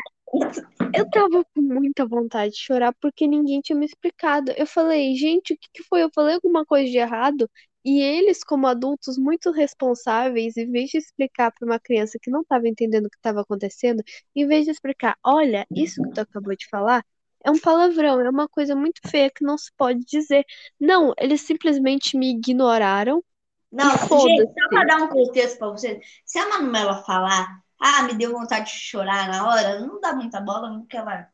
Eu 0.93 1.09
tava 1.09 1.43
com 1.53 1.61
muita 1.61 2.05
vontade 2.05 2.53
de 2.53 2.59
chorar 2.59 2.93
porque 3.01 3.27
ninguém 3.27 3.59
tinha 3.61 3.77
me 3.77 3.85
explicado. 3.85 4.51
Eu 4.55 4.65
falei, 4.65 5.15
gente, 5.15 5.53
o 5.53 5.57
que 5.57 5.67
que 5.73 5.83
foi? 5.83 6.03
Eu 6.03 6.09
falei 6.13 6.35
alguma 6.35 6.65
coisa 6.65 6.89
de 6.89 6.97
errado? 6.97 7.49
E 7.83 7.99
eles, 7.99 8.43
como 8.43 8.67
adultos 8.67 9.17
muito 9.17 9.51
responsáveis, 9.51 10.55
em 10.55 10.69
vez 10.71 10.91
de 10.91 10.99
explicar 10.99 11.51
para 11.51 11.65
uma 11.65 11.79
criança 11.79 12.19
que 12.21 12.29
não 12.29 12.41
estava 12.41 12.67
entendendo 12.67 13.07
o 13.07 13.09
que 13.09 13.17
estava 13.17 13.41
acontecendo, 13.41 14.03
em 14.35 14.47
vez 14.47 14.65
de 14.65 14.71
explicar, 14.71 15.17
olha, 15.23 15.65
isso 15.75 16.01
que 16.03 16.11
tu 16.11 16.21
acabou 16.21 16.55
de 16.55 16.67
falar 16.69 17.03
é 17.43 17.51
um 17.51 17.59
palavrão, 17.59 18.19
é 18.19 18.29
uma 18.29 18.47
coisa 18.47 18.75
muito 18.75 19.01
feia 19.07 19.31
que 19.31 19.43
não 19.43 19.57
se 19.57 19.71
pode 19.75 19.99
dizer. 20.05 20.45
Não, 20.79 21.13
eles 21.17 21.41
simplesmente 21.41 22.17
me 22.17 22.31
ignoraram. 22.31 23.23
Não, 23.71 23.91
gente, 23.91 24.53
só 24.53 24.69
pra 24.69 24.83
dar 24.83 24.97
um 24.97 25.07
contexto 25.07 25.57
pra 25.57 25.69
vocês, 25.69 26.05
se 26.25 26.37
a 26.37 26.49
Manuela 26.49 27.03
falar, 27.03 27.61
ah, 27.79 28.03
me 28.03 28.13
deu 28.13 28.33
vontade 28.33 28.71
de 28.71 28.77
chorar 28.77 29.29
na 29.29 29.47
hora, 29.47 29.79
não 29.79 29.99
dá 29.99 30.13
muita 30.13 30.41
bola, 30.41 30.69
não 30.69 30.85
que 30.85 30.97
ela. 30.97 31.27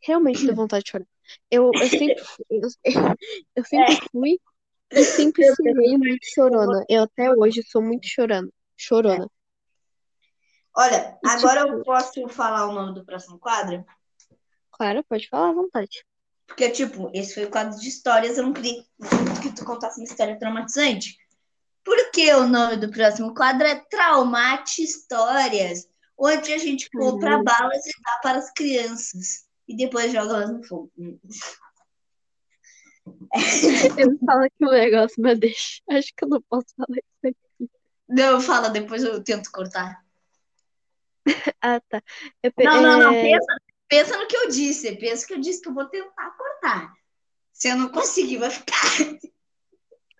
Realmente 0.00 0.46
deu 0.46 0.54
vontade 0.54 0.84
de 0.84 0.90
chorar. 0.92 1.06
Eu, 1.50 1.70
eu 1.74 1.88
sempre 1.88 2.16
fui, 2.24 2.44
eu, 2.50 2.68
eu 3.56 3.64
sempre 3.64 4.08
fui 4.10 4.40
e 4.92 5.04
sempre 5.04 5.54
serei 5.54 5.98
muito 5.98 6.24
chorona. 6.32 6.84
Eu 6.88 7.02
até 7.02 7.30
hoje 7.30 7.62
sou 7.64 7.82
muito 7.82 8.06
chorando, 8.06 8.52
chorona. 8.76 9.28
Olha, 10.76 11.18
E, 11.24 11.28
agora 11.28 11.62
tipo- 11.64 11.74
eu 11.74 11.82
posso 11.84 12.28
falar 12.28 12.66
o 12.66 12.72
nome 12.72 12.94
do 12.94 13.04
próximo 13.04 13.38
quadro? 13.38 13.84
Claro, 14.70 15.04
pode 15.04 15.28
falar 15.28 15.50
à 15.50 15.52
vontade. 15.52 16.04
Porque, 16.46 16.70
tipo, 16.70 17.10
esse 17.12 17.34
foi 17.34 17.44
o 17.44 17.50
quadro 17.50 17.78
de 17.78 17.88
histórias, 17.88 18.38
eu 18.38 18.44
não 18.44 18.52
queria 18.52 18.82
que 19.42 19.52
tu 19.54 19.64
contasse 19.64 20.00
uma 20.00 20.04
história 20.04 20.38
traumatizante. 20.38 21.16
Porque 21.84 22.32
o 22.34 22.46
nome 22.46 22.76
do 22.76 22.90
próximo 22.90 23.34
quadro 23.34 23.66
é 23.66 23.74
Traumate 23.76 24.82
Histórias, 24.82 25.88
onde 26.16 26.52
a 26.52 26.58
gente 26.58 26.88
compra 26.90 27.42
Caralho. 27.42 27.44
balas 27.44 27.86
e 27.86 27.92
dá 28.02 28.18
para 28.22 28.38
as 28.38 28.50
crianças. 28.52 29.46
E 29.66 29.76
depois 29.76 30.12
joga 30.12 30.34
elas 30.34 30.50
no 30.50 30.62
fogo. 30.62 30.90
Eu 33.98 34.18
falo 34.26 34.44
aqui 34.44 34.64
um 34.64 34.70
negócio, 34.70 35.16
mas 35.22 35.38
deixa. 35.38 35.82
Acho 35.90 36.12
que 36.14 36.24
eu 36.24 36.28
não 36.28 36.42
posso 36.42 36.66
falar 36.76 36.98
isso 36.98 37.34
aqui. 37.58 37.70
Não, 38.08 38.40
fala, 38.40 38.68
depois 38.68 39.02
eu 39.02 39.22
tento 39.22 39.50
cortar. 39.50 40.04
Ah, 41.60 41.80
tá. 41.80 42.02
Eu 42.42 42.52
Não, 42.58 42.82
não, 42.82 42.98
não, 42.98 43.14
é, 43.14 43.22
pensa, 43.22 43.56
pensa 43.88 44.18
no 44.18 44.26
que 44.26 44.36
eu 44.36 44.48
disse. 44.48 44.96
Pensa 44.96 45.26
que 45.26 45.34
eu 45.34 45.40
disse 45.40 45.60
que 45.60 45.68
eu 45.68 45.74
vou 45.74 45.86
tentar 45.86 46.30
cortar. 46.30 46.94
Se 47.52 47.68
eu 47.68 47.76
não 47.76 47.88
conseguir, 47.88 48.38
vai 48.38 48.50
ficar. 48.50 48.76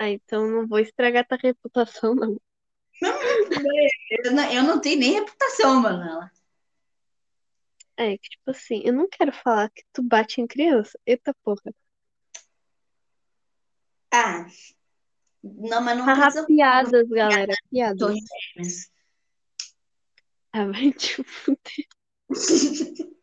Ah, 0.01 0.11
então 0.11 0.47
não 0.47 0.67
vou 0.67 0.79
estragar 0.79 1.27
tua 1.27 1.39
reputação, 1.43 2.15
não. 2.15 2.41
Eu 3.01 4.33
não, 4.33 4.53
eu 4.53 4.63
não 4.63 4.81
tenho 4.81 4.99
nem 5.01 5.13
reputação, 5.13 5.81
Manuela. 5.81 6.31
É 7.97 8.17
que, 8.17 8.29
tipo 8.29 8.51
assim, 8.51 8.81
eu 8.85 8.93
não 8.93 9.09
quero 9.09 9.33
falar 9.33 9.71
que 9.71 9.83
tu 9.93 10.03
bate 10.03 10.41
em 10.41 10.47
criança. 10.47 10.99
Eita 11.05 11.35
porra. 11.43 11.75
Ah, 14.13 14.47
não, 15.43 15.81
mas 15.81 15.99
não 15.99 16.05
precisa. 16.05 16.47
piadas, 16.47 17.09
galera. 17.09 17.55
Piadas. 17.71 18.15
Ah, 20.53 20.67
vai 20.67 20.93
te 20.93 21.23
fuder. 21.23 21.87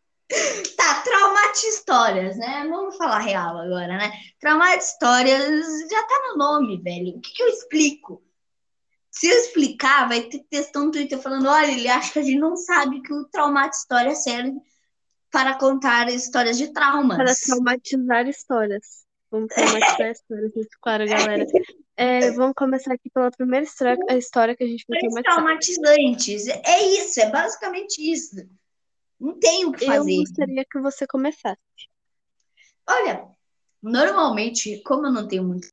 Tá, 0.76 1.02
traumate 1.02 1.66
histórias, 1.68 2.36
né? 2.36 2.66
Vamos 2.68 2.96
falar 2.96 3.20
real 3.20 3.58
agora, 3.58 3.96
né? 3.96 4.12
Traumate 4.40 4.82
histórias 4.82 5.40
já 5.88 6.02
tá 6.02 6.28
no 6.28 6.36
nome, 6.36 6.82
velho. 6.82 7.16
O 7.16 7.20
que, 7.20 7.32
que 7.32 7.42
eu 7.42 7.48
explico? 7.48 8.22
Se 9.08 9.28
eu 9.28 9.38
explicar, 9.38 10.08
vai 10.08 10.22
ter 10.22 10.44
textão 10.50 10.86
no 10.86 10.90
Twitter 10.90 11.18
falando: 11.20 11.48
olha, 11.48 11.70
ele 11.70 11.88
acha 11.88 12.12
que 12.12 12.18
a 12.18 12.22
gente 12.22 12.38
não 12.38 12.56
sabe 12.56 13.00
que 13.02 13.12
o 13.12 13.24
traumate 13.26 13.76
história 13.76 14.14
serve 14.16 14.52
para 15.30 15.54
contar 15.54 16.08
histórias 16.10 16.58
de 16.58 16.72
traumas. 16.72 17.16
Para 17.16 17.34
traumatizar 17.34 18.28
histórias. 18.28 19.06
Vamos 19.30 19.48
traumatizar 19.54 20.10
histórias 20.10 20.52
nesse 20.54 20.78
quadro, 20.80 21.06
galera. 21.08 21.46
É, 21.96 22.30
vamos 22.32 22.54
começar 22.54 22.92
aqui 22.92 23.08
pela 23.08 23.30
primeira 23.30 23.64
história, 23.64 23.96
a 24.10 24.16
história 24.16 24.54
que 24.54 24.62
a 24.62 24.66
gente 24.66 24.84
vai 24.88 24.98
traumatizar. 25.00 25.34
traumatizantes. 25.34 26.46
É 26.48 26.82
isso, 26.82 27.20
é 27.20 27.30
basicamente 27.30 27.98
isso. 27.98 28.36
Não 29.18 29.38
tem 29.38 29.64
o 29.64 29.72
que 29.72 29.84
Eu 29.84 29.88
fazer. 29.88 30.16
gostaria 30.16 30.64
que 30.70 30.78
você 30.80 31.06
começasse. 31.06 31.58
Olha, 32.88 33.26
normalmente, 33.82 34.82
como 34.82 35.06
eu 35.06 35.12
não 35.12 35.26
tenho 35.26 35.42
muito 35.44 35.68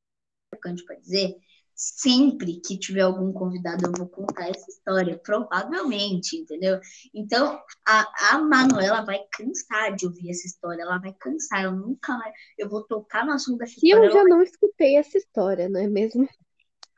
tocante 0.49 0.83
para 0.85 0.95
dizer, 0.95 1.35
sempre 1.75 2.61
que 2.61 2.77
tiver 2.77 3.01
algum 3.01 3.31
convidado 3.33 3.85
eu 3.85 3.91
vou 3.91 4.07
contar 4.07 4.49
essa 4.49 4.69
história, 4.69 5.17
provavelmente, 5.17 6.37
entendeu? 6.37 6.79
Então, 7.13 7.59
a, 7.85 8.35
a 8.35 8.39
Manuela 8.39 9.03
vai 9.03 9.19
cansar 9.31 9.95
de 9.95 10.05
ouvir 10.05 10.29
essa 10.29 10.47
história, 10.47 10.83
ela 10.83 10.99
vai 10.99 11.13
cansar, 11.19 11.63
eu 11.63 11.71
nunca 11.71 12.17
mais, 12.17 12.33
eu 12.57 12.69
vou 12.69 12.83
tocar 12.83 13.25
no 13.25 13.33
assunto 13.33 13.57
dessa 13.57 13.79
Se 13.79 13.89
eu 13.89 14.03
história, 14.03 14.11
já 14.11 14.23
não 14.23 14.41
escutei 14.41 14.97
essa 14.97 15.17
história, 15.17 15.67
não 15.67 15.79
é 15.79 15.87
mesmo? 15.87 16.27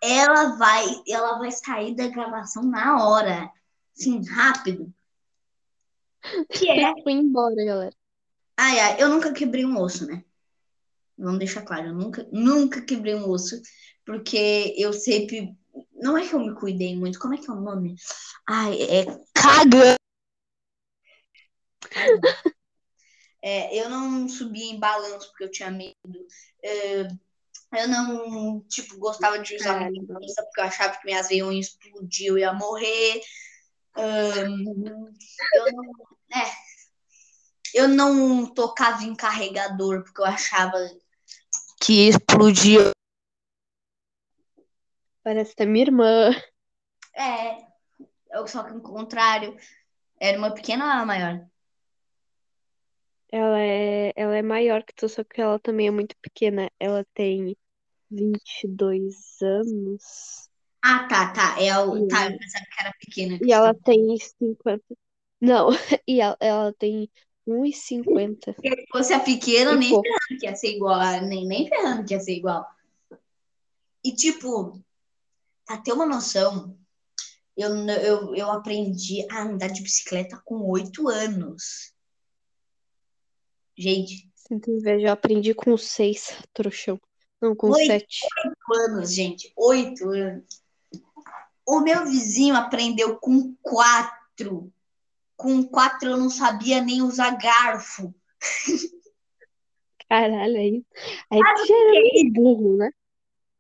ela 0.02 0.56
vai, 0.58 0.86
ela 1.08 1.40
vai 1.40 1.52
sair 1.52 1.96
da 1.96 2.08
gravação 2.08 2.64
na 2.64 3.04
hora, 3.04 3.52
assim, 3.98 4.24
rápido. 4.28 4.94
Que 6.50 6.70
é 6.70 6.92
Eu 6.92 7.04
fui 7.04 7.14
embora, 7.14 7.56
galera. 7.64 7.96
Ai, 8.58 8.80
ai, 8.80 9.02
eu 9.02 9.10
nunca 9.10 9.32
quebrei 9.34 9.66
um 9.66 9.80
osso, 9.80 10.08
né? 10.08 10.24
Vamos 11.18 11.40
deixar 11.40 11.62
claro, 11.62 11.88
eu 11.88 11.94
nunca, 11.94 12.28
nunca 12.32 12.82
quebrei 12.82 13.16
um 13.16 13.30
osso, 13.30 13.62
porque 14.06 14.74
eu 14.78 14.94
sempre 14.94 15.56
Não 15.94 16.18
é 16.18 16.28
que 16.28 16.34
eu 16.34 16.40
me 16.40 16.54
cuidei 16.54 16.96
muito. 16.96 17.20
Como 17.20 17.34
é 17.34 17.38
que 17.38 17.50
é 17.50 17.54
o 17.54 17.60
nome? 17.60 17.96
Ai, 18.48 18.82
é 18.82 19.06
cagando. 19.34 19.96
É, 23.42 23.76
eu 23.80 23.90
não 23.90 24.28
subia 24.28 24.72
em 24.72 24.80
balanço 24.80 25.30
porque 25.30 25.44
eu 25.44 25.52
tinha 25.52 25.70
medo. 25.70 25.96
É, 26.64 27.08
eu 27.74 27.88
não, 27.88 28.62
tipo, 28.62 28.98
gostava 28.98 29.38
de 29.38 29.56
usar 29.56 29.74
Caralho. 29.74 29.94
muita 29.94 30.44
porque 30.46 30.62
eu 30.62 30.64
achava 30.64 30.98
que 30.98 31.06
minhas 31.06 31.28
veias 31.28 31.40
iam 31.42 31.52
explodir, 31.52 32.28
eu 32.28 32.38
ia 32.40 32.54
morrer. 32.54 33.22
Ahn, 33.96 34.66
eu 35.54 35.72
não, 35.74 35.94
é, 36.34 36.52
eu 37.74 37.88
não 37.88 38.46
tocava 38.54 39.04
em 39.04 39.16
carregador 39.16 40.04
porque 40.04 40.22
eu 40.22 40.26
achava 40.26 40.78
que 41.80 42.10
explodia. 42.10 42.95
Parece 45.26 45.54
até 45.54 45.66
minha 45.66 45.86
irmã. 45.86 46.30
É, 47.16 47.66
só 48.46 48.64
que 48.64 48.74
ao 48.74 48.80
contrário, 48.80 49.58
era 50.20 50.38
uma 50.38 50.54
pequena 50.54 50.86
ou 50.86 50.92
uma 50.92 51.06
maior? 51.08 51.48
Ela 53.32 53.60
é, 53.60 54.14
ela 54.16 54.38
é 54.38 54.44
maior 54.44 54.84
que 54.84 54.94
tu, 54.94 55.10
só 55.10 55.24
que 55.24 55.42
ela 55.42 55.58
também 55.58 55.88
é 55.88 55.92
muito 55.92 56.16
pequena. 56.22 56.70
Ela 56.80 57.04
tem 57.16 57.58
22 58.12 59.16
anos. 59.42 60.48
Ah, 60.84 61.08
tá, 61.10 61.34
tá. 61.34 61.60
É 61.60 61.76
o, 61.76 61.96
Sim. 61.96 62.08
tá, 62.08 62.30
eu 62.30 62.38
pensava 62.38 62.66
que 62.66 62.82
era 62.82 62.94
pequena. 63.00 63.40
E 63.42 63.52
ela 63.52 63.74
tem 63.74 64.16
50. 64.20 64.84
Não, 65.42 65.70
e 66.08 66.22
ela, 66.22 66.38
ela 66.40 66.74
tem 66.78 67.10
1,50. 67.48 68.54
Se 68.54 68.86
fosse 68.92 69.12
a 69.12 69.20
pequena, 69.20 69.74
E 69.74 69.78
nem 69.78 69.90
pouco. 69.90 70.04
ferrando 70.04 70.40
que 70.40 70.46
ia 70.46 70.56
ser 70.56 70.76
igual. 70.76 71.00
Nem, 71.24 71.48
nem 71.48 71.68
ferrando 71.68 72.06
que 72.06 72.14
ia 72.14 72.20
ser 72.20 72.36
igual. 72.36 72.64
E, 74.04 74.14
tipo, 74.14 74.80
pra 75.66 75.78
ter 75.78 75.94
uma 75.94 76.06
noção, 76.06 76.78
eu, 77.58 77.70
eu, 77.88 78.36
eu 78.36 78.52
aprendi 78.52 79.26
a 79.32 79.44
andar 79.44 79.68
de 79.68 79.82
bicicleta 79.82 80.42
com 80.46 80.62
oito 80.70 81.08
anos. 81.08 81.94
Gente, 83.78 84.30
Sinto 84.48 84.70
inveja, 84.70 85.08
eu 85.08 85.12
aprendi 85.12 85.56
com 85.56 85.76
6, 85.76 86.38
trouxão. 86.54 87.02
Não, 87.42 87.56
com 87.56 87.72
Oi. 87.72 87.86
7. 87.88 88.06
anos, 88.74 89.14
gente. 89.14 89.52
Oito 89.58 90.08
anos. 90.10 90.46
O 91.68 91.80
meu 91.80 92.06
vizinho 92.06 92.56
aprendeu 92.56 93.18
com 93.18 93.56
quatro. 93.62 94.72
Com 95.36 95.64
quatro 95.64 96.12
eu 96.12 96.18
não 96.18 96.30
sabia 96.30 96.80
nem 96.80 97.02
usar 97.02 97.32
garfo. 97.38 98.14
Caralho, 100.08 100.58
aí, 100.58 100.86
aí 101.32 101.40
tu 101.40 101.66
já 101.66 101.76
era 101.76 101.92
meio 101.92 102.32
burro, 102.32 102.78
né? 102.78 102.92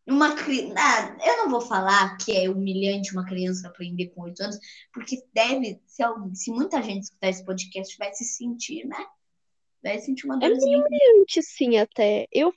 Uma 0.07 0.35
cri... 0.35 0.71
ah, 0.77 1.17
eu 1.25 1.37
não 1.37 1.49
vou 1.49 1.61
falar 1.61 2.15
que 2.17 2.31
é 2.35 2.49
humilhante 2.49 3.11
uma 3.11 3.25
criança 3.25 3.67
aprender 3.67 4.07
com 4.09 4.21
oito 4.21 4.41
anos, 4.43 4.57
porque 4.93 5.23
deve, 5.33 5.81
se, 5.87 6.03
alguém- 6.03 6.35
se 6.35 6.51
muita 6.51 6.81
gente 6.81 7.03
escutar 7.03 7.29
esse 7.29 7.43
podcast, 7.43 7.97
vai 7.97 8.13
se 8.13 8.23
sentir, 8.23 8.85
né? 8.85 9.03
Vai 9.83 9.99
sentir 9.99 10.25
uma 10.25 10.35
É 10.43 10.49
dorzinha. 10.49 10.83
Antes, 11.19 11.47
sim, 11.49 11.77
até. 11.77 12.27
Eu. 12.31 12.53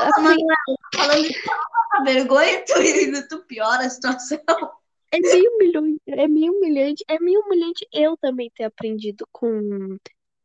assim, 0.00 0.22
Manuela, 0.22 0.54
falando 0.94 1.22
de 1.28 1.34
tanta 1.34 2.04
vergonha, 2.04 2.64
tu, 2.64 3.28
tu 3.28 3.46
piora 3.46 3.86
a 3.86 3.90
situação. 3.90 4.38
é 5.12 5.18
meio 5.20 5.50
humilhante, 5.54 6.00
é 6.08 6.28
meio 6.28 6.52
humilhante, 6.52 7.04
é 7.08 7.18
meio 7.18 7.40
humilhante 7.40 7.86
eu 7.92 8.16
também 8.16 8.50
ter 8.54 8.64
aprendido 8.64 9.26
com, 9.32 9.96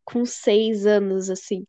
com 0.03 0.25
6 0.25 0.85
anos, 0.87 1.29
assim. 1.29 1.65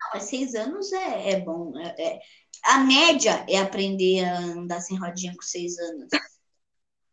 Não, 0.00 0.08
mas 0.12 0.24
seis 0.24 0.54
anos 0.54 0.92
é, 0.92 1.30
é 1.30 1.40
bom. 1.40 1.78
é- 1.78 1.94
é- 1.98 2.20
A 2.64 2.78
média 2.78 3.44
é 3.48 3.58
aprender 3.58 4.24
a 4.24 4.38
andar 4.38 4.80
sem 4.80 4.98
rodinha 4.98 5.34
com 5.34 5.42
seis 5.42 5.78
anos. 5.78 6.08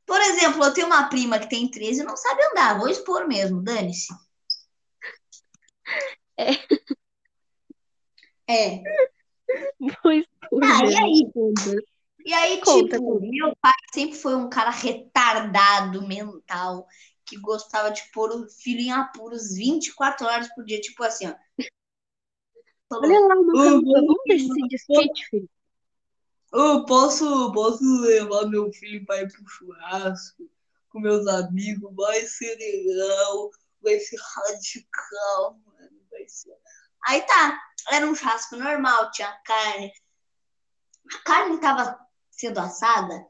Por 0.06 0.20
exemplo, 0.22 0.64
eu 0.64 0.74
tenho 0.74 0.88
uma 0.88 1.08
prima 1.10 1.40
que 1.40 1.50
tem 1.50 1.70
13 1.70 2.02
e 2.02 2.04
não 2.04 2.18
sabe 2.18 2.44
andar. 2.44 2.78
Vou 2.78 2.90
expor 2.90 3.28
mesmo, 3.28 3.62
dane-se. 3.62 4.14
É. 6.38 6.52
É. 8.50 8.84
Pois, 10.02 10.26
pois 10.50 10.70
Ah, 10.70 10.86
e 10.86 10.98
aí? 10.98 11.32
E 12.26 12.34
aí, 12.34 12.62
Conta, 12.62 12.98
tipo, 12.98 13.20
meu 13.20 13.56
pai 13.62 13.74
sempre 13.94 14.18
foi 14.18 14.36
um 14.36 14.50
cara 14.50 14.70
retardado 14.70 16.08
mental, 16.08 16.88
que 17.26 17.40
gostava 17.40 17.90
de 17.92 18.02
pôr 18.12 18.30
o 18.32 18.48
filho 18.48 18.82
em 18.82 18.92
apuros 18.92 19.56
24 19.56 20.28
horas 20.28 20.48
por 20.54 20.64
dia. 20.64 20.80
Tipo 20.80 21.04
assim, 21.04 21.28
ó. 21.28 21.36
Olha 22.98 23.20
lá 23.20 23.36
uma 23.36 23.54
Uhum. 23.54 23.60
rampa, 23.60 24.02
vamos 24.02 24.22
descer 24.26 24.68
de 24.68 24.76
skate, 24.76 25.30
filho. 25.30 25.50
Eu 26.54 26.86
posso, 26.86 27.52
posso 27.54 27.84
levar 28.02 28.46
meu 28.48 28.72
filho 28.74 29.06
para 29.06 29.22
ir 29.22 29.32
pro 29.32 29.48
churrasco 29.48 30.44
com 30.90 31.00
meus 31.00 31.26
amigos, 31.28 31.96
vai 31.96 32.26
ser 32.28 32.56
legal, 32.58 33.50
vai 33.82 33.98
ser 34.00 34.18
radical, 34.20 35.60
mano, 35.66 36.02
vai 36.12 36.28
ser. 36.28 36.54
Aí 37.08 37.22
tá, 37.22 37.58
era 37.90 38.06
um 38.06 38.14
churrasco 38.14 38.58
normal, 38.58 39.10
tinha 39.12 39.32
carne. 39.46 39.92
A 41.14 41.18
carne 41.24 41.60
tava 41.60 41.98
sendo 42.30 42.60
assada. 42.60 43.26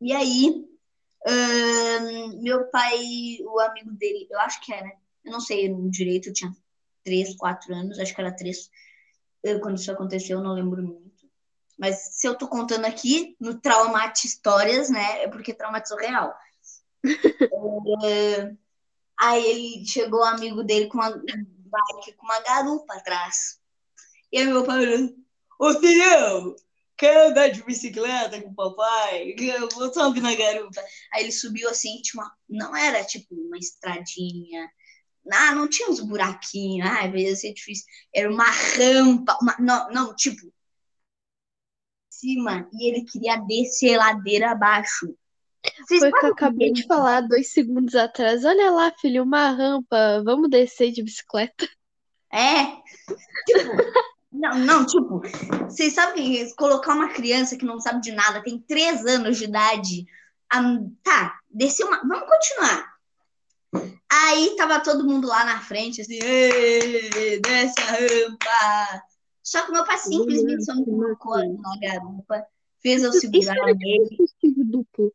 E 0.00 0.12
aí, 0.12 0.64
ahn, 1.26 2.40
meu 2.40 2.66
pai, 2.70 3.38
o 3.40 3.58
amigo 3.58 3.90
dele, 3.92 4.28
eu 4.30 4.38
acho 4.40 4.60
que 4.64 4.72
era, 4.72 4.88
eu 5.24 5.32
não 5.32 5.40
sei 5.40 5.68
direito, 5.90 6.28
eu 6.28 6.32
tinha 6.32 6.56
três, 7.08 7.34
quatro 7.36 7.74
anos, 7.74 7.98
acho 7.98 8.14
que 8.14 8.20
era 8.20 8.36
três, 8.36 8.68
eh, 9.42 9.58
quando 9.60 9.78
isso 9.78 9.90
aconteceu, 9.90 10.38
eu 10.38 10.44
não 10.44 10.52
lembro 10.52 10.82
muito. 10.82 11.26
Mas 11.78 11.96
se 12.12 12.26
eu 12.26 12.36
tô 12.36 12.46
contando 12.46 12.84
aqui 12.84 13.34
no 13.40 13.58
Traumate 13.58 14.26
Histórias, 14.26 14.90
né? 14.90 15.22
É 15.22 15.28
porque 15.28 15.54
traumatizou 15.54 15.98
real. 15.98 16.34
É, 18.04 18.54
aí 19.18 19.44
ele 19.46 19.86
chegou 19.86 20.22
amigo 20.22 20.62
dele 20.62 20.88
com 20.88 20.98
uma 20.98 21.10
bike 21.10 22.12
com 22.16 22.26
uma 22.26 22.40
garupa 22.40 22.94
atrás. 22.94 23.58
E 24.30 24.38
aí 24.38 24.46
meu 24.46 24.64
pai 24.64 24.80
olhando, 24.80 25.16
ô 25.58 25.72
filhão, 25.80 26.56
quer 26.96 27.28
andar 27.28 27.48
de 27.48 27.62
bicicleta 27.62 28.40
com 28.42 28.50
o 28.50 28.54
papai? 28.54 29.34
Eu 29.38 29.68
vou 29.70 29.92
subir 29.92 30.20
na 30.20 30.34
garupa. 30.34 30.82
Aí 31.12 31.24
ele 31.24 31.32
subiu 31.32 31.70
assim, 31.70 32.00
tinha 32.02 32.22
uma... 32.22 32.36
não 32.48 32.76
era 32.76 33.04
tipo 33.04 33.34
uma 33.34 33.56
estradinha. 33.56 34.68
Ah, 35.32 35.54
não 35.54 35.68
tinha 35.68 35.88
uns 35.88 36.00
buraquinhos, 36.00 36.88
ah, 36.88 37.06
ia 37.06 37.36
ser 37.36 37.52
difícil. 37.52 37.84
Era 38.14 38.30
uma 38.30 38.44
rampa, 38.44 39.36
uma... 39.42 39.56
Não, 39.58 39.90
não, 39.90 40.14
tipo, 40.14 40.52
cima 42.10 42.68
e 42.72 42.90
ele 42.90 43.04
queria 43.04 43.36
descer 43.36 43.96
ladeira 43.96 44.50
abaixo. 44.50 45.14
Vocês 45.86 46.00
Foi 46.00 46.10
o 46.10 46.12
que 46.12 46.26
eu 46.26 46.32
acabei 46.32 46.72
de 46.72 46.86
falar 46.86 47.20
dois 47.22 47.52
segundos 47.52 47.94
atrás. 47.94 48.44
Olha 48.44 48.70
lá, 48.70 48.92
filho, 49.00 49.22
uma 49.22 49.50
rampa. 49.50 50.22
Vamos 50.24 50.50
descer 50.50 50.92
de 50.92 51.02
bicicleta. 51.02 51.68
É. 52.32 52.64
Tipo, 53.46 53.70
não, 54.30 54.58
não, 54.58 54.86
tipo, 54.86 55.20
vocês 55.64 55.94
sabem 55.94 56.24
que 56.24 56.54
colocar 56.54 56.94
uma 56.94 57.08
criança 57.08 57.56
que 57.56 57.64
não 57.64 57.80
sabe 57.80 58.00
de 58.00 58.12
nada, 58.12 58.42
tem 58.42 58.58
três 58.60 59.04
anos 59.06 59.38
de 59.38 59.44
idade. 59.44 60.06
a- 60.50 60.78
tá, 61.02 61.38
desceu 61.50 61.86
uma. 61.86 62.00
Vamos 62.06 62.28
continuar. 62.28 62.97
Aí 64.10 64.56
tava 64.56 64.80
todo 64.80 65.06
mundo 65.06 65.28
lá 65.28 65.44
na 65.44 65.60
frente, 65.60 66.00
assim, 66.00 66.18
"Ê, 66.22 67.38
desce 67.40 67.78
a 67.80 67.92
rampa. 67.92 69.04
Só 69.42 69.64
que 69.64 69.72
meu 69.72 69.84
pai 69.84 69.98
simplesmente 69.98 70.64
só 70.64 70.74
me 70.74 70.84
colocou 70.84 71.36
na 71.36 71.78
garupa, 71.80 72.46
fez 72.80 73.02
eu 73.02 73.10
Isso 73.10 73.20
segurar 73.20 73.56
era 73.56 73.74
tipo 73.74 74.12
um 74.12 74.26
suicídio 74.26 74.64
duplo. 74.64 75.14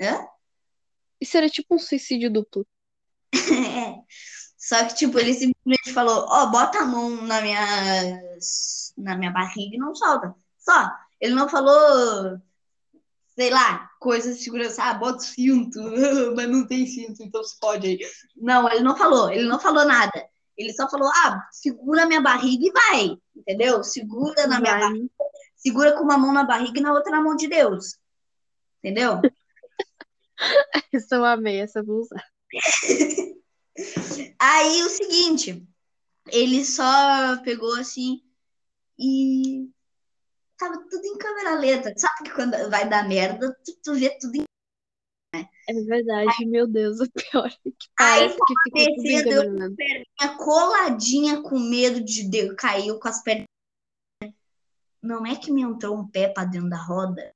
Hã? 0.00 0.26
Isso 1.20 1.36
era 1.36 1.48
tipo 1.48 1.74
um 1.74 1.78
suicídio 1.78 2.30
duplo. 2.30 2.66
É. 3.78 4.02
Só 4.56 4.84
que, 4.84 4.94
tipo, 4.94 5.18
ele 5.18 5.34
simplesmente 5.34 5.92
falou, 5.92 6.24
ó, 6.28 6.46
bota 6.46 6.78
a 6.78 6.84
mão 6.84 7.10
na 7.22 7.40
minha, 7.40 8.22
na 8.96 9.16
minha 9.16 9.32
barriga 9.32 9.74
e 9.74 9.78
não 9.78 9.92
solta. 9.92 10.32
Só. 10.56 10.88
Ele 11.20 11.34
não 11.34 11.48
falou, 11.48 12.40
sei 13.34 13.50
lá, 13.50 13.90
coisa 13.98 14.32
de 14.32 14.42
segurança, 14.42 14.82
ah, 14.82 14.94
bota 14.94 15.18
o 15.18 15.22
cinto, 15.22 15.80
mas 16.36 16.48
não 16.48 16.66
tem 16.66 16.86
cinto, 16.86 17.22
então 17.22 17.42
se 17.42 17.58
pode 17.58 17.86
aí. 17.86 17.98
Não, 18.36 18.70
ele 18.70 18.80
não 18.80 18.96
falou, 18.96 19.30
ele 19.30 19.48
não 19.48 19.58
falou 19.58 19.84
nada. 19.84 20.26
Ele 20.56 20.72
só 20.72 20.88
falou, 20.88 21.08
ah, 21.08 21.48
segura 21.50 22.06
minha 22.06 22.20
barriga 22.20 22.66
e 22.66 22.72
vai, 22.72 23.16
entendeu? 23.34 23.82
Segura 23.82 24.46
na 24.46 24.60
minha 24.60 24.72
Vai. 24.72 24.80
barriga, 24.80 25.10
segura 25.56 25.92
com 25.92 26.04
uma 26.04 26.18
mão 26.18 26.32
na 26.32 26.44
barriga 26.44 26.78
e 26.78 26.82
na 26.82 26.92
outra 26.92 27.10
na 27.10 27.22
mão 27.22 27.34
de 27.34 27.48
Deus. 27.48 27.98
Entendeu? 28.78 29.20
Essa 30.92 31.16
eu 31.16 31.24
amei, 31.24 31.60
essa 31.60 31.78
eu 31.78 31.86
vou 31.86 32.00
usar. 32.00 32.22
Aí 34.38 34.82
o 34.82 34.88
seguinte, 34.90 35.66
ele 36.26 36.64
só 36.64 37.40
pegou 37.42 37.74
assim 37.76 38.20
e 38.98 39.70
tava 40.62 40.78
tudo 40.88 41.04
em 41.04 41.18
câmera 41.18 41.54
lenta. 41.54 41.92
Sabe 41.96 42.24
que 42.24 42.34
quando 42.34 42.70
vai 42.70 42.88
dar 42.88 43.08
merda, 43.08 43.52
tu, 43.64 43.76
tu 43.82 43.94
vê 43.94 44.16
tudo 44.18 44.36
em 44.36 44.44
É 45.34 45.72
verdade, 45.72 46.46
meu 46.46 46.66
Deus, 46.66 47.00
o 47.00 47.10
pior 47.10 47.46
é 47.46 47.70
que 47.70 47.88
Aí, 47.98 48.20
parece 48.20 48.38
que 48.46 48.54
ficou 48.64 48.94
tudo 48.94 49.06
em 49.06 49.22
câmera 49.22 49.50
lenta. 49.50 49.76
perninha 49.76 50.38
coladinha 50.38 51.42
com 51.42 51.58
medo 51.58 52.02
de 52.02 52.28
Deus, 52.28 52.54
caiu 52.56 52.98
com 53.00 53.08
as 53.08 53.22
pernas. 53.22 53.46
Não 55.02 55.26
é 55.26 55.34
que 55.34 55.50
me 55.50 55.62
entrou 55.62 55.98
um 55.98 56.06
pé 56.06 56.28
pra 56.28 56.44
dentro 56.44 56.70
da 56.70 56.76
roda. 56.76 57.34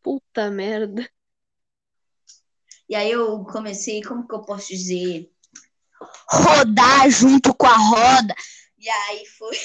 Puta 0.00 0.48
merda. 0.48 1.08
E 2.88 2.94
aí 2.94 3.10
eu 3.10 3.42
comecei, 3.44 4.00
como 4.02 4.28
que 4.28 4.34
eu 4.34 4.42
posso 4.42 4.68
dizer? 4.68 5.32
Rodar 6.30 7.10
junto 7.10 7.52
com 7.54 7.66
a 7.66 7.76
roda. 7.76 8.34
E 8.78 8.88
aí 8.88 9.26
foi. 9.26 9.56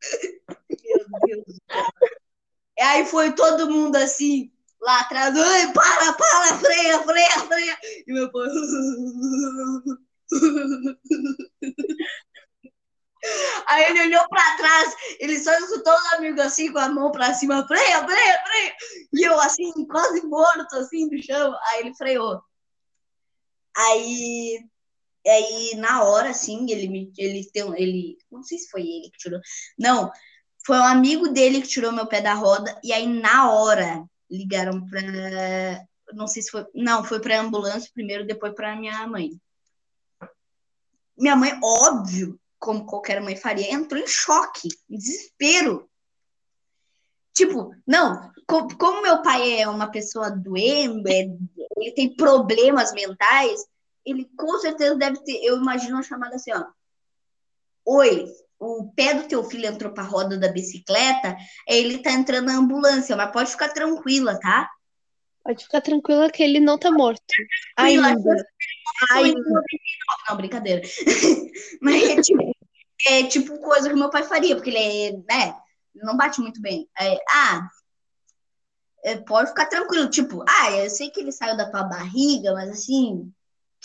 Meu 0.86 1.20
Deus 1.26 1.44
do 1.44 1.52
céu. 1.52 1.86
E 2.78 2.82
aí 2.82 3.06
foi 3.06 3.34
todo 3.34 3.70
mundo 3.70 3.96
assim, 3.96 4.52
lá 4.80 5.00
atrás. 5.00 5.34
Ai, 5.36 5.72
para, 5.72 6.12
para, 6.12 6.58
freia, 6.58 7.02
freia, 7.02 7.40
freia. 7.40 7.78
E 8.06 8.12
meu 8.12 8.30
pai. 8.30 8.46
Aí 13.66 13.84
ele 13.90 14.02
olhou 14.02 14.28
pra 14.28 14.56
trás, 14.56 14.94
ele 15.18 15.38
só 15.40 15.52
escutou 15.58 15.92
os 15.92 16.12
amigos 16.14 16.40
assim 16.40 16.72
com 16.72 16.78
a 16.78 16.88
mão 16.88 17.10
pra 17.10 17.34
cima, 17.34 17.66
freia, 17.66 18.04
freia, 18.04 18.44
freia. 18.44 18.74
E 19.12 19.26
eu 19.26 19.40
assim, 19.40 19.72
quase 19.86 20.24
morto 20.26 20.76
assim 20.76 21.08
no 21.10 21.20
chão. 21.22 21.54
Aí 21.64 21.80
ele 21.80 21.94
freou. 21.94 22.40
Aí, 23.76 24.64
aí 25.26 25.76
na 25.76 26.04
hora, 26.04 26.30
assim, 26.30 26.70
ele 26.70 26.88
me, 26.88 27.12
ele 27.18 27.48
tem, 27.52 27.64
ele, 27.76 28.16
não 28.30 28.42
sei 28.42 28.58
se 28.58 28.70
foi 28.70 28.82
ele 28.82 29.10
que 29.10 29.18
tirou. 29.18 29.40
Não, 29.78 30.10
foi 30.66 30.78
um 30.78 30.84
amigo 30.84 31.28
dele 31.28 31.62
que 31.62 31.68
tirou 31.68 31.92
meu 31.92 32.08
pé 32.08 32.20
da 32.20 32.34
roda. 32.34 32.76
E 32.82 32.92
aí 32.92 33.06
na 33.06 33.52
hora 33.52 34.04
ligaram 34.28 34.84
pra, 34.84 35.00
não 36.12 36.26
sei 36.26 36.42
se 36.42 36.50
foi, 36.50 36.66
não, 36.74 37.04
foi 37.04 37.20
pra 37.20 37.40
ambulância 37.40 37.88
primeiro, 37.94 38.26
depois 38.26 38.52
pra 38.52 38.74
minha 38.74 39.06
mãe. 39.06 39.40
Minha 41.16 41.36
mãe, 41.36 41.56
óbvio, 41.62 42.38
como 42.58 42.84
qualquer 42.84 43.22
mãe 43.22 43.36
faria, 43.36 43.72
entrou 43.72 44.02
em 44.02 44.08
choque, 44.08 44.68
em 44.90 44.98
desespero. 44.98 45.88
Tipo, 47.32 47.72
não, 47.86 48.32
co 48.44 48.66
como 48.76 49.02
meu 49.02 49.22
pai 49.22 49.60
é 49.60 49.68
uma 49.68 49.88
pessoa 49.88 50.30
doente, 50.32 51.08
é, 51.08 51.28
ele 51.76 51.92
tem 51.94 52.16
problemas 52.16 52.92
mentais, 52.92 53.64
ele 54.04 54.28
com 54.36 54.58
certeza 54.58 54.96
deve 54.96 55.22
ter, 55.22 55.44
eu 55.44 55.58
imagino 55.58 55.94
uma 55.94 56.02
chamada 56.02 56.34
assim, 56.34 56.52
ó. 56.52 56.64
Oi, 57.84 58.26
o 58.58 58.90
pé 58.92 59.14
do 59.14 59.28
teu 59.28 59.44
filho 59.44 59.66
entrou 59.66 59.92
pra 59.92 60.02
roda 60.02 60.38
da 60.38 60.48
bicicleta, 60.48 61.36
ele 61.68 61.98
tá 61.98 62.12
entrando 62.12 62.46
na 62.46 62.56
ambulância, 62.56 63.16
mas 63.16 63.32
pode 63.32 63.50
ficar 63.50 63.68
tranquila, 63.68 64.38
tá? 64.40 64.70
Pode 65.44 65.62
ficar 65.62 65.80
tranquila 65.80 66.30
que 66.30 66.42
ele 66.42 66.58
não 66.58 66.78
tá 66.78 66.90
morto. 66.90 67.22
Ainda. 67.76 68.14
Ainda. 69.12 69.40
Não, 70.28 70.36
brincadeira. 70.36 70.82
Mas 71.80 72.02
é 72.02 72.20
tipo, 72.20 72.56
é 73.06 73.22
tipo 73.24 73.58
coisa 73.60 73.88
que 73.88 73.94
meu 73.94 74.10
pai 74.10 74.24
faria, 74.24 74.56
porque 74.56 74.70
ele 74.70 74.78
é, 74.78 75.12
né, 75.12 75.56
não 75.94 76.16
bate 76.16 76.40
muito 76.40 76.60
bem. 76.60 76.88
É, 76.98 77.16
ah, 77.30 77.68
é, 79.04 79.16
pode 79.18 79.50
ficar 79.50 79.66
tranquilo, 79.66 80.10
tipo, 80.10 80.44
ah, 80.48 80.72
eu 80.72 80.90
sei 80.90 81.10
que 81.10 81.20
ele 81.20 81.30
saiu 81.30 81.56
da 81.56 81.70
tua 81.70 81.84
barriga, 81.84 82.52
mas 82.52 82.70
assim, 82.70 83.32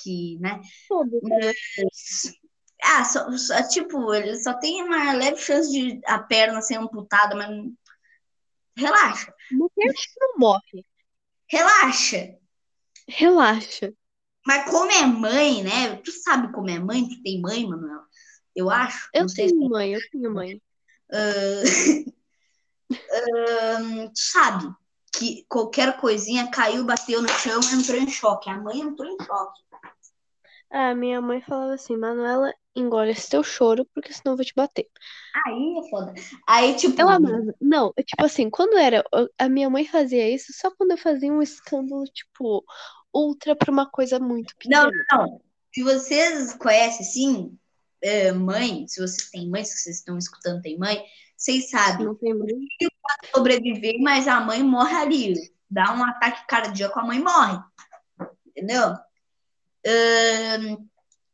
que, 0.01 0.39
né? 0.39 0.59
Mas, 1.21 2.33
ah, 2.83 3.03
só, 3.03 3.31
só, 3.37 3.67
tipo, 3.67 4.13
ele 4.13 4.41
só 4.41 4.53
tem 4.55 4.83
uma 4.83 5.13
leve 5.13 5.37
chance 5.37 5.71
de 5.71 6.01
a 6.05 6.19
perna 6.19 6.61
ser 6.61 6.75
amputada, 6.75 7.35
mas 7.35 7.49
relaxa. 8.75 9.33
Mulher 9.51 9.93
não 10.19 10.37
morre. 10.37 10.85
Relaxa. 11.47 12.35
Relaxa. 13.07 13.93
Mas 14.45 14.69
como 14.69 14.91
é 14.91 15.05
mãe, 15.05 15.63
né? 15.63 15.95
Tu 15.97 16.11
sabe 16.11 16.51
como 16.51 16.69
é 16.69 16.79
mãe? 16.79 17.07
Tu 17.07 17.21
tem 17.21 17.39
mãe, 17.39 17.67
Manuela? 17.67 18.05
Eu 18.55 18.69
acho. 18.69 19.09
Eu 19.13 19.25
não 19.25 19.33
tenho 19.33 19.49
se... 19.49 19.69
mãe, 19.69 19.93
eu 19.93 19.99
tenho 20.11 20.33
mãe. 20.33 20.61
Uh... 21.13 22.05
uh, 22.93 24.07
tu 24.07 24.17
sabe 24.19 24.73
que 25.11 25.45
qualquer 25.49 25.99
coisinha 25.99 26.49
caiu, 26.49 26.85
bateu 26.85 27.21
no 27.21 27.27
chão, 27.27 27.59
entrou 27.73 27.97
em 27.97 28.09
choque. 28.09 28.49
A 28.49 28.57
mãe 28.57 28.79
entrou 28.79 29.09
em 29.09 29.17
choque. 29.25 29.61
Ah, 30.69 30.95
minha 30.95 31.19
mãe 31.19 31.41
falava 31.41 31.73
assim, 31.73 31.97
Manuela, 31.97 32.53
engole 32.75 33.11
esse 33.11 33.29
teu 33.29 33.43
choro, 33.43 33.85
porque 33.93 34.13
senão 34.13 34.33
eu 34.33 34.37
vou 34.37 34.45
te 34.45 34.53
bater. 34.55 34.87
Aí 35.45 35.77
é 35.77 35.89
foda. 35.89 36.13
Aí, 36.47 36.75
tipo. 36.75 36.99
Ela 36.99 37.15
amava. 37.15 37.55
Não, 37.59 37.93
tipo 37.93 38.25
assim, 38.25 38.49
quando 38.49 38.77
era. 38.77 39.03
A 39.37 39.49
minha 39.49 39.69
mãe 39.69 39.85
fazia 39.85 40.29
isso 40.29 40.53
só 40.53 40.71
quando 40.71 40.91
eu 40.91 40.97
fazia 40.97 41.31
um 41.31 41.41
escândalo, 41.41 42.03
tipo, 42.05 42.63
ultra 43.13 43.55
pra 43.55 43.71
uma 43.71 43.89
coisa 43.89 44.19
muito 44.19 44.55
pequena. 44.57 44.91
Não, 45.11 45.19
não. 45.19 45.41
Se 45.73 45.83
vocês 45.83 46.53
conhecem, 46.55 47.05
sim, 47.05 47.57
é, 48.01 48.31
mãe, 48.31 48.87
se 48.87 48.99
vocês 48.99 49.29
têm 49.29 49.49
mãe, 49.49 49.63
se 49.63 49.77
vocês 49.77 49.97
estão 49.97 50.17
escutando, 50.17 50.61
tem 50.61 50.77
mãe, 50.77 51.03
vocês 51.37 51.69
sabem. 51.69 52.05
Não 52.05 52.15
tem 52.15 52.33
mãe. 52.33 52.47
pode 52.47 53.31
sobreviver, 53.33 53.99
mas 54.01 54.27
a 54.27 54.39
mãe 54.41 54.61
morre 54.63 54.95
ali. 54.95 55.33
Dá 55.69 55.93
um 55.93 56.03
ataque 56.03 56.45
cardíaco, 56.47 56.99
a 56.99 57.05
mãe 57.05 57.19
morre. 57.19 57.57
Entendeu? 58.45 58.93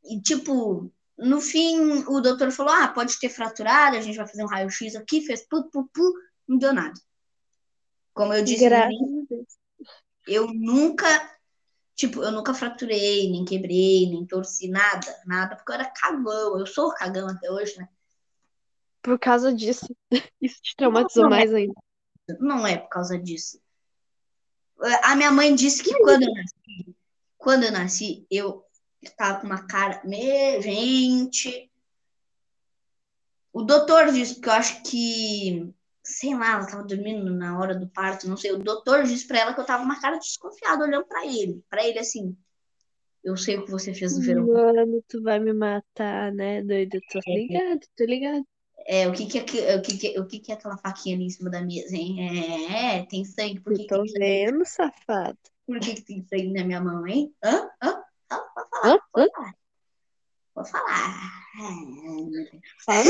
E, 0.10 0.22
tipo, 0.22 0.92
no 1.18 1.42
fim, 1.42 2.04
o 2.08 2.22
doutor 2.22 2.52
falou: 2.52 2.72
ah, 2.74 2.88
pode 2.88 3.20
ter 3.20 3.30
fraturado, 3.30 3.98
a 3.98 4.02
gente 4.02 4.18
vai 4.18 4.28
fazer 4.28 4.44
um 4.44 4.48
raio-x 4.48 4.96
aqui, 4.96 5.22
fez 5.22 5.48
pu, 5.48 5.64
pu, 5.70 5.90
pu, 5.94 6.14
não 6.48 6.58
deu 6.58 6.74
nada. 6.74 7.00
Como 8.14 8.34
eu 8.34 8.44
disse, 8.44 8.66
eu 10.28 10.48
nunca, 10.54 11.08
tipo, 11.96 12.22
eu 12.22 12.32
nunca 12.32 12.54
fraturei, 12.54 13.30
nem 13.32 13.46
quebrei, 13.46 14.10
nem 14.10 14.26
torci 14.26 14.68
nada, 14.68 15.08
nada, 15.26 15.56
porque 15.56 15.72
eu 15.72 15.76
era 15.76 15.86
cagão. 15.86 16.60
Eu 16.60 16.66
sou 16.66 16.94
cagão 16.94 17.28
até 17.28 17.50
hoje, 17.52 17.78
né? 17.78 17.88
Por 19.02 19.18
causa 19.18 19.54
disso. 19.54 19.88
Isso 20.42 20.62
te 20.62 20.76
traumatizou 20.76 21.24
Não, 21.24 21.30
não 21.30 21.38
é. 21.38 21.40
mais 21.40 21.54
ainda. 21.54 21.74
Não 22.40 22.68
é 22.68 22.78
por 22.78 22.90
causa 22.90 23.18
disso. 23.18 23.60
A 25.04 25.16
minha 25.16 25.32
mãe 25.32 25.56
disse 25.56 25.82
que 25.82 25.98
quando 26.00 26.24
eu 26.24 26.34
nasci, 26.34 26.96
quando 27.38 27.64
eu 27.64 27.72
nasci, 27.72 28.28
eu 28.30 28.67
tava 29.16 29.40
com 29.40 29.48
uma 29.48 29.68
cara. 29.68 30.02
Me, 30.04 30.62
gente. 30.62 31.72
O 33.54 33.64
doutor 33.64 34.12
disse, 34.12 34.36
porque 34.36 34.50
eu 34.50 34.54
acho 34.54 34.84
que. 34.84 35.74
Sei 36.04 36.34
lá, 36.34 36.54
ela 36.54 36.66
tava 36.66 36.84
dormindo 36.84 37.30
na 37.36 37.60
hora 37.60 37.76
do 37.76 37.88
parto, 37.88 38.30
não 38.30 38.38
sei. 38.38 38.54
O 38.54 38.60
doutor 38.60 39.04
disse 39.04 39.28
pra 39.28 39.40
ela 39.40 39.54
que 39.54 39.60
eu 39.60 39.66
tava 39.66 39.80
com 39.84 39.90
uma 39.90 40.00
cara 40.00 40.18
desconfiada 40.18 40.86
olhando 40.86 41.06
pra 41.06 41.26
ele. 41.26 41.62
Pra 41.70 41.86
ele 41.86 42.00
assim. 42.00 42.36
Eu 43.24 43.36
sei 43.36 43.58
o 43.58 43.66
que 43.66 43.72
você 43.72 43.94
fez 43.94 44.16
no 44.16 44.24
verão. 44.24 44.48
Mano, 44.48 45.04
tu 45.06 45.22
vai 45.22 45.38
me 45.38 45.52
matar, 45.52 46.32
né, 46.32 46.64
doido? 46.64 46.98
Tô 47.12 47.20
ligado, 47.28 47.82
tô 47.98 48.06
ligado. 48.06 48.46
É, 48.86 49.06
o 49.06 49.12
que 49.12 49.26
que 49.26 49.60
é, 49.60 49.76
o 49.76 49.82
que 49.82 49.98
que, 49.98 50.20
o 50.20 50.26
que 50.26 50.40
que 50.40 50.52
é 50.52 50.56
aquela 50.56 50.78
faquinha 50.78 51.18
ali 51.18 51.26
em 51.26 51.30
cima 51.30 51.50
da 51.50 51.62
mesa, 51.62 51.94
hein? 51.94 52.74
É, 52.74 53.06
tem 53.06 53.26
sangue. 53.26 53.60
Por 53.60 53.74
que 53.74 53.82
Eu 53.82 53.88
tô 53.88 54.04
que 54.04 54.10
sangue? 54.12 54.20
vendo, 54.20 54.66
safado. 54.66 55.38
Por 55.66 55.78
que 55.82 55.96
que 55.96 56.02
tem 56.04 56.24
sangue 56.24 56.54
na 56.54 56.64
minha 56.64 56.80
mão, 56.80 57.06
hein? 57.06 57.36
Hã? 57.44 57.70
Hã? 57.84 58.02
Hã? 58.32 58.40
Pode 58.54 58.70
falar, 58.70 58.94
Hã? 58.94 59.00
falar. 59.34 59.54
Pode 60.54 60.72
falar. 60.72 61.48
Ai, 61.60 61.86
meu 61.86 62.30
Deus. 62.30 62.50
Fala. 62.86 63.04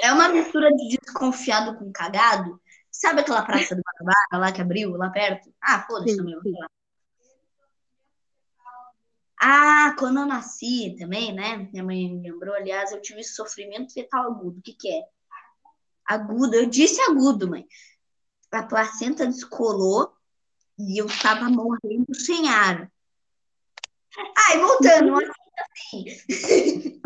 É 0.00 0.12
uma 0.12 0.28
mistura 0.28 0.70
de 0.74 0.96
desconfiado 0.96 1.76
com 1.78 1.90
cagado. 1.92 2.60
Sabe 2.90 3.20
aquela 3.20 3.42
praça 3.44 3.74
do 3.74 3.82
Guanabara 3.82 4.46
lá 4.46 4.52
que 4.52 4.60
abriu, 4.60 4.90
lá 4.96 5.10
perto? 5.10 5.52
Ah, 5.60 5.84
foda-se 5.86 6.16
também. 6.16 6.34
vou 6.34 6.42
falar. 6.42 6.68
Ah, 9.40 9.94
quando 9.96 10.18
eu 10.18 10.26
nasci 10.26 10.96
também, 10.98 11.32
né? 11.32 11.68
Minha 11.72 11.84
mãe 11.84 12.12
me 12.12 12.28
lembrou, 12.28 12.54
aliás, 12.54 12.90
eu 12.90 13.00
tive 13.00 13.22
sofrimento 13.22 13.92
fetal 13.92 14.32
agudo. 14.32 14.58
O 14.58 14.62
que 14.62 14.72
que 14.72 14.90
é? 14.90 15.02
Agudo, 16.04 16.56
eu 16.56 16.66
disse 16.66 17.00
agudo, 17.02 17.48
mãe. 17.48 17.64
A 18.50 18.62
placenta 18.64 19.26
descolou 19.26 20.12
e 20.78 20.98
eu 20.98 21.06
tava 21.20 21.48
morrendo 21.48 22.14
sem 22.14 22.48
ar. 22.48 22.90
Ai, 24.48 24.58
voltando, 24.58 25.14
assim. 25.60 27.00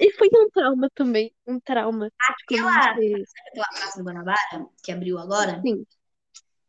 E 0.00 0.12
foi 0.12 0.28
um 0.34 0.50
trauma 0.50 0.90
também. 0.94 1.34
Um 1.46 1.58
trauma. 1.60 2.10
Aquela, 2.20 2.94
você... 2.94 3.24
aquela 3.48 3.68
praça 3.68 3.98
do 3.98 4.04
Guanabara, 4.04 4.66
que 4.82 4.92
abriu 4.92 5.18
agora, 5.18 5.60
Sim. 5.62 5.86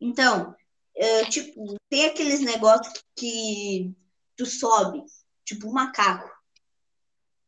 Então, 0.00 0.54
é, 0.96 1.24
tipo, 1.26 1.76
tem 1.90 2.06
aqueles 2.06 2.40
negócios 2.40 3.04
que 3.14 3.94
tu 4.36 4.46
sobe, 4.46 5.04
tipo 5.44 5.68
um 5.68 5.72
macaco. 5.72 6.30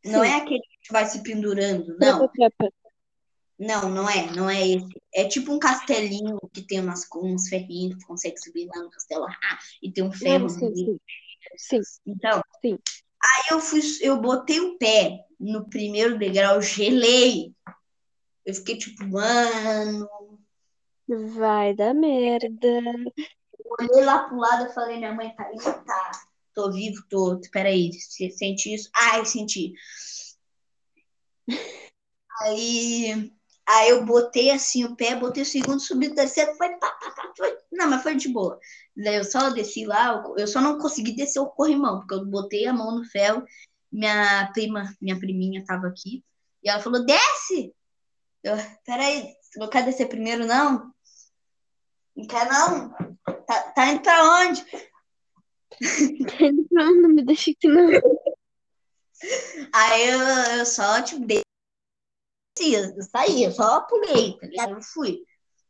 Não 0.05 0.23
Sim. 0.23 0.29
é 0.29 0.35
aquele 0.35 0.61
que 0.61 0.87
tu 0.87 0.91
vai 0.91 1.05
se 1.05 1.23
pendurando, 1.23 1.97
não. 1.99 2.27
Trepa, 2.27 2.51
trepa. 2.57 2.82
Não, 3.59 3.89
não 3.89 4.09
é, 4.09 4.31
não 4.31 4.49
é 4.49 4.67
esse. 4.67 5.01
É 5.13 5.27
tipo 5.27 5.51
um 5.53 5.59
castelinho 5.59 6.37
que 6.53 6.61
tem 6.61 6.79
umas, 6.79 7.07
uns 7.15 7.47
ferrinhos 7.47 7.95
que 7.95 8.01
tu 8.01 8.07
consegue 8.07 8.37
subir 8.39 8.67
lá 8.67 8.81
no 8.81 8.89
castelo. 8.89 9.25
Ah, 9.25 9.59
e 9.81 9.91
tem 9.91 10.03
um 10.03 10.11
ferro 10.11 10.45
Ah, 10.45 10.49
sim, 10.49 10.75
sim. 10.75 10.99
Sim. 11.57 11.81
Então, 12.05 12.41
Sim. 12.61 12.79
aí 13.21 13.43
eu 13.51 13.59
fui, 13.59 13.81
eu 14.01 14.19
botei 14.19 14.59
o 14.59 14.77
pé 14.77 15.25
no 15.39 15.69
primeiro 15.69 16.17
degrau, 16.17 16.61
gelei. 16.61 17.53
Eu 18.45 18.53
fiquei 18.55 18.77
tipo, 18.77 19.05
mano, 19.07 20.07
Vai 21.07 21.73
dar 21.75 21.93
merda. 21.93 22.81
olhei 23.79 24.03
lá 24.05 24.23
pro 24.27 24.37
lado 24.37 24.69
e 24.69 24.73
falei, 24.73 24.97
minha 24.97 25.13
mãe 25.13 25.35
tá 25.35 25.43
aí, 25.45 25.57
tá. 25.57 26.11
Tô 26.53 26.71
vivo, 26.71 27.03
tô. 27.09 27.39
Peraí, 27.51 27.91
você 27.91 28.29
sente 28.29 28.73
isso? 28.73 28.89
Ai, 28.95 29.25
senti. 29.25 29.73
Aí 32.41 33.31
Aí 33.67 33.89
eu 33.89 34.05
botei 34.05 34.51
assim 34.51 34.83
o 34.83 34.95
pé, 34.95 35.15
botei 35.15 35.43
o 35.43 35.45
segundo, 35.45 35.79
subi 35.79 36.07
o 36.07 36.15
terceiro, 36.15 36.53
foi, 36.55 36.69
pá, 36.77 36.89
pá, 36.91 37.11
pá, 37.11 37.33
foi. 37.37 37.57
Não, 37.71 37.89
mas 37.89 38.03
foi 38.03 38.15
de 38.15 38.27
boa. 38.27 38.59
Daí 38.95 39.15
eu 39.15 39.23
só 39.23 39.49
desci 39.49 39.85
lá, 39.85 40.21
eu 40.37 40.47
só 40.47 40.59
não 40.59 40.77
consegui 40.77 41.15
descer 41.15 41.39
o 41.39 41.47
corrimão, 41.47 41.99
porque 41.99 42.13
eu 42.13 42.25
botei 42.25 42.67
a 42.67 42.73
mão 42.73 42.95
no 42.97 43.05
ferro, 43.05 43.43
minha 43.91 44.51
prima, 44.53 44.93
minha 45.01 45.17
priminha 45.17 45.63
tava 45.65 45.87
aqui, 45.87 46.23
e 46.61 46.69
ela 46.69 46.81
falou, 46.81 47.05
desce! 47.05 47.73
Eu, 48.43 48.55
peraí, 48.85 49.33
não 49.55 49.69
quer 49.69 49.85
descer 49.85 50.09
primeiro, 50.09 50.45
não? 50.45 50.91
Não 52.15 52.27
quer, 52.27 52.45
não? 52.49 52.89
Tá, 53.47 53.71
tá 53.71 53.87
indo 53.87 54.01
pra 54.01 54.41
onde? 54.41 54.65
Tá 54.65 56.45
indo 56.45 56.67
pra 56.67 56.83
onde? 56.83 57.01
Não 57.01 57.09
me 57.09 57.23
deixa 57.23 57.51
aqui, 57.51 57.67
não. 57.69 57.89
Aí 59.73 60.09
eu, 60.09 60.19
eu 60.59 60.65
só, 60.65 61.01
tipo, 61.01 61.25
desci, 62.55 62.73
eu 62.73 63.03
saí, 63.03 63.43
eu 63.43 63.51
só 63.51 63.81
pulei, 63.81 64.37
tá 64.39 64.47
ligado? 64.47 64.73
Eu 64.73 64.81
fui. 64.81 65.23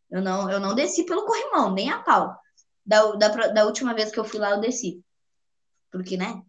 Eu 0.09 0.21
não, 0.21 0.49
eu 0.49 0.59
não 0.59 0.75
desci 0.75 1.05
pelo 1.05 1.25
corrimão, 1.25 1.73
nem 1.73 1.89
a 1.89 1.99
pau. 1.99 2.37
Da, 2.85 3.11
da, 3.13 3.27
da 3.47 3.65
última 3.65 3.93
vez 3.93 4.11
que 4.11 4.19
eu 4.19 4.25
fui 4.25 4.39
lá, 4.39 4.51
eu 4.51 4.59
desci. 4.59 5.03
Porque, 5.91 6.17
né? 6.17 6.43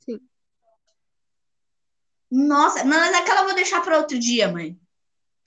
Sim. 0.00 0.20
Nossa, 2.30 2.84
não, 2.84 2.98
mas 2.98 3.14
aquela 3.14 3.40
eu 3.40 3.46
vou 3.46 3.54
deixar 3.54 3.82
para 3.82 3.98
outro 3.98 4.18
dia, 4.18 4.48
mãe. 4.48 4.78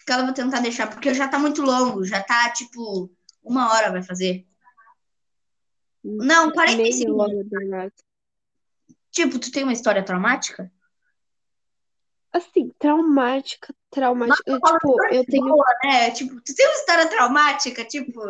Aquela 0.01 0.21
eu 0.21 0.25
vou 0.25 0.34
tentar 0.34 0.59
deixar, 0.59 0.89
porque 0.89 1.13
já 1.13 1.27
tá 1.27 1.39
muito 1.39 1.61
longo. 1.61 2.03
Já 2.05 2.21
tá, 2.21 2.51
tipo, 2.51 3.11
uma 3.43 3.71
hora 3.71 3.91
vai 3.91 4.03
fazer. 4.03 4.45
Não, 6.03 6.51
45 6.51 7.11
Meia 7.11 7.43
minutos. 7.43 8.03
Tipo, 9.11 9.39
tu 9.39 9.51
tem 9.51 9.63
uma 9.63 9.73
história 9.73 10.03
traumática? 10.03 10.71
Assim, 12.32 12.69
traumática, 12.77 13.73
traumática. 13.89 14.43
Eu, 14.45 14.59
tipo, 14.59 15.03
eu 15.11 15.25
tenho. 15.25 15.47
Boa, 15.47 15.65
né? 15.84 16.11
Tipo, 16.11 16.39
tu 16.41 16.55
tem 16.55 16.67
uma 16.67 16.75
história 16.75 17.07
traumática? 17.07 17.84
Tipo, 17.86 18.21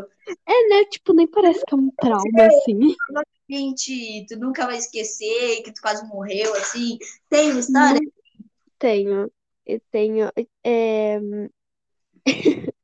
É, 0.47 0.67
né? 0.69 0.85
Tipo, 0.89 1.13
nem 1.13 1.27
parece 1.27 1.63
que 1.65 1.73
é 1.73 1.77
um 1.77 1.91
trauma, 1.91 2.45
assim. 2.45 2.79
gente, 3.49 4.25
tu 4.27 4.39
nunca 4.39 4.65
vai 4.65 4.77
esquecer 4.77 5.63
que 5.63 5.73
tu 5.73 5.81
quase 5.81 6.07
morreu, 6.07 6.53
assim. 6.55 6.97
Tem 7.29 7.51
uma 7.51 7.59
história? 7.59 7.99
Não 7.99 8.11
tenho. 8.77 9.31
Eu 9.65 9.81
tenho. 9.91 10.31
é, 10.63 11.19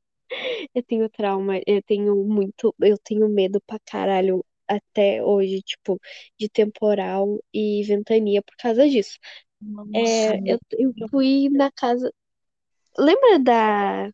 Eu 0.73 0.83
tenho 0.83 1.09
trauma, 1.09 1.59
eu 1.65 1.81
tenho 1.83 2.15
muito. 2.25 2.75
Eu 2.79 2.97
tenho 2.97 3.27
medo 3.29 3.61
pra 3.61 3.79
caralho 3.85 4.45
até 4.67 5.23
hoje, 5.23 5.61
tipo, 5.61 5.99
de 6.39 6.49
temporal 6.49 7.39
e 7.53 7.83
ventania 7.83 8.41
por 8.41 8.55
causa 8.57 8.87
disso. 8.89 9.17
É, 9.93 10.53
eu, 10.53 10.59
eu 10.71 10.93
fui 11.09 11.49
na 11.49 11.71
casa. 11.71 12.13
Lembra 12.97 13.39
da, 13.39 14.11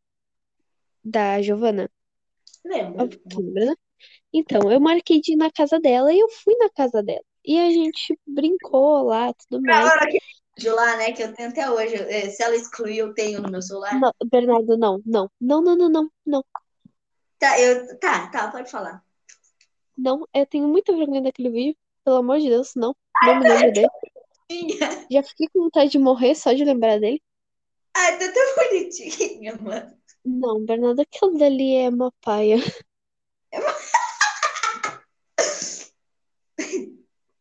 da 1.04 1.42
Giovana? 1.42 1.90
Lembro. 2.66 3.04
Óbvio 3.04 3.20
que 3.20 3.36
lembra, 3.38 3.66
né? 3.66 3.76
Então, 4.34 4.72
eu 4.72 4.80
marquei 4.80 5.20
de 5.20 5.34
ir 5.34 5.36
na 5.36 5.52
casa 5.52 5.80
dela 5.80 6.14
e 6.14 6.20
eu 6.20 6.30
fui 6.30 6.56
na 6.58 6.70
casa 6.70 7.04
dela. 7.04 7.24
E 7.44 7.58
a 7.58 7.70
gente 7.70 8.18
brincou 8.26 9.04
lá, 9.04 9.34
tudo 9.34 9.62
mais. 9.62 9.90
Agora 9.90 10.10
que 10.10 10.20
de 10.58 10.70
lá, 10.70 10.98
né? 10.98 11.12
Que 11.12 11.24
eu 11.24 11.34
tenho 11.34 11.50
até 11.50 11.70
hoje. 11.70 11.96
eh, 11.96 12.30
Se 12.30 12.44
ela 12.44 12.56
excluir, 12.56 12.98
eu 12.98 13.14
tenho 13.14 13.42
no 13.42 13.50
meu 13.50 13.62
celular. 13.62 14.00
Não, 14.00 14.12
Bernardo, 14.30 14.78
não, 14.78 15.02
não, 15.06 15.30
não, 15.40 15.62
não, 15.62 15.76
não, 15.76 15.90
não, 15.90 16.12
não, 16.26 16.46
Tá, 17.40 17.60
eu, 17.60 17.98
tá, 18.00 18.28
tá, 18.28 18.52
pode 18.52 18.70
falar. 18.70 19.04
não. 19.98 20.28
Eu 20.34 20.46
tenho 20.46 20.68
muita 20.68 20.96
vergonha 20.96 21.22
daquele 21.22 21.50
vídeo, 21.50 21.78
pelo 22.04 22.18
amor 22.18 22.40
de 22.40 22.50
Deus, 22.50 22.74
não. 22.76 22.96
Não 23.26 23.40
me 23.40 23.48
lembro 23.50 23.74
dele. 23.74 23.88
Já 25.12 25.24
fiquei 25.24 25.48
com 25.54 25.64
vontade 25.64 25.92
de 25.92 26.00
morrer 26.00 26.36
só 26.36 26.54
de 26.54 26.64
lembrar 26.64 27.00
dele. 27.00 27.22
Ai, 27.96 28.18
tá 28.18 28.32
tão 28.32 28.56
bonitinha, 28.56 29.56
mano. 29.58 29.98
Não, 30.24 30.64
Bernardo, 30.66 31.02
aquilo 31.02 31.38
dali 31.38 31.76
é 31.76 31.90
uma 31.90 32.12
paia. 32.22 32.56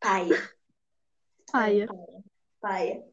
Paia. 0.01 0.51
Paia, 1.53 1.87
Paia. 2.61 3.05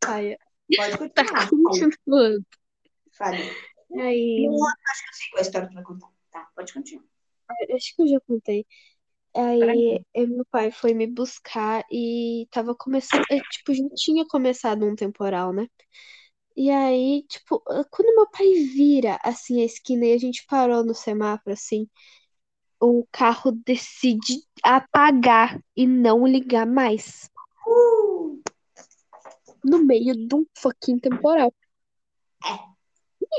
paia. 0.00 0.38
Pode 0.76 1.10
Tá 1.12 1.24
continuar. 1.24 1.50
continuando. 1.50 2.46
Fale. 3.12 3.42
Aí, 4.00 4.46
Não, 4.46 4.66
acho 4.66 5.02
que 5.02 5.08
eu 5.08 5.14
sei 5.14 5.28
qual 5.30 5.38
é 5.38 5.38
a 5.38 5.42
história 5.42 5.68
que 5.68 5.72
tu 5.72 5.76
vai 5.76 5.84
contar. 5.84 6.08
Tá, 6.30 6.50
pode 6.54 6.72
continuar. 6.72 7.04
acho 7.74 7.96
que 7.96 8.02
eu 8.02 8.08
já 8.08 8.20
contei. 8.20 8.66
Aí, 9.36 10.00
meu 10.14 10.44
pai 10.50 10.70
foi 10.70 10.94
me 10.94 11.06
buscar 11.06 11.84
e 11.90 12.46
tava 12.50 12.74
começando, 12.74 13.24
eh, 13.30 13.40
tipo, 13.50 13.74
já 13.74 13.84
tinha 13.96 14.24
começado 14.26 14.86
um 14.86 14.94
temporal, 14.94 15.52
né? 15.52 15.66
E 16.56 16.70
aí, 16.70 17.24
tipo, 17.28 17.62
eh, 17.70 17.84
quando 17.90 18.14
meu 18.14 18.30
pai 18.30 18.46
vira, 18.74 19.18
assim, 19.24 19.60
a 19.62 19.64
esquina 19.64 20.06
e 20.06 20.12
a 20.12 20.18
gente 20.18 20.46
parou 20.46 20.84
no 20.84 20.94
semáforo, 20.94 21.52
assim, 21.52 21.88
o 22.80 23.06
carro 23.10 23.52
decide 23.66 24.40
apagar 24.62 25.60
e 25.76 25.86
não 25.86 26.26
ligar 26.26 26.66
mais 26.66 27.30
Uh, 27.66 28.42
no 29.64 29.78
meio 29.82 30.14
de 30.14 30.34
um 30.34 30.44
fucking 30.58 30.98
temporal. 30.98 31.52
É. 32.44 32.74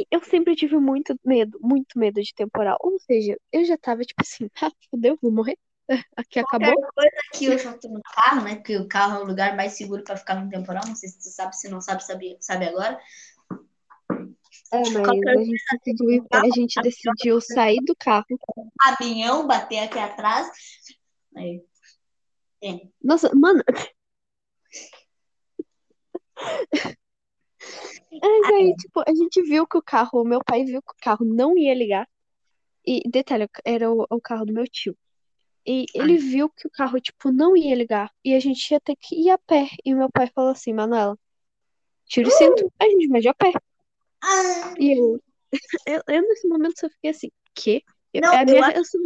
E 0.01 0.07
eu 0.11 0.23
sempre 0.23 0.55
tive 0.55 0.77
muito 0.77 1.15
medo, 1.23 1.59
muito 1.61 1.97
medo 1.97 2.21
de 2.21 2.33
temporal. 2.33 2.77
Ou 2.81 2.99
seja, 2.99 3.37
eu 3.51 3.63
já 3.63 3.77
tava, 3.77 4.01
tipo 4.01 4.21
assim, 4.21 4.49
ah, 4.61 4.71
fodeu, 4.89 5.17
vou 5.21 5.31
morrer. 5.31 5.57
Aqui 6.15 6.39
acabou. 6.39 6.73
qualquer 6.73 6.91
coisa 6.93 7.17
que 7.33 7.45
eu 7.45 7.57
já 7.57 7.77
tô 7.77 7.89
no 7.89 8.01
carro, 8.01 8.43
né? 8.43 8.55
Porque 8.55 8.77
o 8.77 8.87
carro 8.87 9.19
é 9.19 9.23
o 9.23 9.27
lugar 9.27 9.55
mais 9.55 9.73
seguro 9.73 10.03
pra 10.03 10.17
ficar 10.17 10.35
no 10.35 10.49
temporal. 10.49 10.83
Não 10.87 10.95
sei 10.95 11.09
se 11.09 11.19
tu 11.19 11.29
sabe, 11.29 11.55
se 11.55 11.69
não 11.69 11.81
sabe, 11.81 12.03
sabe, 12.03 12.37
sabe 12.39 12.65
agora. 12.65 12.99
É, 14.71 14.79
mas 14.79 14.93
Qualquer 14.93 15.37
a 15.37 15.43
gente 15.43 15.63
decidiu, 15.83 16.27
a 16.31 16.49
gente 16.49 16.81
decidiu 16.81 17.41
sair 17.41 17.79
do 17.85 17.95
carro. 17.95 18.25
Caminhão 18.79 19.47
bater 19.47 19.79
aqui 19.79 19.99
atrás. 19.99 20.49
Aí. 21.35 21.63
É. 22.63 22.87
Nossa, 23.03 23.33
mano. 23.35 23.63
Mas 28.21 28.53
aí, 28.53 28.75
tipo, 28.75 29.03
a 29.05 29.13
gente 29.13 29.41
viu 29.43 29.67
que 29.67 29.77
o 29.77 29.81
carro, 29.81 30.23
meu 30.23 30.39
pai 30.43 30.63
viu 30.63 30.81
que 30.81 30.91
o 30.91 31.01
carro 31.01 31.25
não 31.25 31.57
ia 31.57 31.73
ligar. 31.73 32.07
E 32.85 33.01
detalhe, 33.09 33.49
era 33.63 33.91
o, 33.91 34.05
o 34.09 34.21
carro 34.21 34.45
do 34.45 34.53
meu 34.53 34.67
tio. 34.67 34.95
E 35.67 35.85
ele 35.93 36.17
viu 36.17 36.49
que 36.49 36.67
o 36.67 36.71
carro, 36.71 36.99
tipo, 36.99 37.31
não 37.31 37.55
ia 37.57 37.75
ligar. 37.75 38.11
E 38.23 38.33
a 38.35 38.39
gente 38.39 38.69
ia 38.71 38.79
ter 38.79 38.95
que 38.95 39.15
ir 39.15 39.29
a 39.31 39.37
pé. 39.37 39.67
E 39.83 39.93
meu 39.95 40.09
pai 40.11 40.27
falou 40.33 40.51
assim, 40.51 40.73
Manuela, 40.73 41.17
tira 42.05 42.27
o 42.27 42.31
cinto. 42.31 42.71
A 42.79 42.85
gente 42.85 43.07
vai 43.07 43.21
de 43.21 43.27
a 43.29 43.33
pé. 43.33 43.51
Ah, 44.21 44.73
E 44.79 44.97
eu, 44.99 45.21
eu, 45.87 46.01
eu, 46.07 46.21
nesse 46.21 46.47
momento 46.47 46.79
só 46.79 46.89
fiquei 46.89 47.11
assim, 47.11 47.31
quê? 47.53 47.83
Eu- 48.13 48.21
Não, 48.21 48.33
a 48.33 48.45
minha 48.45 48.61
reação, 48.65 49.01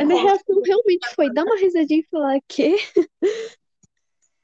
a 0.00 0.04
minha 0.04 0.22
reação 0.22 0.60
realmente 0.64 1.14
foi 1.14 1.32
dar 1.32 1.44
uma 1.44 1.56
risadinha 1.56 2.00
e 2.00 2.08
falar, 2.10 2.38
quê? 2.48 2.76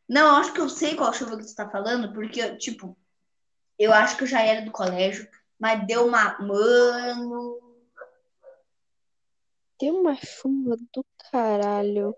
Não, 0.08 0.26
eu 0.28 0.34
acho 0.36 0.52
que 0.52 0.60
eu 0.60 0.68
sei 0.68 0.96
qual 0.96 1.12
chuva 1.12 1.36
que 1.38 1.46
tu 1.46 1.54
tá 1.54 1.70
falando, 1.70 2.12
porque, 2.12 2.56
tipo, 2.56 2.96
eu 3.78 3.92
acho 3.92 4.16
que 4.16 4.24
eu 4.24 4.28
já 4.28 4.42
era 4.42 4.64
do 4.64 4.72
colégio, 4.72 5.28
mas 5.58 5.86
deu 5.86 6.06
uma. 6.06 6.38
Mano. 6.40 7.69
Deu 9.80 9.96
uma 9.96 10.14
chuva 10.14 10.76
do 10.92 11.04
caralho. 11.30 12.14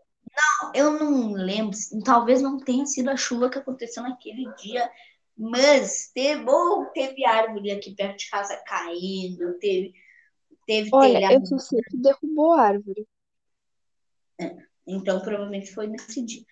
Eu 0.74 0.92
não 0.92 1.32
lembro, 1.32 1.76
talvez 2.04 2.42
não 2.42 2.58
tenha 2.58 2.86
sido 2.86 3.10
a 3.10 3.16
chuva 3.16 3.50
que 3.50 3.58
aconteceu 3.58 4.02
naquele 4.02 4.52
dia, 4.56 4.90
mas 5.36 6.10
teve, 6.12 6.48
ou 6.48 6.86
teve 6.86 7.24
árvore 7.24 7.70
aqui 7.70 7.94
perto 7.94 8.18
de 8.18 8.30
casa 8.30 8.56
caindo, 8.66 9.58
teve, 9.58 9.92
teve 10.66 10.90
Olha, 10.92 11.14
telhado. 11.14 11.34
eu 11.34 11.46
só 11.46 11.58
sei 11.58 11.80
que 11.82 11.96
derrubou 11.96 12.52
a 12.52 12.62
árvore. 12.62 13.06
Então, 14.86 15.20
provavelmente 15.20 15.72
foi 15.72 15.86
nesse 15.86 16.24
dia. 16.24 16.44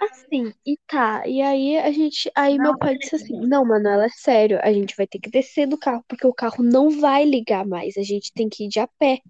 Assim, 0.00 0.52
e 0.66 0.76
tá. 0.86 1.26
E 1.26 1.40
aí 1.40 1.78
a 1.78 1.90
gente. 1.92 2.30
Aí 2.34 2.58
meu 2.58 2.76
pai 2.76 2.96
disse 2.98 3.16
assim: 3.16 3.38
Não, 3.46 3.64
Manuela, 3.64 4.06
é 4.06 4.10
sério, 4.10 4.58
a 4.62 4.72
gente 4.72 4.96
vai 4.96 5.06
ter 5.06 5.18
que 5.18 5.30
descer 5.30 5.66
do 5.66 5.78
carro, 5.78 6.04
porque 6.08 6.26
o 6.26 6.34
carro 6.34 6.62
não 6.62 6.90
vai 6.90 7.24
ligar 7.24 7.64
mais. 7.64 7.96
A 7.96 8.02
gente 8.02 8.32
tem 8.32 8.48
que 8.48 8.64
ir 8.64 8.68
de 8.68 8.80
a 8.80 8.86
pé. 8.86 9.20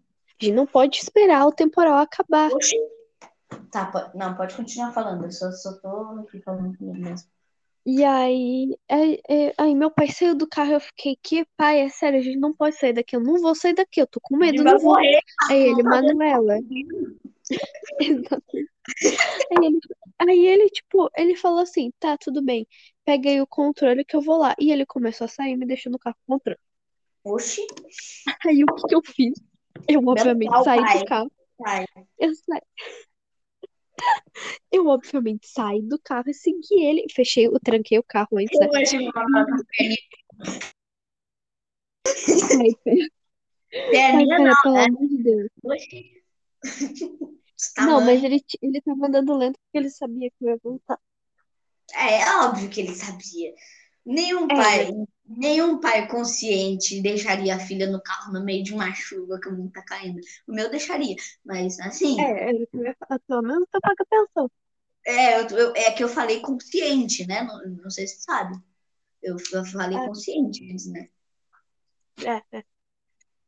A 0.41 0.45
gente 0.45 0.55
não 0.55 0.67
pode 0.67 0.99
esperar 0.99 1.47
o 1.47 1.53
temporal 1.53 1.99
acabar. 1.99 2.51
Oxi. 2.53 2.77
Tá, 3.71 3.87
pode, 3.87 4.17
não, 4.17 4.35
pode 4.35 4.55
continuar 4.55 4.93
falando, 4.93 5.25
eu 5.25 5.31
só, 5.31 5.51
só 5.53 5.73
tô 5.81 6.21
aqui 6.21 6.41
falando 6.41 6.77
comigo 6.77 6.99
mesmo. 6.99 7.29
E 7.87 8.03
aí, 8.03 8.75
aí, 8.89 9.21
aí- 9.29 9.53
aí 9.59 9.75
meu 9.75 9.91
pai 9.91 10.09
saiu 10.09 10.35
do 10.35 10.49
carro, 10.49 10.73
eu 10.73 10.81
fiquei, 10.81 11.19
que 11.23 11.45
pai, 11.57 11.81
é 11.81 11.89
sério, 11.91 12.19
a 12.19 12.23
gente 12.23 12.39
não 12.39 12.55
pode 12.55 12.77
sair 12.77 12.95
daqui, 12.95 13.15
eu 13.15 13.21
não 13.21 13.39
vou 13.41 13.55
sair 13.55 13.75
daqui, 13.75 14.01
eu 14.01 14.07
tô 14.07 14.19
com 14.23 14.37
medo, 14.39 14.63
vai 14.65 14.73
não 14.73 14.81
vou. 14.81 14.95
morrer. 14.95 15.21
Aí 15.51 15.63
ele, 15.63 15.83
Manuela. 15.83 16.59
Exatamente. 18.01 18.71
Aí 19.51 19.67
ele, 19.67 19.79
aí 20.19 20.47
ele, 20.47 20.71
tipo, 20.71 21.11
ele 21.17 21.37
falou 21.37 21.61
assim, 21.61 21.93
tá, 21.99 22.17
tudo 22.17 22.43
bem, 22.43 22.67
pega 23.05 23.29
aí 23.29 23.41
o 23.41 23.47
controle 23.47 24.05
que 24.05 24.17
eu 24.17 24.23
vou 24.23 24.39
lá. 24.39 24.55
E 24.59 24.73
ele 24.73 24.87
começou 24.87 25.27
a 25.27 25.29
sair 25.29 25.57
me 25.57 25.67
deixou 25.67 25.93
no 25.93 25.99
carro 25.99 26.17
com 26.27 26.35
o 26.35 26.39
controle. 26.39 26.59
Oxi, 27.23 27.67
Aí 28.47 28.63
o 28.65 28.67
que 28.75 28.87
que 28.89 28.95
eu 28.95 29.03
fiz? 29.05 29.35
Eu, 29.89 30.01
obviamente, 30.07 30.51
pau, 30.51 30.65
saí 30.65 30.81
pai. 30.81 30.99
do 30.99 31.05
carro. 31.05 31.33
pai. 31.59 31.87
Eu 32.19 32.35
saí. 32.35 32.63
Eu, 34.71 34.89
obviamente, 34.89 35.47
saí 35.47 35.81
do 35.81 35.99
carro 36.01 36.29
e 36.29 36.35
segui 36.35 36.83
ele. 36.85 37.05
Fechei, 37.15 37.47
eu 37.47 37.61
tranquei 37.61 37.97
o 37.97 38.03
carro 38.03 38.37
antes, 38.37 38.59
né? 38.59 38.67
Perninha 43.91 44.37
pera, 44.37 44.51
não, 44.51 44.55
pelo 44.63 44.75
né? 44.75 44.85
amor 44.85 45.09
de 45.09 45.23
Deus. 45.23 45.51
Não, 47.79 48.01
mas 48.01 48.23
ele, 48.23 48.45
ele 48.61 48.81
tava 48.81 49.07
andando 49.07 49.37
lento 49.37 49.59
porque 49.61 49.79
ele 49.79 49.91
sabia 49.91 50.31
que 50.31 50.45
eu 50.45 50.51
ia 50.51 50.61
voltar. 50.63 50.99
É, 51.95 52.21
é 52.21 52.37
óbvio 52.39 52.69
que 52.69 52.81
ele 52.81 52.95
sabia. 52.95 53.55
Nenhum 54.05 54.45
É, 54.45 54.55
pai, 54.55 54.89
nenhum 55.27 55.81
pai 55.81 56.09
consciente 56.09 57.01
deixaria 57.03 57.57
a 57.57 57.61
filha 57.61 57.91
no 57.91 58.03
carro 58.03 58.33
no 58.33 58.45
meio 58.45 58.63
de 58.65 58.73
uma 58.75 58.93
chuva 58.95 59.39
que 59.41 59.49
o 59.49 59.53
mundo 59.57 59.73
tá 59.73 59.83
caindo. 59.83 60.21
O 60.47 60.53
meu 60.55 60.71
deixaria, 60.71 61.17
mas 61.45 61.79
assim, 61.81 62.17
É, 62.19 62.67
falar. 62.73 63.21
Pelo 63.27 63.43
menos 63.43 63.67
tu 63.71 63.81
paga 63.81 64.05
pensão. 64.11 64.51
é, 65.07 65.41
eu- 65.41 65.49
eu- 65.59 65.73
é 65.77 65.91
que 65.93 66.03
eu 66.05 66.09
falei 66.09 66.41
consciente, 66.41 67.27
né? 67.27 67.43
Não, 67.43 67.61
não 67.83 67.91
sei 67.91 68.07
se 68.07 68.17
você 68.17 68.23
sabe. 68.23 68.59
Eu, 69.23 69.37
eu 69.53 69.65
falei 69.67 69.99
É. 69.99 70.01
consciente 70.01 70.65
antes, 70.73 70.87
né? 70.93 71.09
É, 72.23 72.57
é. 72.59 72.65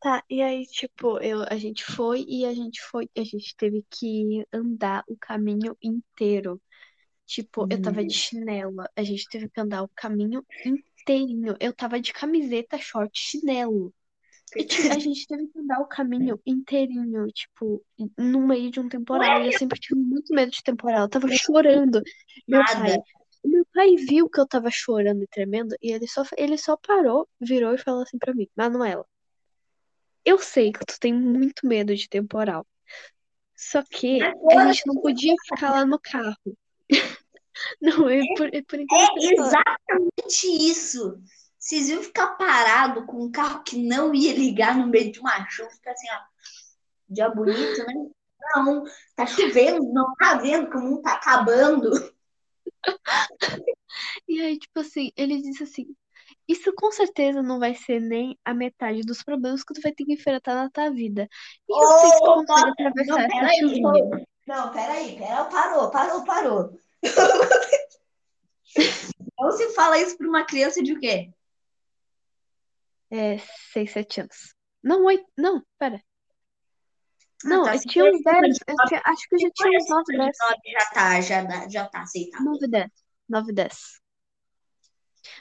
Tá, 0.00 0.24
e 0.30 0.42
aí, 0.42 0.66
tipo, 0.66 1.18
eu, 1.20 1.42
a 1.44 1.56
gente 1.58 1.84
foi 1.84 2.24
e 2.28 2.46
a 2.46 2.54
gente 2.54 2.82
foi, 2.82 3.10
a 3.16 3.24
gente 3.24 3.56
teve 3.56 3.84
que 3.90 4.46
andar 4.52 5.04
o 5.08 5.16
caminho 5.18 5.76
inteiro. 5.82 6.60
Tipo, 7.26 7.66
eu 7.70 7.80
tava 7.80 8.04
de 8.04 8.14
chinelo, 8.14 8.84
a 8.96 9.04
gente 9.04 9.28
teve 9.28 9.48
que 9.50 9.60
andar 9.60 9.82
o 9.84 9.90
caminho 9.96 10.44
inteirinho. 11.06 11.56
Eu 11.60 11.72
tava 11.72 12.00
de 12.00 12.12
camiseta, 12.12 12.78
short, 12.78 13.18
chinelo. 13.18 13.94
E 14.56 14.64
ti- 14.64 14.88
a 14.88 14.98
gente 14.98 15.26
teve 15.26 15.46
que 15.48 15.58
andar 15.58 15.80
o 15.80 15.86
caminho 15.86 16.40
inteirinho, 16.46 17.26
tipo, 17.28 17.84
no 18.16 18.46
meio 18.46 18.70
de 18.70 18.80
um 18.80 18.88
temporal. 18.88 19.42
E 19.42 19.46
eu 19.46 19.52
sempre 19.58 19.78
tive 19.78 20.00
muito 20.00 20.34
medo 20.34 20.50
de 20.50 20.62
temporal. 20.62 21.02
Eu 21.02 21.08
tava 21.08 21.28
chorando. 21.30 22.02
Meu 22.46 22.60
Nada. 22.60 22.72
pai, 22.74 22.98
meu 23.44 23.66
pai 23.72 23.96
viu 23.96 24.28
que 24.28 24.40
eu 24.40 24.46
tava 24.46 24.70
chorando 24.70 25.22
e 25.22 25.26
tremendo, 25.28 25.76
e 25.80 25.92
ele 25.92 26.06
só, 26.08 26.22
ele 26.36 26.58
só 26.58 26.76
parou, 26.76 27.28
virou 27.40 27.74
e 27.74 27.78
falou 27.78 28.02
assim 28.02 28.18
pra 28.18 28.34
mim, 28.34 28.48
Manuela, 28.56 29.04
eu 30.24 30.38
sei 30.38 30.72
que 30.72 30.84
tu 30.84 30.98
tem 30.98 31.12
muito 31.12 31.66
medo 31.66 31.94
de 31.94 32.08
temporal. 32.08 32.66
Só 33.54 33.82
que 33.82 34.20
a 34.22 34.66
gente 34.72 34.82
não 34.86 35.00
podia 35.00 35.34
ficar 35.48 35.70
lá 35.70 35.86
no 35.86 35.98
carro. 35.98 36.56
Não, 37.80 38.08
é 38.08 38.20
por, 38.36 38.54
é 38.54 38.62
por 38.62 38.80
incrível 38.80 39.14
que 39.14 39.26
É 39.26 39.32
exatamente 39.32 40.46
isso. 40.46 41.20
Vocês 41.58 41.88
iam 41.88 42.02
ficar 42.02 42.36
parado 42.36 43.06
com 43.06 43.24
um 43.24 43.30
carro 43.30 43.64
que 43.64 43.76
não 43.76 44.14
ia 44.14 44.32
ligar 44.34 44.76
no 44.78 44.86
meio 44.86 45.10
de 45.10 45.18
uma 45.18 45.48
chuva, 45.48 45.70
ficar 45.70 45.92
assim, 45.92 46.06
ó, 46.12 46.20
dia 47.08 47.28
bonito, 47.28 47.78
né? 47.78 47.94
Não, 48.54 48.84
tá 49.16 49.26
chovendo, 49.26 49.82
não 49.92 50.14
tá 50.14 50.36
vendo 50.36 50.70
que 50.70 50.76
o 50.76 50.80
mundo 50.80 51.02
tá 51.02 51.14
acabando. 51.14 51.90
E 54.28 54.40
aí, 54.40 54.58
tipo 54.58 54.80
assim, 54.80 55.10
ele 55.16 55.40
disse 55.40 55.62
assim: 55.62 55.86
Isso 56.46 56.72
com 56.74 56.90
certeza 56.92 57.42
não 57.42 57.58
vai 57.58 57.74
ser 57.74 58.00
nem 58.00 58.38
a 58.44 58.52
metade 58.52 59.00
dos 59.00 59.22
problemas 59.22 59.64
que 59.64 59.72
tu 59.72 59.80
vai 59.80 59.92
ter 59.92 60.04
que 60.04 60.12
enfrentar 60.12 60.54
na 60.54 60.70
tua 60.70 60.90
vida. 60.90 61.28
E 61.68 61.72
eu 61.72 61.88
sei 61.98 62.10
que 62.10 62.18
tu 62.18 62.24
consegue 62.24 62.70
atravessar 62.70 63.12
não, 63.12 63.20
essa 63.20 63.28
peraí, 63.28 63.58
chuvinha. 63.58 64.26
Não, 64.46 64.72
peraí, 64.72 65.16
pera, 65.16 65.44
parou, 65.46 65.90
parou, 65.90 66.24
parou. 66.24 66.78
Não 69.38 69.50
se 69.52 69.68
fala 69.74 69.98
isso 69.98 70.16
pra 70.16 70.28
uma 70.28 70.44
criança 70.44 70.82
de 70.82 70.92
o 70.92 71.00
quê? 71.00 71.30
É, 73.10 73.38
seis, 73.72 73.92
sete 73.92 74.20
anos. 74.20 74.54
Não, 74.82 75.04
oito. 75.04 75.24
Não, 75.36 75.62
pera. 75.78 76.02
Ah, 77.44 77.48
Não, 77.48 77.64
tá, 77.64 77.74
eu 77.76 77.80
tinha 77.80 78.04
uns 78.04 78.26
acima 78.26 78.40
10. 78.40 78.54
de 78.56 78.60
eu 78.66 78.76
tinha- 78.88 79.02
acho 79.04 79.28
que 79.28 79.34
eu 79.34 79.38
já 79.40 79.50
tinha 79.54 79.78
uns 79.78 79.88
9, 79.88 80.16
10. 80.16 80.36
Já 80.72 80.90
tá, 80.90 81.20
já, 81.20 81.68
já 81.68 81.88
tá 81.88 82.02
aceitável. 82.02 82.46
9, 82.46 82.68
10. 82.68 82.90
9, 83.28 83.52
10. 83.52 83.76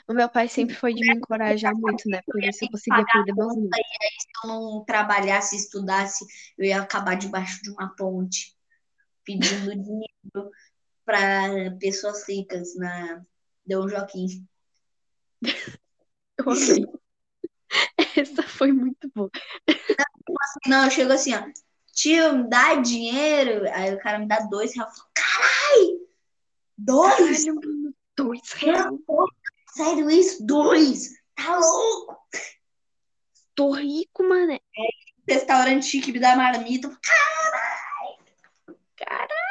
O 0.08 0.12
meu 0.12 0.28
pai 0.28 0.48
sempre 0.48 0.74
foi 0.74 0.92
de 0.94 1.00
me 1.00 1.16
encorajar 1.16 1.72
muito, 1.74 2.08
né? 2.08 2.20
Por 2.26 2.42
isso 2.42 2.64
eu 2.64 2.70
conseguia 2.70 3.04
perder 3.04 3.34
meus 3.34 3.54
números. 3.56 3.76
Se 3.76 4.28
eu 4.44 4.48
não 4.48 4.84
trabalhasse, 4.84 5.56
estudasse, 5.56 6.24
eu 6.58 6.64
ia 6.66 6.80
acabar 6.80 7.16
debaixo 7.16 7.60
de 7.62 7.70
uma 7.70 7.94
ponte 7.96 8.54
pedindo 9.24 9.70
dinheiro 9.70 10.50
para 11.06 11.70
pessoas 11.78 12.28
ricas 12.28 12.76
na 12.76 13.24
Dom 13.64 13.88
Joaquim. 13.88 14.46
Eu 16.38 16.50
amei. 16.50 16.84
Essa 18.16 18.42
foi 18.42 18.72
muito 18.72 19.10
boa. 19.14 19.30
Não, 20.66 20.84
eu 20.84 20.90
chego 20.90 21.12
assim, 21.12 21.34
ó. 21.34 21.42
Tio, 21.94 22.36
me 22.36 22.48
dá 22.48 22.74
dinheiro. 22.74 23.66
Aí 23.72 23.94
o 23.94 23.98
cara 23.98 24.18
me 24.18 24.26
dá 24.26 24.40
dois 24.40 24.74
reais. 24.74 24.90
Eu 24.90 24.96
falo, 24.96 25.10
Carai! 25.14 26.06
Dois? 26.76 27.44
Caralho, 27.44 27.54
mano. 27.54 27.94
Dois 28.14 28.52
reais. 28.52 29.00
Sério 29.74 30.10
isso? 30.10 30.44
Dois? 30.44 31.08
Tá 31.34 31.58
louco? 31.58 32.16
Tô 33.54 33.72
rico, 33.72 34.22
mané. 34.22 34.60
Restaurante 35.26 35.86
chique 35.86 36.12
me 36.12 36.20
dá 36.20 36.36
marmita. 36.36 36.90
Caralho. 38.96 39.45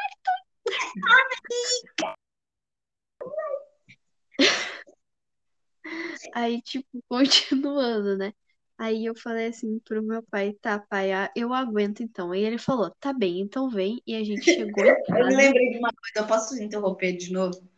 Aí, 6.34 6.62
tipo, 6.62 7.04
continuando, 7.08 8.18
né? 8.18 8.34
Aí 8.78 9.06
eu 9.06 9.16
falei 9.16 9.48
assim 9.48 9.80
pro 9.80 10.04
meu 10.04 10.22
pai, 10.24 10.54
tá, 10.62 10.80
pai, 10.80 11.14
ah, 11.14 11.32
eu 11.36 11.54
aguento 11.54 12.02
então. 12.04 12.32
Aí 12.32 12.44
ele 12.44 12.58
falou, 12.58 12.94
tá 13.00 13.14
bem, 13.14 13.40
então 13.40 13.70
vem. 13.70 14.02
E 14.06 14.16
a 14.16 14.24
gente 14.24 14.44
chegou 14.44 14.84
em 14.84 14.90
Eu 14.90 14.96
me 14.96 15.04
casa. 15.06 15.38
lembrei 15.38 15.70
de 15.72 15.78
uma 15.78 15.90
coisa. 15.94 16.14
Eu 16.16 16.28
posso 16.28 16.62
interromper 16.62 17.14
de 17.14 17.32
novo? 17.32 17.70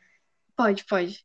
Pode, 0.55 0.85
pode. 0.85 1.23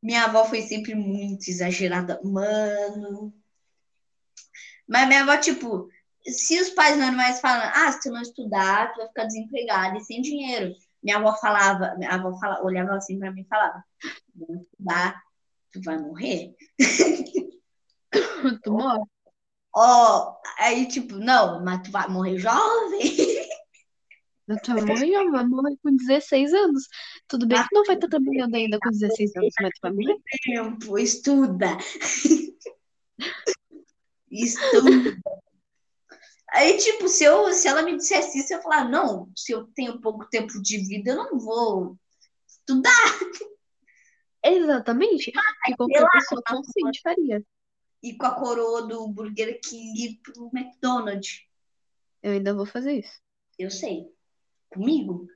Minha 0.00 0.24
avó 0.24 0.44
foi 0.44 0.62
sempre 0.62 0.94
muito 0.94 1.48
exagerada. 1.50 2.20
Mano. 2.22 3.34
Mas 4.86 5.08
minha 5.08 5.22
avó, 5.22 5.36
tipo, 5.36 5.88
se 6.24 6.60
os 6.60 6.70
pais 6.70 6.96
normais 6.96 7.40
falam, 7.40 7.70
ah, 7.74 7.90
se 7.90 8.02
tu 8.02 8.10
não 8.10 8.22
estudar, 8.22 8.92
tu 8.92 8.98
vai 8.98 9.08
ficar 9.08 9.24
desempregada 9.24 9.98
e 9.98 10.04
sem 10.04 10.22
dinheiro. 10.22 10.72
Minha 11.02 11.18
avó 11.18 11.34
falava, 11.36 11.94
minha 11.96 12.10
avó 12.10 12.38
falava, 12.38 12.64
olhava 12.64 12.96
assim 12.96 13.18
pra 13.18 13.30
mim 13.30 13.42
e 13.42 13.48
falava, 13.48 13.84
não 14.34 14.62
estudar, 14.62 15.22
tu 15.72 15.80
vai 15.82 15.98
morrer. 15.98 16.54
Tu 18.62 18.72
morre. 18.72 19.02
Ó, 19.74 20.36
aí, 20.58 20.88
tipo, 20.88 21.14
não, 21.16 21.62
mas 21.62 21.82
tu 21.82 21.90
vai 21.90 22.08
morrer 22.08 22.38
jovem. 22.38 23.16
Tu 24.62 24.74
vai 24.74 24.82
morrer, 24.82 25.30
vai 25.30 25.44
morrer 25.44 25.76
com 25.82 25.94
16 25.94 26.54
anos. 26.54 26.84
Tudo 27.28 27.46
bem 27.46 27.62
que 27.62 27.74
não 27.74 27.84
vai 27.84 27.96
estar 27.96 28.08
trabalhando 28.08 28.54
ainda 28.54 28.78
com 28.80 28.88
16 28.90 29.36
anos, 29.36 29.52
mas 29.60 29.70
tu 29.74 29.80
vai 29.82 29.92
morrer. 29.92 30.16
Tempo, 30.42 30.98
estuda. 30.98 31.76
Estuda. 34.30 35.18
Aí, 36.50 36.78
tipo, 36.78 37.08
se, 37.08 37.24
eu, 37.24 37.52
se 37.52 37.68
ela 37.68 37.82
me 37.82 37.96
dissesse 37.96 38.38
isso, 38.38 38.52
eu 38.52 38.56
ia 38.56 38.62
falar, 38.62 38.88
não, 38.88 39.30
se 39.36 39.52
eu 39.52 39.66
tenho 39.74 40.00
pouco 40.00 40.28
tempo 40.28 40.60
de 40.62 40.78
vida, 40.78 41.10
eu 41.10 41.16
não 41.16 41.38
vou 41.38 41.96
estudar. 42.46 42.90
Exatamente. 44.42 45.32
Que 45.64 45.76
qualquer 45.76 46.00
lá, 46.00 46.10
pessoa 46.10 46.42
consciente 46.46 47.00
faria. 47.02 47.44
E 48.02 48.16
com 48.16 48.26
a 48.26 48.34
coroa 48.34 48.86
do 48.86 49.08
Burger 49.08 49.60
King 49.62 50.20
pro 50.22 50.50
McDonald's. 50.54 51.42
Eu 52.22 52.32
ainda 52.32 52.54
vou 52.54 52.64
fazer 52.64 52.92
isso. 52.92 53.20
Eu 53.58 53.70
sei. 53.70 54.06
Comigo? 54.70 55.26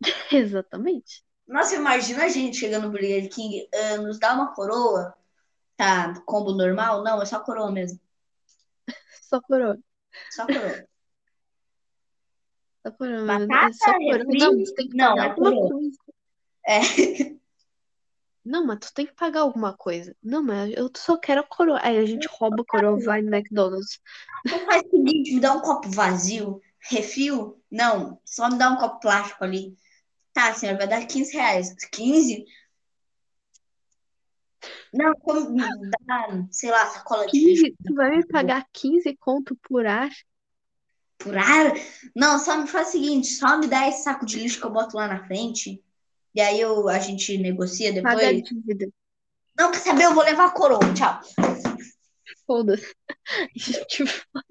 Exatamente. 0.32 1.24
Nossa, 1.46 1.76
imagina 1.76 2.24
a 2.24 2.28
gente 2.28 2.58
chegando 2.58 2.84
no 2.84 2.90
Burger 2.90 3.28
King, 3.30 3.68
ah, 3.74 3.96
nos 3.98 4.18
dá 4.18 4.34
uma 4.34 4.54
coroa. 4.54 5.14
Tá, 5.76 6.20
combo 6.26 6.52
normal? 6.52 7.02
Não, 7.04 7.22
é 7.22 7.24
só 7.24 7.40
coroa 7.40 7.70
mesmo. 7.70 8.00
Só 9.22 9.40
coroa. 9.42 9.78
Só 10.30 10.46
coroa. 10.46 10.84
Só 12.86 12.92
coroa. 12.92 13.26
Batata, 13.26 13.66
É 13.68 13.72
só 13.72 13.92
coroa. 13.92 14.18
refri? 14.18 14.38
Não, 14.38 14.64
tu 14.64 14.74
tem 14.74 14.88
que 14.88 14.96
Não, 14.96 15.08
pagar 15.14 15.24
é 15.24 15.28
alguma 15.30 15.68
coisa. 15.68 15.98
É. 16.66 17.38
Não, 18.44 18.64
mas 18.66 18.78
tu 18.80 18.94
tem 18.94 19.06
que 19.06 19.12
pagar 19.14 19.40
alguma 19.40 19.76
coisa. 19.76 20.16
Não, 20.22 20.42
mas 20.42 20.72
eu 20.74 20.90
só 20.96 21.16
quero 21.18 21.40
a 21.40 21.44
coroa. 21.44 21.80
Aí 21.82 21.98
a 21.98 22.04
gente 22.06 22.26
rouba 22.30 22.62
a 22.62 22.64
coroa, 22.66 22.98
vai 22.98 23.20
no 23.20 23.34
McDonald's. 23.34 24.00
Então 24.46 24.58
faz 24.66 24.82
o 24.86 24.90
seguinte, 24.90 25.34
me 25.34 25.40
dá 25.40 25.52
um 25.52 25.60
copo 25.60 25.90
vazio, 25.90 26.60
refil? 26.88 27.62
Não, 27.70 28.20
só 28.24 28.48
me 28.48 28.56
dá 28.56 28.70
um 28.70 28.76
copo 28.76 29.00
plástico 29.00 29.44
ali. 29.44 29.76
Tá, 30.32 30.54
senhora, 30.54 30.78
vai 30.78 30.88
dar 30.88 31.04
15 31.06 31.32
reais. 31.34 31.74
15? 31.92 32.44
Não, 34.92 35.12
como 35.14 35.56
dá, 36.06 36.46
sei 36.50 36.70
lá, 36.70 36.86
sacola 36.86 37.26
de 37.26 37.38
lixo 37.38 37.64
15, 37.64 37.76
tu 37.86 37.94
vai 37.94 38.16
me 38.16 38.26
pagar 38.26 38.66
15 38.72 39.16
conto 39.16 39.56
por 39.62 39.86
ar? 39.86 40.10
por 41.18 41.36
ar? 41.36 41.72
Não, 42.14 42.38
só 42.38 42.56
me 42.56 42.66
faz 42.66 42.88
o 42.88 42.92
seguinte, 42.92 43.26
só 43.26 43.58
me 43.58 43.66
dá 43.66 43.88
esse 43.88 44.04
saco 44.04 44.24
de 44.24 44.38
lixo 44.38 44.60
que 44.60 44.66
eu 44.66 44.70
boto 44.70 44.96
lá 44.96 45.08
na 45.08 45.26
frente. 45.26 45.82
E 46.34 46.40
aí 46.40 46.60
eu, 46.60 46.88
a 46.88 46.98
gente 46.98 47.36
negocia 47.38 47.92
Paga 48.02 48.28
a 48.28 48.32
depois. 48.32 48.48
dívida. 48.48 48.88
Não, 49.58 49.72
quer 49.72 49.80
saber? 49.80 50.04
Eu 50.04 50.14
vou 50.14 50.22
levar 50.22 50.46
a 50.46 50.50
coroa. 50.50 50.94
Tchau. 50.94 51.20
Foda-se. 52.46 52.94
A 53.28 53.46
gente 53.58 54.04
vai. 54.32 54.42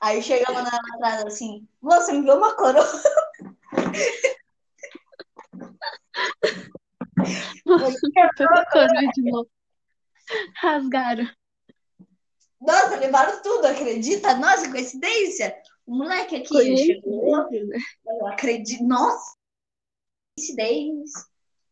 Aí 0.00 0.22
chegamos 0.22 0.62
na 0.62 0.78
entrada 0.94 1.26
assim, 1.26 1.66
você 1.80 2.12
me 2.12 2.24
deu 2.24 2.36
uma 2.36 2.54
coroa? 2.54 2.86
Foi 8.72 8.86
de 9.14 9.22
novo. 9.22 9.50
Rasgaram. 10.56 11.28
Nossa, 12.60 12.96
levaram 12.96 13.40
tudo, 13.42 13.66
acredita? 13.66 14.34
Nossa, 14.36 14.70
coincidência. 14.70 15.56
O 15.86 15.96
moleque 15.96 16.36
aqui 16.36 16.76
chegou. 16.76 17.48
Né? 17.50 17.78
Eu 18.06 18.26
acredito. 18.26 18.84
Nossa, 18.84 19.36
coincidência. 20.36 21.24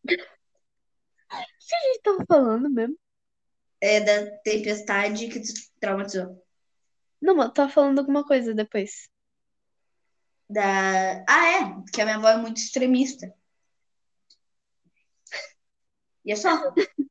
O 0.05 0.09
que 0.09 1.75
a 1.75 1.81
gente 1.81 2.03
tava 2.03 2.25
falando 2.27 2.71
mesmo? 2.71 2.97
É 3.81 4.01
da 4.01 4.31
tempestade 4.39 5.29
que 5.29 5.41
te 5.41 5.71
traumatizou. 5.81 6.43
Não, 7.21 7.35
mas 7.35 7.53
tava 7.53 7.71
falando 7.71 7.99
alguma 7.99 8.25
coisa 8.25 8.55
depois. 8.55 9.09
Da... 10.49 11.25
Ah, 11.29 11.49
é, 11.49 11.83
que 11.93 12.01
a 12.01 12.05
minha 12.05 12.17
avó 12.17 12.29
é 12.29 12.37
muito 12.37 12.59
extremista. 12.59 13.35
E 16.27 16.33
é 16.33 16.37
só. 16.37 16.51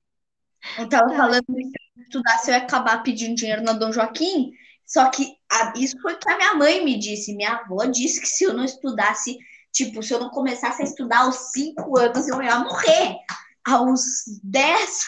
Eu 0.78 0.90
tava 0.90 1.10
Tá. 1.10 1.16
falando 1.16 1.46
que 1.46 1.64
se 1.64 1.72
eu 1.96 2.04
estudasse, 2.04 2.50
eu 2.50 2.56
ia 2.58 2.62
acabar 2.64 3.04
pedindo 3.04 3.36
dinheiro 3.36 3.62
na 3.62 3.74
Dom 3.74 3.92
Joaquim. 3.92 4.52
Só 4.86 5.10
que 5.12 5.36
a- 5.50 5.74
isso 5.78 5.96
foi 6.02 6.14
o 6.14 6.20
que 6.20 6.30
a 6.30 6.38
minha 6.38 6.54
mãe 6.56 6.84
me 6.84 6.98
disse. 6.98 7.36
Minha 7.36 7.54
avó 7.58 7.86
disse 7.86 8.20
que 8.20 8.28
se 8.28 8.44
eu 8.46 8.54
não 8.54 8.64
estudasse, 8.66 9.38
tipo, 9.72 10.02
se 10.02 10.12
eu 10.14 10.20
não 10.20 10.30
começasse 10.32 10.82
a 10.82 10.86
estudar 10.86 11.20
aos 11.20 11.52
5 11.52 11.98
anos, 12.00 12.28
eu 12.28 12.42
ia 12.42 12.60
morrer. 12.60 13.16
Aos 13.64 14.02
10. 14.44 15.06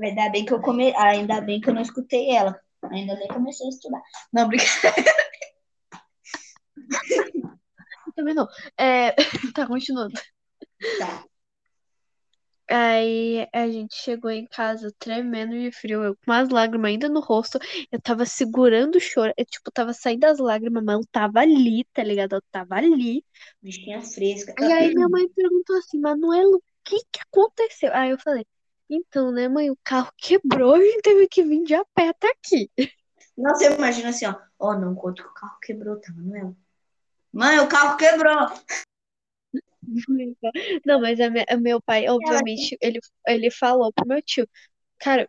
Ainda 0.00 0.28
bem 0.30 0.44
que 0.44 0.52
eu 0.52 0.60
come... 0.60 0.94
Ainda 0.96 1.40
bem 1.40 1.60
que 1.60 1.68
eu 1.70 1.74
não 1.74 1.82
escutei 1.82 2.30
ela. 2.30 2.58
Ainda 2.92 3.16
bem 3.16 3.26
que 3.26 3.32
eu 3.32 3.36
comecei 3.38 3.66
a 3.66 3.70
estudar. 3.70 4.00
Não, 4.32 4.46
brincadeira. 4.46 5.12
Também 8.14 8.34
não. 8.34 8.46
É... 8.78 9.14
Tá, 9.54 9.66
continuando. 9.66 10.14
Tá. 10.98 11.24
Aí 12.70 13.48
a 13.52 13.66
gente 13.68 13.94
chegou 13.96 14.30
em 14.30 14.46
casa 14.46 14.92
tremendo 14.98 15.52
de 15.52 15.72
frio, 15.72 16.02
eu 16.02 16.16
com 16.24 16.32
as 16.32 16.50
lágrimas 16.50 16.90
ainda 16.90 17.08
no 17.08 17.20
rosto, 17.20 17.58
eu 17.90 18.00
tava 18.00 18.26
segurando 18.26 18.96
o 18.96 19.00
choro, 19.00 19.32
eu, 19.38 19.44
tipo, 19.46 19.70
tava 19.70 19.94
saindo 19.94 20.24
as 20.24 20.38
lágrimas, 20.38 20.84
mas 20.84 20.96
eu 20.96 21.06
tava 21.10 21.40
ali, 21.40 21.84
tá 21.94 22.04
ligado? 22.04 22.34
Eu 22.34 22.42
tava 22.50 22.74
ali. 22.74 23.24
Bichinha 23.62 24.02
fresca. 24.02 24.54
E 24.60 24.72
aí 24.72 24.94
minha 24.94 25.08
mãe 25.08 25.26
perguntou 25.30 25.76
assim, 25.78 25.98
Manuela, 25.98 26.56
o 26.56 26.62
que 26.84 26.98
que 27.10 27.20
aconteceu? 27.30 27.90
Aí 27.94 28.10
eu 28.10 28.18
falei, 28.18 28.44
então, 28.90 29.32
né, 29.32 29.48
mãe, 29.48 29.70
o 29.70 29.78
carro 29.82 30.12
quebrou, 30.16 30.74
a 30.74 30.80
gente 30.80 31.02
teve 31.02 31.26
que 31.26 31.42
vir 31.42 31.64
de 31.64 31.74
a 31.74 31.84
pé 31.94 32.08
até 32.08 32.28
aqui. 32.30 32.70
Nossa, 33.36 33.64
eu 33.64 33.72
imagino 33.72 34.08
assim, 34.08 34.26
ó. 34.26 34.34
Ó, 34.58 34.74
não 34.74 34.94
conta 34.94 35.22
que 35.22 35.28
o 35.28 35.32
carro 35.32 35.58
quebrou, 35.62 36.00
tá, 36.00 36.12
Manuela? 36.12 36.54
Mãe, 37.32 37.58
o 37.60 37.68
carro 37.68 37.96
quebrou. 37.96 38.48
Não, 40.84 41.00
mas 41.00 41.20
a 41.20 41.30
me- 41.30 41.44
a 41.48 41.56
meu 41.56 41.80
pai, 41.82 42.08
obviamente, 42.08 42.76
ele, 42.80 43.00
ele 43.26 43.50
falou 43.50 43.92
pro 43.92 44.06
meu 44.06 44.22
tio, 44.22 44.48
cara, 44.98 45.28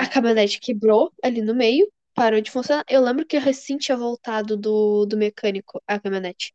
a 0.00 0.06
caminhonete 0.08 0.60
quebrou 0.60 1.12
ali 1.22 1.42
no 1.42 1.54
meio, 1.54 1.90
parou 2.14 2.40
de 2.40 2.50
funcionar. 2.50 2.84
Eu 2.88 3.02
lembro 3.02 3.26
que 3.26 3.36
eu 3.36 3.40
recém 3.40 3.78
tinha 3.78 3.96
voltado 3.96 4.56
do, 4.56 5.06
do 5.06 5.16
mecânico, 5.16 5.82
a 5.86 5.98
caminhonete. 6.00 6.54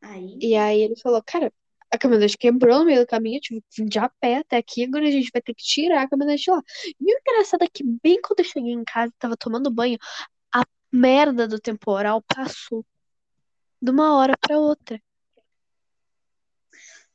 Aí. 0.00 0.38
E 0.40 0.54
aí 0.56 0.80
ele 0.82 0.96
falou, 1.00 1.22
cara, 1.24 1.52
a 1.90 1.98
caminhonete 1.98 2.36
quebrou 2.38 2.80
no 2.80 2.84
meio 2.84 3.00
do 3.00 3.06
caminho, 3.06 3.38
eu 3.38 3.40
tive 3.40 3.60
que 3.62 3.82
vir 3.82 3.88
de 3.88 3.98
a 3.98 4.08
pé 4.20 4.36
até 4.38 4.56
aqui, 4.58 4.84
agora 4.84 5.06
a 5.06 5.10
gente 5.10 5.30
vai 5.32 5.42
ter 5.42 5.54
que 5.54 5.62
tirar 5.64 6.02
a 6.02 6.08
caminhonete 6.08 6.50
lá. 6.50 6.62
E 7.00 7.14
o 7.14 7.18
engraçado 7.20 7.62
é 7.64 7.68
que 7.68 7.82
bem 8.02 8.20
quando 8.22 8.40
eu 8.40 8.44
cheguei 8.44 8.72
em 8.72 8.84
casa, 8.84 9.12
tava 9.18 9.36
tomando 9.36 9.70
banho, 9.70 9.98
a 10.54 10.64
merda 10.92 11.48
do 11.48 11.60
temporal 11.60 12.22
passou 12.22 12.86
de 13.82 13.90
uma 13.90 14.16
hora 14.18 14.36
pra 14.38 14.58
outra. 14.58 15.00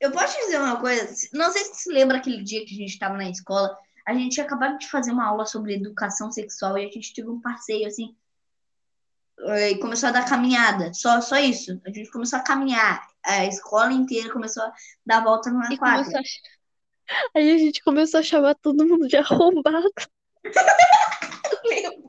Eu 0.03 0.11
posso 0.11 0.35
te 0.37 0.41
dizer 0.41 0.59
uma 0.59 0.81
coisa? 0.81 1.07
Não 1.31 1.49
sei 1.49 1.63
se 1.63 1.69
você 1.69 1.75
se 1.83 1.89
lembra 1.89 2.17
aquele 2.17 2.43
dia 2.43 2.65
que 2.65 2.75
a 2.75 2.77
gente 2.77 2.89
estava 2.89 3.15
na 3.15 3.29
escola. 3.29 3.73
A 4.05 4.13
gente 4.13 4.33
tinha 4.33 4.45
acabado 4.45 4.77
de 4.77 4.89
fazer 4.89 5.13
uma 5.13 5.25
aula 5.25 5.45
sobre 5.45 5.75
educação 5.75 6.29
sexual 6.29 6.77
e 6.77 6.85
a 6.85 6.91
gente 6.91 7.13
teve 7.13 7.29
um 7.29 7.39
passeio 7.39 7.87
assim. 7.87 8.13
E 9.39 9.77
começou 9.77 10.09
a 10.09 10.11
dar 10.11 10.27
caminhada. 10.27 10.93
Só, 10.93 11.21
só 11.21 11.37
isso. 11.37 11.79
A 11.85 11.89
gente 11.89 12.11
começou 12.11 12.37
a 12.37 12.43
caminhar. 12.43 13.01
A 13.25 13.45
escola 13.45 13.93
inteira 13.93 14.29
começou 14.29 14.63
a 14.63 14.73
dar 15.05 15.23
volta 15.23 15.49
numa 15.49 15.73
E 15.73 15.77
quadra. 15.77 16.03
começou 16.03 16.19
a... 16.19 17.39
Aí 17.39 17.53
a 17.53 17.57
gente 17.57 17.81
começou 17.81 18.19
a 18.19 18.23
chamar 18.23 18.55
todo 18.55 18.85
mundo 18.85 19.07
de 19.07 19.15
arrombado. 19.15 19.89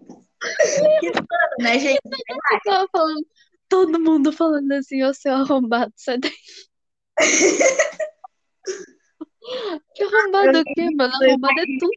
Né, 1.61 1.79
gente? 1.79 2.01
Eu 2.05 2.61
tava 2.65 2.89
falando, 2.93 3.27
todo 3.67 3.99
mundo 4.01 4.33
falando 4.33 4.71
assim, 4.73 5.03
ô 5.03 5.15
seu 5.15 5.33
arrombado, 5.33 5.93
sai 5.97 6.19
daí. 6.19 6.31
Que 9.95 10.03
arrombado 10.03 10.61
o 10.61 10.65
quê, 10.65 10.91
mano? 10.97 11.13
Arrombado 11.15 11.61
é 11.61 11.65
tu. 11.79 11.91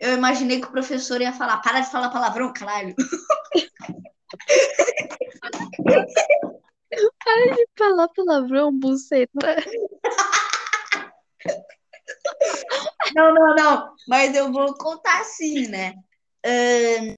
Eu 0.00 0.14
imaginei 0.14 0.60
que 0.60 0.66
o 0.66 0.72
professor 0.72 1.20
ia 1.20 1.32
falar: 1.32 1.58
para 1.58 1.80
de 1.80 1.90
falar 1.90 2.10
palavrão, 2.10 2.52
caralho. 2.52 2.94
Para 7.24 7.54
de 7.54 7.66
falar 7.78 8.08
palavrão, 8.08 8.76
buceta. 8.76 9.56
Não, 13.14 13.34
não, 13.34 13.54
não. 13.54 13.94
Mas 14.08 14.34
eu 14.34 14.52
vou 14.52 14.74
contar 14.74 15.20
assim, 15.20 15.68
né? 15.68 15.94
Ahn, 16.44 17.14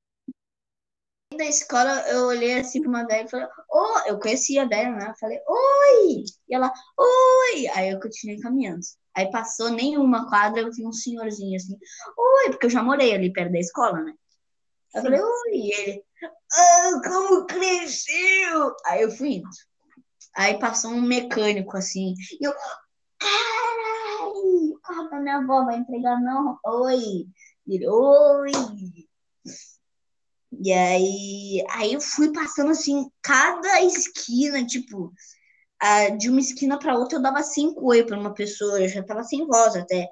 da 1.36 1.44
escola, 1.44 1.90
eu 2.08 2.26
olhei 2.26 2.60
assim 2.60 2.80
pra 2.80 2.88
uma 2.88 3.06
velha 3.06 3.24
e 3.24 3.30
falei, 3.30 3.46
oh, 3.70 3.98
eu 4.06 4.18
conhecia 4.18 4.62
a 4.62 4.68
velha, 4.68 4.90
né? 4.90 5.08
Eu 5.10 5.14
falei, 5.18 5.38
oi! 5.46 6.24
E 6.48 6.54
ela, 6.54 6.72
oi! 6.98 7.68
Aí 7.74 7.90
eu 7.90 8.00
continuei 8.00 8.38
caminhando. 8.40 8.80
Aí 9.14 9.30
passou 9.30 9.70
nenhuma 9.70 10.28
quadra, 10.28 10.60
eu 10.60 10.72
vi 10.72 10.86
um 10.86 10.92
senhorzinho 10.92 11.56
assim, 11.56 11.76
oi, 12.16 12.50
porque 12.50 12.66
eu 12.66 12.70
já 12.70 12.82
morei 12.82 13.14
ali 13.14 13.32
perto 13.32 13.52
da 13.52 13.58
escola, 13.58 14.00
né? 14.00 14.14
Eu 14.94 15.02
falei, 15.02 15.20
oi! 15.20 15.52
E 15.52 15.74
ele, 15.74 16.04
ah, 16.22 17.00
como 17.04 17.46
cresceu! 17.46 18.74
Aí 18.86 19.02
eu 19.02 19.10
fui 19.10 19.34
indo. 19.34 19.48
Aí 20.34 20.58
passou 20.58 20.90
um 20.90 21.02
mecânico 21.02 21.76
assim, 21.76 22.14
e 22.40 22.46
eu, 22.46 22.54
carro 24.82 25.08
da 25.08 25.20
minha 25.20 25.38
avó 25.38 25.64
vai 25.64 25.78
entregar, 25.78 26.20
não? 26.20 26.58
Oi! 26.64 27.26
E 27.66 27.74
ele, 27.74 27.88
oi! 27.88 28.50
E 30.64 30.72
aí, 30.72 31.64
aí 31.70 31.92
eu 31.92 32.00
fui 32.00 32.32
passando 32.32 32.70
assim, 32.70 33.10
cada 33.20 33.82
esquina, 33.82 34.64
tipo, 34.64 35.12
ah, 35.80 36.10
de 36.10 36.30
uma 36.30 36.38
esquina 36.38 36.78
para 36.78 36.96
outra 36.96 37.18
eu 37.18 37.22
dava 37.22 37.42
cinco 37.42 37.88
oi 37.88 38.04
para 38.04 38.16
uma 38.18 38.32
pessoa, 38.32 38.80
eu 38.80 38.88
já 38.88 39.02
tava 39.02 39.24
sem 39.24 39.44
voz 39.44 39.74
até. 39.74 40.08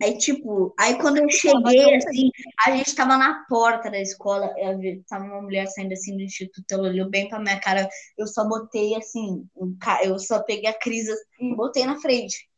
Aí, 0.00 0.16
tipo, 0.16 0.72
aí 0.78 0.96
quando 0.98 1.18
eu 1.18 1.28
cheguei, 1.28 1.96
assim, 1.96 2.30
a 2.64 2.76
gente 2.76 2.94
tava 2.94 3.18
na 3.18 3.44
porta 3.48 3.90
da 3.90 4.00
escola, 4.00 4.54
vi- 4.78 5.02
tava 5.08 5.24
uma 5.24 5.42
mulher 5.42 5.66
saindo 5.66 5.92
assim 5.92 6.16
do 6.16 6.22
instituto, 6.22 6.70
ela 6.70 6.88
olhou 6.88 7.10
bem 7.10 7.28
pra 7.28 7.40
minha 7.40 7.60
cara, 7.60 7.88
eu 8.16 8.26
só 8.28 8.48
botei 8.48 8.94
assim, 8.94 9.44
um 9.56 9.76
eu 10.04 10.16
só 10.20 10.42
peguei 10.44 10.70
a 10.70 10.78
Cris 10.78 11.08
assim, 11.08 11.52
e 11.52 11.56
botei 11.56 11.84
na 11.84 12.00
frente. 12.00 12.48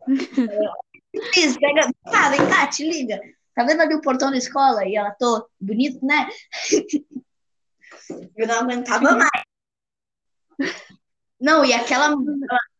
Cris, 1.32 1.56
pega, 1.58 1.90
tá, 2.04 2.28
vem 2.28 2.46
cá, 2.48 2.66
te 2.68 2.84
liga. 2.84 3.18
Tá 3.54 3.64
vendo 3.64 3.80
ali 3.80 3.94
o 3.94 4.00
portão 4.00 4.30
da 4.30 4.36
escola? 4.36 4.86
E 4.86 4.96
ela, 4.96 5.10
tô, 5.12 5.48
bonito, 5.60 6.04
né? 6.04 6.28
Eu 8.36 8.46
não 8.46 8.60
aguentava 8.60 9.12
mais. 9.12 9.30
Não, 11.40 11.64
e 11.64 11.72
aquela 11.72 12.06
ela 12.06 12.16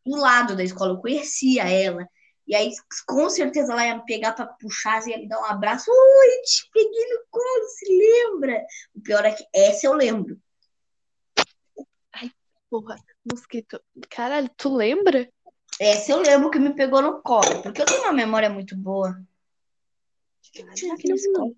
do 0.04 0.16
lado 0.16 0.56
da 0.56 0.64
escola, 0.64 0.92
eu 0.92 1.00
conhecia 1.00 1.68
ela. 1.68 2.06
E 2.46 2.54
aí, 2.54 2.70
com 3.06 3.28
certeza, 3.30 3.72
ela 3.72 3.86
ia 3.86 3.96
me 3.96 4.04
pegar 4.04 4.32
pra 4.32 4.46
puxar, 4.46 5.06
ia 5.06 5.18
me 5.18 5.28
dar 5.28 5.40
um 5.40 5.44
abraço. 5.44 5.90
Oi, 5.90 6.42
te 6.44 6.68
peguei 6.72 7.08
no 7.08 7.24
colo, 7.30 7.68
se 7.68 7.86
lembra? 7.88 8.64
O 8.94 9.00
pior 9.00 9.24
é 9.24 9.32
que 9.32 9.44
essa 9.54 9.86
eu 9.86 9.94
lembro. 9.94 10.40
Porra, 12.68 12.96
mosquito. 13.30 13.80
Caralho, 14.08 14.50
tu 14.56 14.74
lembra? 14.74 15.28
Essa 15.78 16.12
eu 16.12 16.22
lembro 16.22 16.50
que 16.50 16.58
me 16.58 16.74
pegou 16.74 17.02
no 17.02 17.20
colo, 17.20 17.62
porque 17.62 17.82
eu 17.82 17.86
tenho 17.86 18.02
uma 18.02 18.12
memória 18.12 18.48
muito 18.48 18.76
boa. 18.76 19.20
Mesmo. 21.04 21.56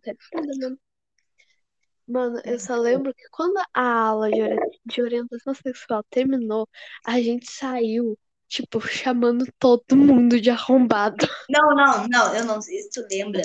Mano, 2.06 2.40
eu 2.44 2.60
só 2.60 2.76
lembro 2.76 3.14
que 3.14 3.28
quando 3.30 3.56
a 3.72 3.82
aula 4.08 4.30
de, 4.30 4.42
ori- 4.42 4.80
de 4.84 5.02
orientação 5.02 5.54
sexual 5.54 6.04
terminou, 6.10 6.68
a 7.04 7.20
gente 7.20 7.50
saiu, 7.50 8.18
tipo, 8.46 8.78
chamando 8.80 9.46
todo 9.58 9.96
mundo 9.96 10.38
de 10.40 10.50
arrombado. 10.50 11.16
Não, 11.48 11.74
não, 11.74 12.08
não, 12.08 12.34
eu 12.34 12.44
não 12.44 12.60
sei 12.62 12.80
se 12.82 12.90
tu 12.90 13.06
lembra, 13.10 13.42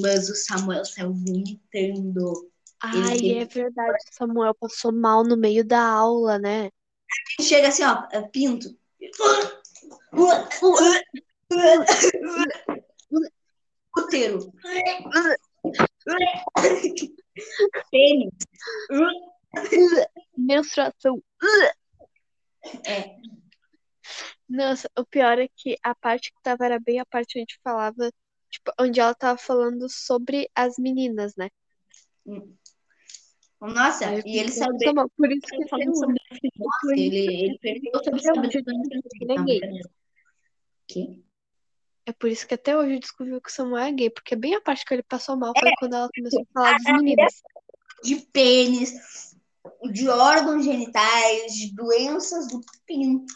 mas 0.00 0.28
o 0.28 0.34
Samuel 0.34 0.84
saiu 0.84 1.12
vomitando. 1.12 2.50
Ai, 2.80 3.18
Ele- 3.18 3.38
é 3.38 3.44
verdade, 3.44 3.96
o 4.10 4.14
Samuel 4.14 4.54
passou 4.54 4.92
mal 4.92 5.24
no 5.24 5.36
meio 5.36 5.64
da 5.64 5.82
aula, 5.82 6.38
né? 6.38 6.70
Chega 7.40 7.68
assim, 7.68 7.84
ó, 7.84 8.06
é 8.12 8.22
pinto. 8.22 8.68
Útero. 14.12 14.52
Pênis. 17.90 18.34
Menstruação. 20.36 21.22
É. 22.86 23.16
Nossa, 24.48 24.90
o 24.98 25.06
pior 25.06 25.38
é 25.38 25.48
que 25.56 25.76
a 25.82 25.94
parte 25.94 26.30
que 26.30 26.42
tava 26.42 26.66
era 26.66 26.78
bem 26.78 27.00
a 27.00 27.06
parte 27.06 27.40
onde 27.40 27.58
falava, 27.64 28.12
tipo, 28.50 28.70
onde 28.78 29.00
ela 29.00 29.14
tava 29.14 29.38
falando 29.38 29.88
sobre 29.88 30.48
as 30.54 30.76
meninas, 30.78 31.34
né? 31.36 31.48
Nossa, 33.60 34.08
Aí 34.08 34.22
e 34.26 34.38
ele 34.38 34.48
passando 34.48 34.94
mal. 34.94 35.10
Por 35.16 35.32
isso 35.32 35.46
que 35.46 35.54
até 35.54 35.68
falando 35.68 35.96
sobre. 35.96 36.16
Nossa, 36.56 36.92
ele, 36.92 37.44
ele 37.44 37.58
perdeu 37.58 37.92
sobre 38.04 38.20
saber 38.20 38.56
eu 38.56 38.62
descobri 38.62 39.44
que 39.44 39.52
ele 40.94 41.31
é? 42.06 42.10
É 42.10 42.12
por 42.12 42.28
isso 42.28 42.46
que 42.46 42.54
até 42.54 42.76
hoje 42.76 42.94
eu 42.94 43.00
descobri 43.00 43.40
que 43.40 43.48
o 43.48 43.52
Samuel 43.52 43.84
é 43.84 43.92
gay, 43.92 44.10
porque 44.10 44.36
bem 44.36 44.54
a 44.54 44.60
parte 44.60 44.84
que 44.84 44.94
ele 44.94 45.02
passou 45.02 45.36
mal 45.36 45.52
foi 45.58 45.70
quando 45.78 45.94
ela 45.94 46.08
começou 46.14 46.42
a 46.42 46.52
falar 46.52 46.78
das 46.78 46.96
meninas. 46.96 47.42
De 48.02 48.16
pênis, 48.16 49.36
de 49.90 50.08
órgãos 50.08 50.64
genitais, 50.64 51.54
de 51.54 51.74
doenças 51.74 52.48
do 52.48 52.60
pinto. 52.86 53.32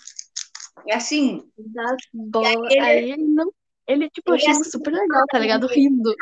E 0.86 0.92
assim, 0.92 1.48
Das 1.56 1.96
bolas. 2.12 2.72
Aí 2.72 3.12
ele 3.12 3.24
não. 3.24 3.50
Ele, 3.86 4.10
tipo, 4.10 4.34
ele 4.34 4.42
achando 4.42 4.62
assim, 4.62 4.70
super 4.70 4.92
legal, 4.92 5.24
tá 5.30 5.38
ligado? 5.38 5.68
Rindo. 5.68 6.12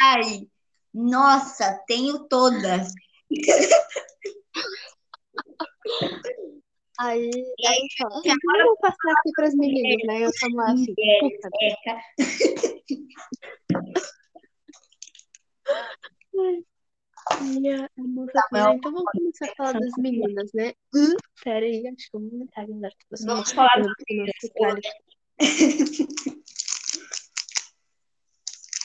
ai, 0.00 0.48
nossa, 0.92 1.78
tenho 1.86 2.26
todas. 2.28 2.88
Aí, 6.98 7.28
E 7.58 7.66
aí, 7.66 7.74
aí 7.74 7.88
fala, 7.98 8.22
tem 8.22 8.32
a 8.32 8.34
"Ah, 8.34 8.38
vamos 8.64 8.78
passar 8.80 9.12
aqui 9.18 9.32
pras 9.34 9.54
meninas, 9.54 10.06
né? 10.06 10.20
E 10.20 10.26
o 10.26 10.32
Samuel 10.38 10.66
assim, 10.74 10.94
puta. 11.20 11.50
Eca. 11.60 12.00
E 17.42 17.70
a, 17.70 17.84
a 17.84 18.02
moça 18.02 18.32
Samuel. 18.32 18.48
fala, 18.50 18.68
"Ah, 18.70 18.74
então 18.74 18.92
vamos 18.92 19.10
começar 19.12 19.46
a 19.50 19.54
falar 19.56 19.72
das 19.80 19.92
meninas, 19.98 20.50
né? 20.52 20.72
Hum, 20.94 21.16
pera 21.42 21.64
aí, 21.66 21.86
acho 21.88 22.10
que 22.10 22.16
eu 22.16 22.20
vou 22.20 22.30
aumentar 22.30 22.62
a 22.62 22.66
das 22.66 22.94
pessoas. 23.08 23.26
Vamos 23.26 23.52
falar 23.52 23.70
Eu 24.08 24.26
das 24.26 24.50
cara. 24.52 24.80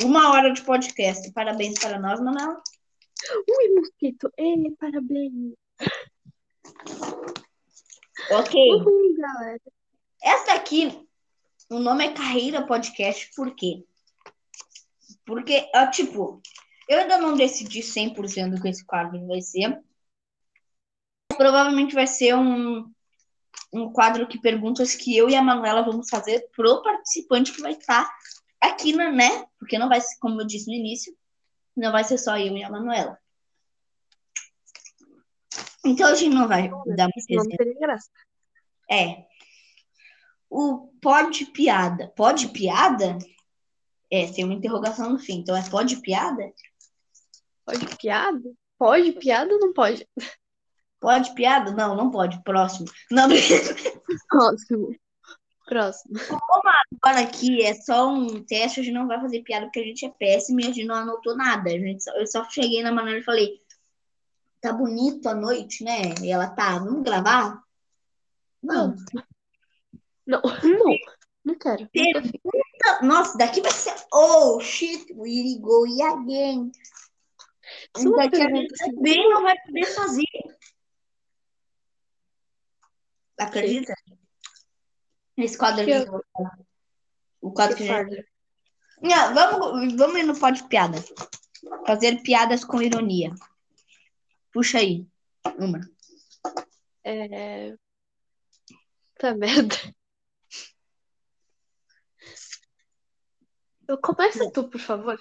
Uma 0.02 0.32
hora 0.32 0.52
de 0.54 0.62
podcast. 0.64 1.32
Parabéns 1.34 1.78
para 1.80 2.00
nós, 2.00 2.20
Manuel. 2.22 2.62
Ui, 3.50 3.76
mosquito! 3.76 4.32
Ei, 4.38 4.72
parabéns! 4.80 5.54
Ok. 8.32 8.72
Uhul, 8.74 9.16
galera! 9.18 9.62
Essa 10.22 10.54
aqui, 10.54 11.08
o 11.70 11.80
nome 11.80 12.06
é 12.06 12.14
Carreira 12.14 12.66
Podcast, 12.66 13.32
por 13.36 13.56
quê? 13.56 13.84
Porque, 15.26 15.68
tipo, 15.92 16.42
eu 16.88 17.00
ainda 17.00 17.18
não 17.18 17.36
decidi 17.36 17.80
100% 17.80 18.56
do 18.56 18.62
que 18.62 18.68
esse 18.68 18.86
quadro 18.86 19.26
vai 19.28 19.42
ser. 19.42 19.82
Provavelmente 21.38 21.96
vai 21.96 22.06
ser 22.06 22.36
um, 22.36 22.92
um 23.74 23.92
quadro 23.92 24.28
que 24.28 24.40
perguntas 24.40 24.94
que 24.94 25.16
eu 25.16 25.30
e 25.30 25.36
a 25.36 25.42
Manuela 25.42 25.82
vamos 25.82 26.10
fazer 26.10 26.48
pro 26.56 26.84
participante 26.84 27.52
que 27.52 27.62
vai 27.62 27.74
estar 27.74 28.08
aqui, 28.62 28.96
né, 28.96 29.12
né? 29.12 29.46
Porque 29.58 29.78
não 29.80 29.90
vai 29.90 30.02
ser, 30.02 30.18
como 30.20 30.42
eu 30.42 30.46
disse 30.46 30.68
no 30.68 30.74
início, 30.74 31.16
não 31.76 31.92
vai 31.92 32.04
ser 32.04 32.18
só 32.18 32.38
eu 32.38 32.56
e 32.58 32.64
a 32.64 32.70
Manuela. 32.70 33.18
Então 35.90 36.08
a 36.08 36.16
gente 36.16 36.34
não 36.36 36.48
vai 36.48 36.70
dar 36.70 37.06
muito 37.06 37.18
exemplo. 37.18 37.44
não 37.50 37.58
teria 37.58 37.80
graça. 37.80 38.10
É. 38.90 39.26
O 40.50 40.88
pode 41.02 41.46
piada. 41.48 42.12
Pode 42.16 42.48
piada? 42.50 43.18
É, 44.12 44.28
tem 44.32 44.44
uma 44.46 44.54
interrogação 44.56 45.12
no 45.12 45.20
fim. 45.20 45.40
Então 45.40 45.56
é 45.56 45.68
pode 45.70 45.98
piada? 46.02 46.44
Pode 47.66 47.86
piada? 47.98 48.42
Pode 48.78 49.12
piada 49.14 49.54
ou 49.54 49.60
não 49.60 49.74
pode? 49.74 50.08
Pode 51.00 51.34
piada? 51.36 51.72
Não, 51.72 51.96
não 51.96 52.10
pode. 52.10 52.42
Próximo. 52.44 52.88
Não, 53.12 53.28
Próximo. 54.30 54.96
Próximo. 55.66 56.16
agora 57.04 57.20
aqui 57.22 57.62
é 57.64 57.76
só 57.76 58.12
um 58.12 58.44
teste. 58.44 58.80
A 58.80 58.84
gente 58.84 58.94
não 58.96 59.08
vai 59.08 59.22
fazer 59.22 59.44
piada 59.44 59.66
porque 59.68 59.80
a 59.80 59.84
gente 59.84 60.04
é 60.06 60.10
péssimo 60.10 60.60
e 60.60 60.64
a 60.64 60.68
gente 60.68 60.84
não 60.86 60.96
anotou 60.96 61.36
nada. 61.38 61.70
A 61.70 61.78
gente 61.78 62.04
só- 62.04 62.12
eu 62.18 62.26
só 62.26 62.50
cheguei 62.50 62.82
na 62.82 62.92
Manuela 62.92 63.20
e 63.20 63.24
falei: 63.24 63.62
tá 64.62 64.74
bonito 64.74 65.28
a 65.28 65.36
noite, 65.36 65.84
né? 65.84 66.14
E 66.22 66.32
ela 66.32 66.50
tá, 66.50 66.78
vamos 66.80 67.04
gravar? 67.04 67.62
Não. 68.62 68.96
Não, 70.26 70.42
não. 70.42 70.96
Não 71.46 71.56
quero. 71.60 71.90
Fiz. 71.92 72.32
Nossa, 73.02 73.38
daqui 73.38 73.62
vai 73.62 73.72
ser. 73.72 73.96
Oh, 74.14 74.60
shit, 74.60 75.12
we 75.14 75.58
go 75.60 75.86
again. 76.04 76.72
Só 77.96 78.10
uma 78.10 78.18
Daqui 78.18 78.42
a 78.42 78.46
pergunta, 78.46 78.76
gente 78.84 78.96
também 78.96 79.30
não 79.30 79.44
vai 79.44 79.56
poder 79.66 79.86
fazer. 79.86 80.24
Acredita? 83.38 83.94
Esse 85.38 85.58
quadro 85.58 85.86
Que 85.86 85.92
eu 85.92 86.06
vou 86.06 86.24
falar. 86.34 86.60
O 87.42 87.52
quadro 87.52 87.78
que 87.78 87.84
que 87.84 87.90
a 87.90 88.04
gente... 88.04 88.16
farda. 88.16 88.30
Não, 89.02 89.34
vamos, 89.34 89.96
vamos 89.96 90.20
ir 90.20 90.24
no 90.24 90.38
pode 90.38 90.64
piada. 90.68 90.98
Fazer 91.86 92.22
piadas 92.22 92.66
com 92.66 92.82
ironia. 92.82 93.34
Puxa 94.60 94.80
aí. 94.80 95.08
Uma. 95.58 95.80
É... 97.06 97.78
Tá 99.18 99.34
merda. 99.34 99.74
Eu 103.88 103.98
começa 104.02 104.52
tu, 104.52 104.68
por 104.68 104.82
favor. 104.82 105.18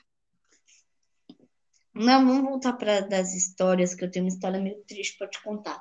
Não, 1.94 2.26
vamos 2.26 2.50
voltar 2.50 2.72
para 2.72 2.98
das 3.02 3.32
histórias, 3.32 3.94
que 3.94 4.04
eu 4.04 4.10
tenho 4.10 4.24
uma 4.24 4.28
história 4.34 4.60
meio 4.60 4.82
triste 4.88 5.16
para 5.16 5.28
te 5.28 5.40
contar. 5.40 5.80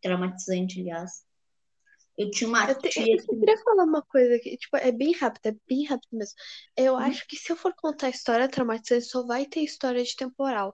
Traumatizante, 0.00 0.80
aliás. 0.80 1.26
Eu 2.16 2.30
tinha 2.30 2.48
uma 2.48 2.70
Eu, 2.70 2.78
te- 2.78 2.88
tia 2.88 3.16
eu 3.16 3.20
só 3.20 3.32
que 3.32 3.38
queria 3.40 3.58
falar 3.64 3.82
uma 3.82 4.02
coisa 4.02 4.36
aqui, 4.36 4.56
tipo, 4.56 4.76
é 4.76 4.92
bem 4.92 5.12
rápido, 5.12 5.46
é 5.46 5.56
bem 5.68 5.86
rápido 5.86 6.10
mesmo. 6.12 6.36
Eu 6.76 6.92
Uhum. 6.92 7.00
acho 7.00 7.26
que 7.26 7.34
se 7.36 7.50
eu 7.50 7.56
for 7.56 7.74
contar 7.74 8.10
história 8.10 8.48
traumatizante, 8.48 9.06
só 9.06 9.26
vai 9.26 9.44
ter 9.44 9.62
história 9.62 10.04
de 10.04 10.14
temporal. 10.14 10.72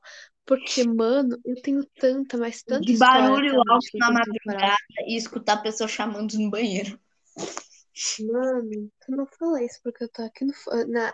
Porque, 0.48 0.82
mano, 0.82 1.38
eu 1.44 1.54
tenho 1.60 1.84
tanta, 2.00 2.38
mas 2.38 2.62
tanta 2.62 2.80
de 2.82 2.96
barulho 2.96 3.60
alto 3.70 3.98
na 3.98 4.10
madrugada 4.10 4.76
e 5.06 5.14
escutar 5.14 5.52
a 5.52 5.62
pessoa 5.62 5.86
chamando 5.86 6.32
no 6.38 6.50
banheiro. 6.50 6.98
Mano, 8.20 8.90
tu 9.04 9.10
não 9.12 9.26
fala 9.26 9.62
isso 9.62 9.78
porque 9.82 10.04
eu 10.04 10.08
tô 10.08 10.22
aqui 10.22 10.44
no, 10.44 10.52
na, 10.88 11.12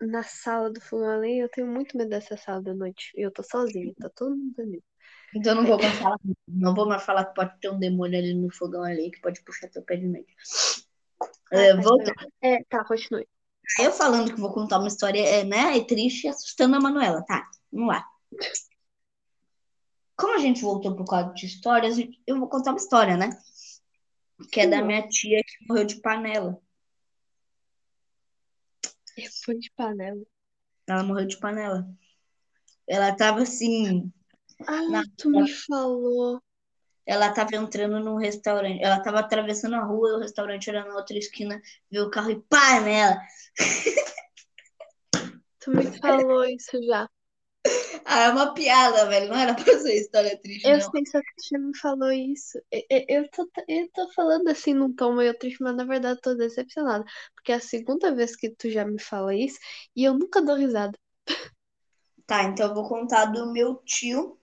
na 0.00 0.22
sala 0.22 0.70
do 0.70 0.80
lenha. 1.20 1.44
Eu 1.44 1.48
tenho 1.50 1.66
muito 1.66 1.96
medo 1.96 2.08
dessa 2.08 2.36
sala 2.36 2.62
da 2.62 2.74
noite. 2.74 3.12
E 3.16 3.20
eu 3.20 3.30
tô 3.30 3.42
sozinha, 3.42 3.92
tá 4.00 4.08
todo 4.08 4.34
mundo 4.34 4.54
dormindo. 4.56 4.82
Então 5.34 5.54
não 5.54 5.64
vou 5.64 5.78
mais 5.78 5.98
falar, 5.98 6.16
não 6.48 6.74
vou 6.74 6.88
mais 6.88 7.02
falar 7.02 7.24
que 7.26 7.34
pode 7.34 7.60
ter 7.60 7.70
um 7.70 7.78
demônio 7.78 8.18
ali 8.18 8.32
no 8.32 8.50
fogão 8.50 8.82
ali 8.82 9.10
que 9.10 9.20
pode 9.20 9.42
puxar 9.42 9.68
teu 9.68 9.82
pé 9.82 9.96
de 9.96 10.06
meio. 10.06 10.26
É, 11.52 11.74
volta- 11.74 12.10
então. 12.12 12.28
É, 12.40 12.64
tá, 12.64 12.84
continue. 12.84 13.26
Eu 13.80 13.92
falando 13.92 14.34
que 14.34 14.40
vou 14.40 14.52
contar 14.52 14.78
uma 14.78 14.88
história, 14.88 15.20
é, 15.20 15.44
né? 15.44 15.76
É 15.76 15.84
triste 15.84 16.24
e 16.24 16.28
assustando 16.28 16.76
a 16.76 16.80
Manuela. 16.80 17.22
Tá, 17.26 17.46
vamos 17.70 17.88
lá. 17.88 18.04
Como 20.16 20.34
a 20.34 20.38
gente 20.38 20.62
voltou 20.62 20.94
pro 20.96 21.04
quadro 21.04 21.34
de 21.34 21.46
histórias, 21.46 21.96
eu 22.26 22.38
vou 22.38 22.48
contar 22.48 22.70
uma 22.72 22.78
história, 22.78 23.16
né? 23.16 23.30
Que 24.50 24.60
é 24.60 24.66
da 24.66 24.82
minha 24.82 25.06
tia 25.08 25.42
que 25.44 25.66
morreu 25.68 25.84
de 25.84 26.00
panela. 26.00 26.60
Fui 29.44 29.58
de 29.58 29.70
panela. 29.72 30.22
Ela 30.86 31.02
morreu 31.02 31.26
de 31.26 31.38
panela. 31.38 31.88
Ela 32.86 33.14
tava 33.16 33.42
assim, 33.42 34.12
Ah, 34.66 34.82
Na- 34.88 35.04
tu 35.16 35.30
me 35.30 35.48
falou. 35.48 36.42
ela 37.06 37.32
tava 37.32 37.54
entrando 37.56 38.00
num 38.00 38.16
restaurante. 38.16 38.82
Ela 38.82 39.00
tava 39.02 39.20
atravessando 39.20 39.74
a 39.76 39.84
rua 39.84 40.16
o 40.16 40.20
restaurante 40.20 40.68
era 40.68 40.84
na 40.84 40.94
outra 40.96 41.16
esquina, 41.16 41.60
viu 41.90 42.04
o 42.04 42.10
carro 42.10 42.30
e 42.30 42.40
pá 42.42 42.80
nela. 42.80 43.16
Tu 45.60 45.70
me 45.70 45.98
falou 46.00 46.44
isso 46.44 46.82
já. 46.86 47.08
Ah, 48.04 48.24
é 48.24 48.30
uma 48.30 48.54
piada, 48.54 49.06
velho. 49.06 49.28
Não 49.28 49.36
era 49.36 49.54
pra 49.54 49.64
ser 49.78 49.94
história 49.94 50.36
triste, 50.40 50.66
Eu 50.66 50.78
não. 50.78 50.90
sei, 50.90 51.04
só 51.06 51.20
que 51.20 51.48
já 51.50 51.58
me 51.58 51.76
falou 51.76 52.10
isso. 52.10 52.58
Eu, 52.70 53.04
eu, 53.08 53.30
tô, 53.30 53.48
eu 53.68 53.88
tô 53.92 54.12
falando 54.12 54.48
assim 54.48 54.74
num 54.74 54.94
tom 54.94 55.14
meio 55.14 55.36
triste, 55.38 55.62
mas 55.62 55.76
na 55.76 55.84
verdade 55.84 56.18
eu 56.18 56.22
tô 56.22 56.34
decepcionada. 56.34 57.04
Porque 57.34 57.52
é 57.52 57.56
a 57.56 57.60
segunda 57.60 58.14
vez 58.14 58.34
que 58.34 58.50
tu 58.50 58.70
já 58.70 58.84
me 58.84 59.00
fala 59.00 59.34
isso 59.34 59.58
e 59.94 60.04
eu 60.04 60.14
nunca 60.14 60.42
dou 60.42 60.56
risada. 60.56 60.98
Tá, 62.26 62.44
então 62.44 62.68
eu 62.68 62.74
vou 62.74 62.88
contar 62.88 63.26
do 63.26 63.52
meu 63.52 63.76
tio 63.84 64.38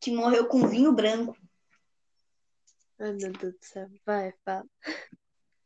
que 0.00 0.12
morreu 0.12 0.46
com 0.48 0.66
vinho 0.66 0.92
branco. 0.92 1.36
Ai, 2.98 3.12
meu 3.14 3.32
Deus 3.32 3.54
do 3.54 3.64
céu. 3.64 3.88
Vai, 4.06 4.32
fala. 4.44 4.66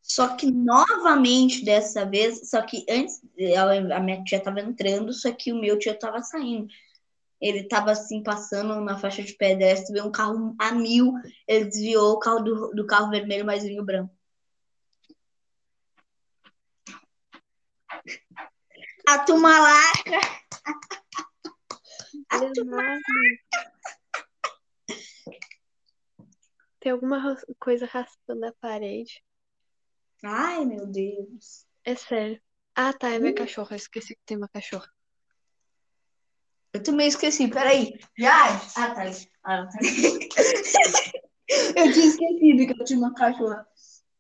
Só 0.07 0.37
que 0.37 0.51
novamente 0.51 1.65
dessa 1.65 2.05
vez, 2.05 2.51
só 2.51 2.61
que 2.61 2.85
antes 2.91 3.23
ela- 3.39 3.97
a 3.97 4.01
minha 4.01 4.23
tia 4.23 4.39
tava 4.39 4.61
entrando, 4.61 5.15
só 5.15 5.33
que 5.33 5.51
o 5.51 5.59
meu 5.59 5.79
tio 5.79 5.99
tava 5.99 6.23
saindo. 6.23 6.69
Ele 7.41 7.67
tava 7.67 7.91
assim 7.91 8.23
passando 8.23 8.79
na 8.83 8.99
faixa 8.99 9.23
de 9.23 9.33
pedestre, 9.33 9.95
veio 9.95 10.07
um 10.07 10.13
carro 10.13 10.55
a 10.59 10.73
mil, 10.73 11.15
ele 11.49 11.65
desviou 11.65 12.13
o 12.13 12.19
carro 12.19 12.41
do, 12.41 12.71
do 12.75 12.87
carro 12.87 13.11
vermelho, 13.11 13.47
mas 13.47 13.65
vinho 13.65 13.83
branco. 13.83 14.15
A 19.09 19.19
turma 19.25 19.59
lá, 19.59 19.81
Leonardo. 22.41 23.03
Tem 26.79 26.93
alguma 26.93 27.37
coisa 27.59 27.87
raspando 27.87 28.45
a 28.45 28.53
parede. 28.53 29.25
Ai, 30.23 30.65
meu 30.65 30.87
Deus. 30.87 31.67
É 31.85 31.95
sério. 31.95 32.41
Ah, 32.75 32.93
tá, 32.93 33.11
é 33.11 33.19
minha 33.19 33.33
Hum. 33.33 33.37
cachorra. 33.37 33.73
Eu 33.73 33.77
esqueci 33.77 34.15
que 34.15 34.23
tem 34.25 34.37
uma 34.37 34.49
cachorra. 34.49 34.89
Eu 36.73 36.83
também 36.83 37.07
esqueci, 37.07 37.47
peraí. 37.49 37.93
Já? 38.19 38.57
Ah, 38.77 38.95
tá. 38.95 39.05
Ah, 39.45 39.67
tá 39.67 39.79
eu 41.77 41.93
tinha 41.93 42.07
esquecido 42.07 42.67
que 42.67 42.81
eu 42.81 42.85
tinha 42.85 42.99
uma 42.99 43.15
cachorra 43.15 43.67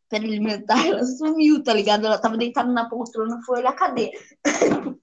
para 0.08 0.18
alimentar. 0.18 0.86
Ela 0.86 1.04
sumiu, 1.04 1.62
tá 1.64 1.74
ligado? 1.74 2.06
Ela 2.06 2.20
tava 2.20 2.36
deitada 2.36 2.70
na 2.70 2.88
poltrona, 2.88 3.40
foi 3.44 3.58
olhar 3.60 3.74
cadê? 3.74 4.10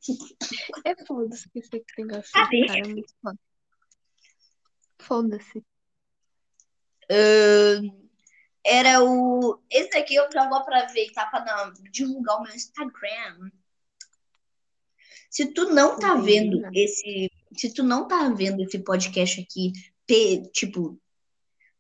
É 0.84 0.96
foda 1.06 1.36
esquecer 1.36 1.80
que 1.82 1.96
tem 1.96 2.08
cachorro, 2.08 2.46
Cadê? 2.46 2.68
cara. 2.68 2.80
É 2.80 2.88
muito 2.88 3.14
foda. 3.22 3.40
Foda-se. 5.00 5.64
Ahn, 7.10 8.10
era 8.64 9.04
o. 9.04 9.60
Esse 9.70 9.98
aqui 9.98 10.16
eu 10.16 10.28
já 10.32 10.48
vou 10.48 10.60
aproveitar 10.60 11.30
para 11.30 11.72
divulgar 11.92 12.38
o 12.38 12.44
meu 12.44 12.54
Instagram. 12.54 13.52
Se 15.30 15.54
tu 15.54 15.74
não 15.74 15.98
tá 15.98 16.16
vendo 16.16 16.62
esse. 16.74 17.32
Se 17.58 17.74
tu 17.74 17.84
não 17.84 18.08
tá 18.08 18.30
vendo 18.30 18.62
esse 18.62 18.80
podcast 18.80 19.42
aqui, 19.42 19.74
tipo, 20.54 21.00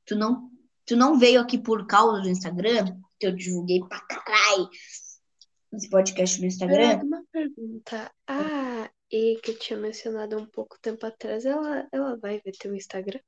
tu 0.05 0.15
não, 0.15 0.49
tu 0.86 0.95
não 0.95 1.17
veio 1.17 1.39
aqui 1.39 1.57
por 1.57 1.86
causa 1.88 2.21
do 2.21 2.29
Instagram, 2.29 2.97
que 3.19 3.27
eu 3.27 3.36
divulguei 3.36 3.79
pra 3.79 4.01
caralho 4.01 4.69
esse 5.73 5.89
podcast 5.89 6.39
no 6.39 6.47
Instagram. 6.47 6.99
Ah, 6.99 7.03
uma 7.03 7.23
pergunta. 7.32 8.11
A 8.27 8.91
E 9.09 9.39
que 9.41 9.51
eu 9.51 9.59
tinha 9.59 9.79
mencionado 9.79 10.38
um 10.38 10.45
pouco 10.45 10.77
tempo 10.82 11.05
atrás, 11.05 11.45
ela, 11.45 11.88
ela 11.91 12.17
vai 12.17 12.41
ver 12.43 12.51
teu 12.53 12.75
Instagram? 12.75 13.19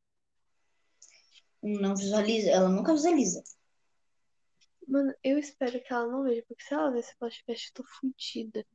Não 1.64 1.96
visualiza, 1.96 2.50
ela 2.50 2.68
nunca 2.68 2.94
visualiza. 2.94 3.42
Mano, 4.86 5.16
eu 5.24 5.40
espero 5.40 5.82
que 5.82 5.94
ela 5.94 6.08
não 6.08 6.24
veja, 6.24 6.44
porque 6.46 6.62
se 6.62 6.74
ela 6.74 6.92
ver 6.92 7.00
esse 7.00 7.16
podcast, 7.16 7.68
eu 7.68 7.74
tô 7.74 7.86
fodida. 7.90 8.66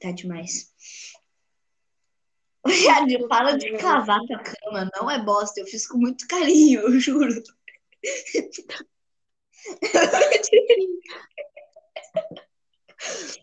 Tá 0.00 0.12
demais. 0.12 0.72
Jade, 2.66 3.28
para 3.28 3.58
de 3.58 3.76
cavar 3.76 4.20
tua 4.26 4.38
cama, 4.38 4.88
não 4.94 5.10
é 5.10 5.20
bosta. 5.22 5.60
Eu 5.60 5.66
fiz 5.66 5.86
com 5.88 5.98
muito 5.98 6.26
carinho, 6.28 6.82
eu 6.86 7.00
juro. 7.00 7.42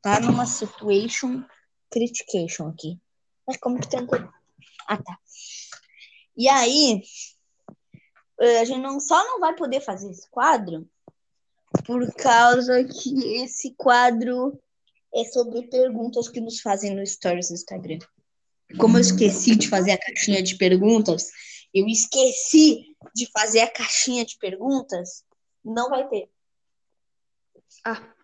tá 0.00 0.18
numa 0.20 0.46
situation 0.46 1.44
critication 1.90 2.68
aqui. 2.68 2.98
Mas 3.46 3.58
como 3.58 3.78
que 3.78 3.86
que 3.88 3.98
Ah, 4.86 4.96
tá. 4.96 5.18
E 6.34 6.48
aí, 6.48 7.02
a 8.40 8.64
gente 8.64 8.80
não, 8.80 9.00
só 9.00 9.22
não 9.24 9.40
vai 9.40 9.54
poder 9.54 9.80
fazer 9.80 10.10
esse 10.10 10.28
quadro 10.30 10.88
por 11.84 12.12
causa 12.14 12.84
que 12.84 13.42
esse 13.42 13.74
quadro 13.74 14.60
é 15.14 15.24
sobre 15.24 15.68
perguntas 15.68 16.28
que 16.28 16.40
nos 16.40 16.60
fazem 16.60 16.94
no 16.94 17.06
Stories 17.06 17.48
do 17.48 17.54
Instagram. 17.54 17.98
Como 18.78 18.96
eu 18.96 19.00
esqueci 19.00 19.56
de 19.56 19.68
fazer 19.68 19.92
a 19.92 19.98
caixinha 19.98 20.42
de 20.42 20.56
perguntas, 20.56 21.30
eu 21.72 21.86
esqueci 21.86 22.94
de 23.14 23.30
fazer 23.32 23.60
a 23.60 23.70
caixinha 23.70 24.24
de 24.24 24.36
perguntas, 24.38 25.24
não 25.64 25.88
vai 25.88 26.06
ter. 26.08 26.30
Ah, 27.84 28.14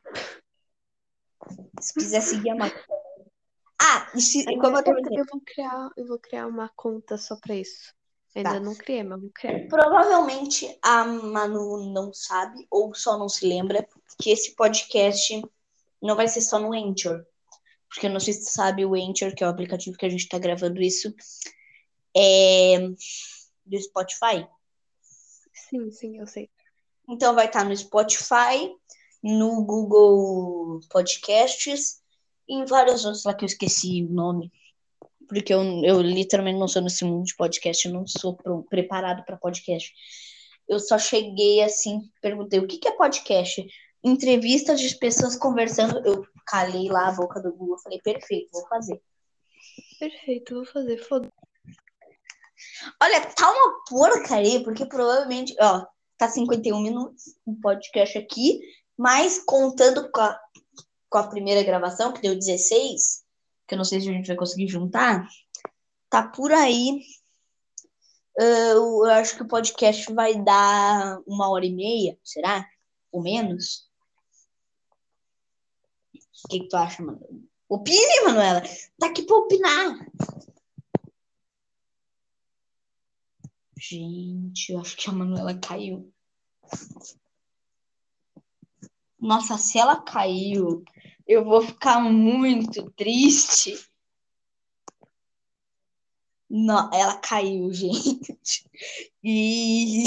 Se 1.80 1.94
quiser 1.94 2.20
seguir 2.20 2.50
a 2.50 2.56
máquina. 2.56 2.84
Ah, 3.80 4.10
e 4.14 4.20
se, 4.20 4.44
como 4.56 4.78
eu 4.78 4.84
eu, 4.84 5.18
eu 5.18 5.24
vou 5.30 5.40
criar, 5.44 5.90
eu 5.96 6.06
vou 6.06 6.18
criar 6.18 6.46
uma 6.46 6.70
conta 6.74 7.18
só 7.18 7.36
pra 7.36 7.54
isso. 7.54 7.94
Ainda 8.34 8.54
Tá. 8.54 8.60
não 8.60 8.74
criei, 8.74 9.02
mas 9.02 9.20
vou 9.20 9.30
criar. 9.30 9.68
Provavelmente 9.68 10.76
a 10.82 11.04
Manu 11.04 11.92
não 11.92 12.12
sabe 12.12 12.66
ou 12.70 12.94
só 12.94 13.16
não 13.16 13.28
se 13.28 13.46
lembra 13.46 13.86
que 14.20 14.30
esse 14.30 14.54
podcast 14.56 15.40
não 16.02 16.16
vai 16.16 16.26
ser 16.26 16.40
só 16.40 16.58
no 16.58 16.72
Anchor. 16.72 17.24
Porque 17.88 18.06
eu 18.06 18.10
não 18.10 18.18
sei 18.18 18.34
se 18.34 18.44
tu 18.44 18.50
sabe, 18.50 18.84
o 18.84 18.94
Anchor, 18.94 19.34
que 19.34 19.44
é 19.44 19.46
o 19.46 19.50
aplicativo 19.50 19.96
que 19.96 20.04
a 20.04 20.08
gente 20.08 20.28
tá 20.28 20.38
gravando 20.38 20.82
isso, 20.82 21.14
é 22.16 22.78
do 23.64 23.80
Spotify. 23.80 24.46
Sim, 25.52 25.90
sim, 25.92 26.18
eu 26.18 26.26
sei. 26.26 26.50
Então 27.08 27.34
vai 27.34 27.46
estar 27.46 27.64
no 27.64 27.76
Spotify, 27.76 28.74
no 29.22 29.64
Google 29.64 30.80
Podcasts 30.90 32.02
e 32.48 32.56
em 32.56 32.64
vários 32.64 33.04
outros 33.04 33.24
lá 33.24 33.32
que 33.32 33.44
eu 33.44 33.48
esqueci 33.48 34.04
o 34.04 34.12
nome. 34.12 34.52
Porque 35.28 35.52
eu, 35.52 35.62
eu 35.84 36.00
literalmente 36.00 36.58
não 36.58 36.68
sou 36.68 36.82
nesse 36.82 37.04
mundo 37.04 37.24
de 37.24 37.36
podcast, 37.36 37.86
eu 37.86 37.94
não 37.94 38.06
sou 38.06 38.36
pro- 38.36 38.62
preparado 38.64 39.24
para 39.24 39.36
podcast. 39.36 39.92
Eu 40.68 40.78
só 40.78 40.98
cheguei 40.98 41.62
assim, 41.62 42.00
perguntei 42.20 42.58
o 42.58 42.66
que, 42.66 42.78
que 42.78 42.88
é 42.88 42.92
podcast? 42.92 43.66
Entrevistas 44.02 44.80
de 44.80 44.94
pessoas 44.96 45.36
conversando. 45.36 45.98
Eu 46.06 46.26
calei 46.46 46.88
lá 46.88 47.08
a 47.08 47.12
boca 47.12 47.40
do 47.40 47.52
Google, 47.54 47.78
falei, 47.78 48.00
perfeito, 48.00 48.50
vou 48.52 48.66
fazer. 48.68 49.00
Perfeito, 49.98 50.54
vou 50.54 50.64
fazer. 50.66 50.98
Foda. 50.98 51.28
Olha, 53.02 53.20
tá 53.34 53.50
uma 53.50 53.84
porcaria, 53.88 54.62
porque 54.62 54.86
provavelmente, 54.86 55.54
ó, 55.60 55.84
tá 56.16 56.28
51 56.28 56.80
minutos 56.80 57.36
o 57.44 57.54
podcast 57.60 58.16
aqui, 58.16 58.60
mas 58.96 59.42
contando 59.44 60.10
com 60.10 60.20
a, 60.20 60.38
com 61.10 61.18
a 61.18 61.28
primeira 61.28 61.62
gravação, 61.62 62.12
que 62.12 62.22
deu 62.22 62.34
16, 62.34 63.23
que 63.66 63.74
eu 63.74 63.78
não 63.78 63.84
sei 63.84 64.00
se 64.00 64.08
a 64.08 64.12
gente 64.12 64.26
vai 64.26 64.36
conseguir 64.36 64.68
juntar, 64.68 65.28
tá 66.10 66.26
por 66.28 66.52
aí. 66.52 67.00
Eu 68.36 69.04
acho 69.06 69.36
que 69.36 69.42
o 69.42 69.48
podcast 69.48 70.12
vai 70.12 70.42
dar 70.42 71.20
uma 71.26 71.48
hora 71.50 71.64
e 71.64 71.72
meia, 71.72 72.18
será? 72.24 72.68
Ou 73.12 73.22
menos? 73.22 73.88
O 76.44 76.48
que, 76.48 76.60
que 76.60 76.68
tu 76.68 76.76
acha, 76.76 77.02
Manuela? 77.02 77.40
Opine, 77.68 78.20
Manuela! 78.26 78.62
Tá 78.98 79.06
aqui 79.06 79.22
pra 79.22 79.36
opinar! 79.36 80.06
Gente, 83.78 84.72
eu 84.72 84.80
acho 84.80 84.96
que 84.96 85.08
a 85.08 85.12
Manuela 85.12 85.58
caiu. 85.58 86.12
Nossa, 89.18 89.56
se 89.58 89.78
ela 89.78 90.02
caiu, 90.02 90.82
eu 91.26 91.44
vou 91.44 91.62
ficar 91.62 92.00
muito 92.00 92.90
triste. 92.92 93.88
Não, 96.48 96.90
ela 96.92 97.16
caiu, 97.18 97.72
gente. 97.72 98.70
E 99.22 100.04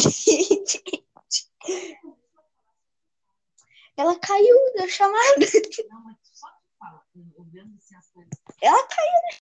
ela 3.98 4.18
caiu 4.20 4.56
da 4.76 4.88
chamada. 4.88 5.46
Ela 8.62 8.88
caiu. 8.88 9.42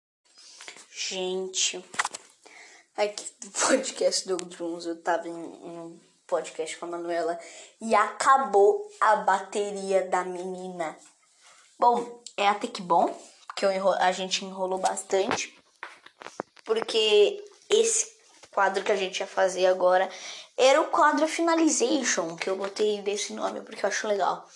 Gente, 0.94 1.84
aqui 2.96 3.32
do 3.40 3.50
podcast 3.68 4.28
do 4.28 4.38
Drums, 4.38 4.86
eu 4.86 5.02
tava 5.02 5.28
em 5.28 5.34
um 5.34 6.00
podcast 6.28 6.78
com 6.78 6.86
a 6.86 6.90
Manuela 6.90 7.40
e 7.82 7.96
acabou 7.96 8.90
a 9.00 9.18
bateria 9.18 10.08
da 10.08 10.24
menina. 10.24 10.98
Bom, 11.82 12.22
é 12.38 12.48
até 12.48 12.68
que 12.68 12.80
bom, 12.80 13.08
porque 13.48 13.66
eu 13.66 13.72
enro- 13.72 13.96
a 13.98 14.12
gente 14.12 14.46
enrolou 14.46 14.78
bastante, 14.78 15.52
porque 16.64 17.44
esse 17.68 18.16
quadro 18.52 18.84
que 18.84 18.92
a 18.92 18.96
gente 18.96 19.20
ia 19.20 19.26
fazer 19.26 19.66
agora 19.66 20.08
era 20.56 20.80
o 20.80 20.90
quadro 20.90 21.28
Finalization, 21.28 22.36
que 22.36 22.48
eu 22.48 22.56
botei 22.56 23.02
desse 23.02 23.34
nome 23.34 23.62
porque 23.62 23.84
eu 23.84 23.90
acho 23.90 24.08
legal. 24.08 24.48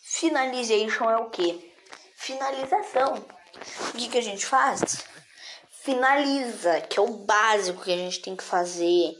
Finalization 0.00 1.10
é 1.10 1.16
o 1.16 1.28
quê? 1.28 1.72
Finalização. 2.14 3.26
O 3.88 3.92
que, 3.98 4.08
que 4.10 4.18
a 4.18 4.22
gente 4.22 4.46
faz? 4.46 5.04
Finaliza, 5.82 6.82
que 6.82 7.00
é 7.00 7.02
o 7.02 7.08
básico 7.08 7.82
que 7.82 7.92
a 7.92 7.96
gente 7.96 8.22
tem 8.22 8.36
que 8.36 8.44
fazer. 8.44 9.16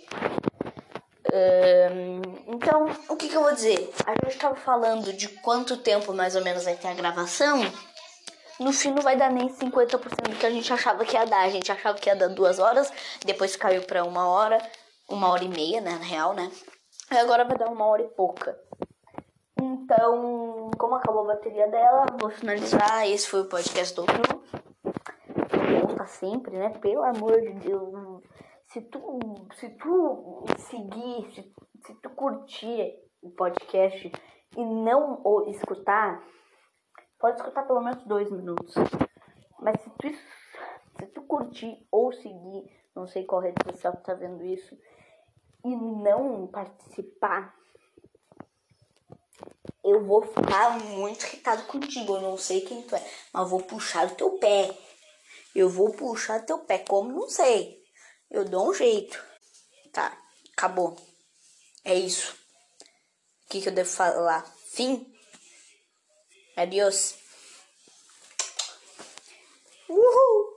Então, 2.47 2.89
o 3.09 3.16
que, 3.16 3.28
que 3.28 3.36
eu 3.36 3.43
vou 3.43 3.52
dizer? 3.52 3.93
A 4.07 4.12
gente 4.12 4.35
estava 4.35 4.57
falando 4.57 5.12
de 5.12 5.28
quanto 5.28 5.77
tempo 5.77 6.12
mais 6.12 6.35
ou 6.36 6.43
menos 6.43 6.65
vai 6.65 6.74
ter 6.74 6.89
a 6.89 6.94
gravação. 6.94 7.61
No 8.59 8.73
fim 8.73 8.90
não 8.90 9.02
vai 9.02 9.16
dar 9.16 9.31
nem 9.31 9.48
50% 9.48 10.28
do 10.28 10.36
que 10.36 10.44
a 10.44 10.51
gente 10.51 10.70
achava 10.73 11.05
que 11.05 11.16
ia 11.16 11.24
dar. 11.24 11.44
A 11.44 11.48
gente 11.48 11.73
achava 11.73 11.97
que 11.98 12.09
ia 12.09 12.16
dar 12.16 12.28
duas 12.28 12.59
horas, 12.59 12.93
depois 13.24 13.57
caiu 13.57 13.82
para 13.82 14.05
uma 14.05 14.28
hora, 14.28 14.59
uma 15.09 15.28
hora 15.31 15.44
e 15.44 15.48
meia, 15.48 15.81
né, 15.81 15.93
na 15.93 16.05
real, 16.05 16.35
né? 16.35 16.51
E 17.11 17.16
agora 17.16 17.44
vai 17.44 17.57
dar 17.57 17.69
uma 17.70 17.86
hora 17.86 18.02
e 18.02 18.09
pouca. 18.09 18.59
Então, 19.61 20.70
como 20.78 20.94
acabou 20.94 21.23
a 21.23 21.35
bateria 21.35 21.69
dela, 21.69 22.07
vou 22.20 22.31
finalizar. 22.31 23.09
Esse 23.09 23.28
foi 23.28 23.40
o 23.40 23.47
podcast 23.47 23.94
do 23.94 24.05
Bruno. 24.05 24.43
Volta 25.81 26.07
sempre, 26.07 26.57
né? 26.57 26.70
Pelo 26.81 27.02
amor 27.02 27.40
de 27.40 27.52
Deus. 27.55 28.10
Se 28.73 28.83
tu, 28.83 29.19
se 29.59 29.69
tu 29.71 30.45
seguir, 30.57 31.35
se, 31.35 31.53
se 31.85 31.95
tu 32.01 32.11
curtir 32.11 33.03
o 33.21 33.31
podcast 33.31 34.13
e 34.57 34.65
não 34.65 35.21
o 35.25 35.51
escutar, 35.51 36.25
pode 37.19 37.41
escutar 37.41 37.67
pelo 37.67 37.81
menos 37.81 38.05
dois 38.05 38.31
minutos. 38.31 38.75
Mas 39.59 39.81
se 39.81 39.91
tu, 39.91 40.09
se 40.13 41.07
tu 41.07 41.23
curtir 41.23 41.85
ou 41.91 42.13
seguir, 42.13 42.71
não 42.95 43.09
sei 43.09 43.25
qual 43.25 43.41
rede 43.41 43.61
social 43.73 43.93
tu 43.97 44.05
tá 44.05 44.15
vendo 44.15 44.45
isso, 44.45 44.79
e 45.65 45.75
não 45.75 46.47
participar, 46.47 47.53
eu 49.83 50.07
vou 50.07 50.23
ficar 50.23 50.79
muito 50.79 51.27
irritado 51.27 51.65
contigo. 51.65 52.15
Eu 52.15 52.21
não 52.21 52.39
sei 52.39 52.61
quem 52.61 52.83
tu 52.83 52.95
é, 52.95 53.05
mas 53.33 53.51
vou 53.51 53.65
puxar 53.65 54.07
o 54.07 54.15
teu 54.15 54.39
pé. 54.39 54.73
Eu 55.57 55.69
vou 55.69 55.91
puxar 55.91 56.47
teu 56.47 56.59
pé, 56.61 56.79
como 56.79 57.11
não 57.11 57.29
sei. 57.29 57.80
Eu 58.31 58.44
dou 58.44 58.70
um 58.70 58.74
jeito. 58.74 59.23
Tá, 59.93 60.16
acabou. 60.52 60.97
É 61.85 61.94
isso. 61.94 62.32
O 63.44 63.48
que, 63.51 63.61
que 63.61 63.69
eu 63.69 63.74
devo 63.74 63.90
falar? 63.90 64.43
Fim? 64.73 65.12
Adiós. 66.57 67.16
Uhul! 69.89 70.50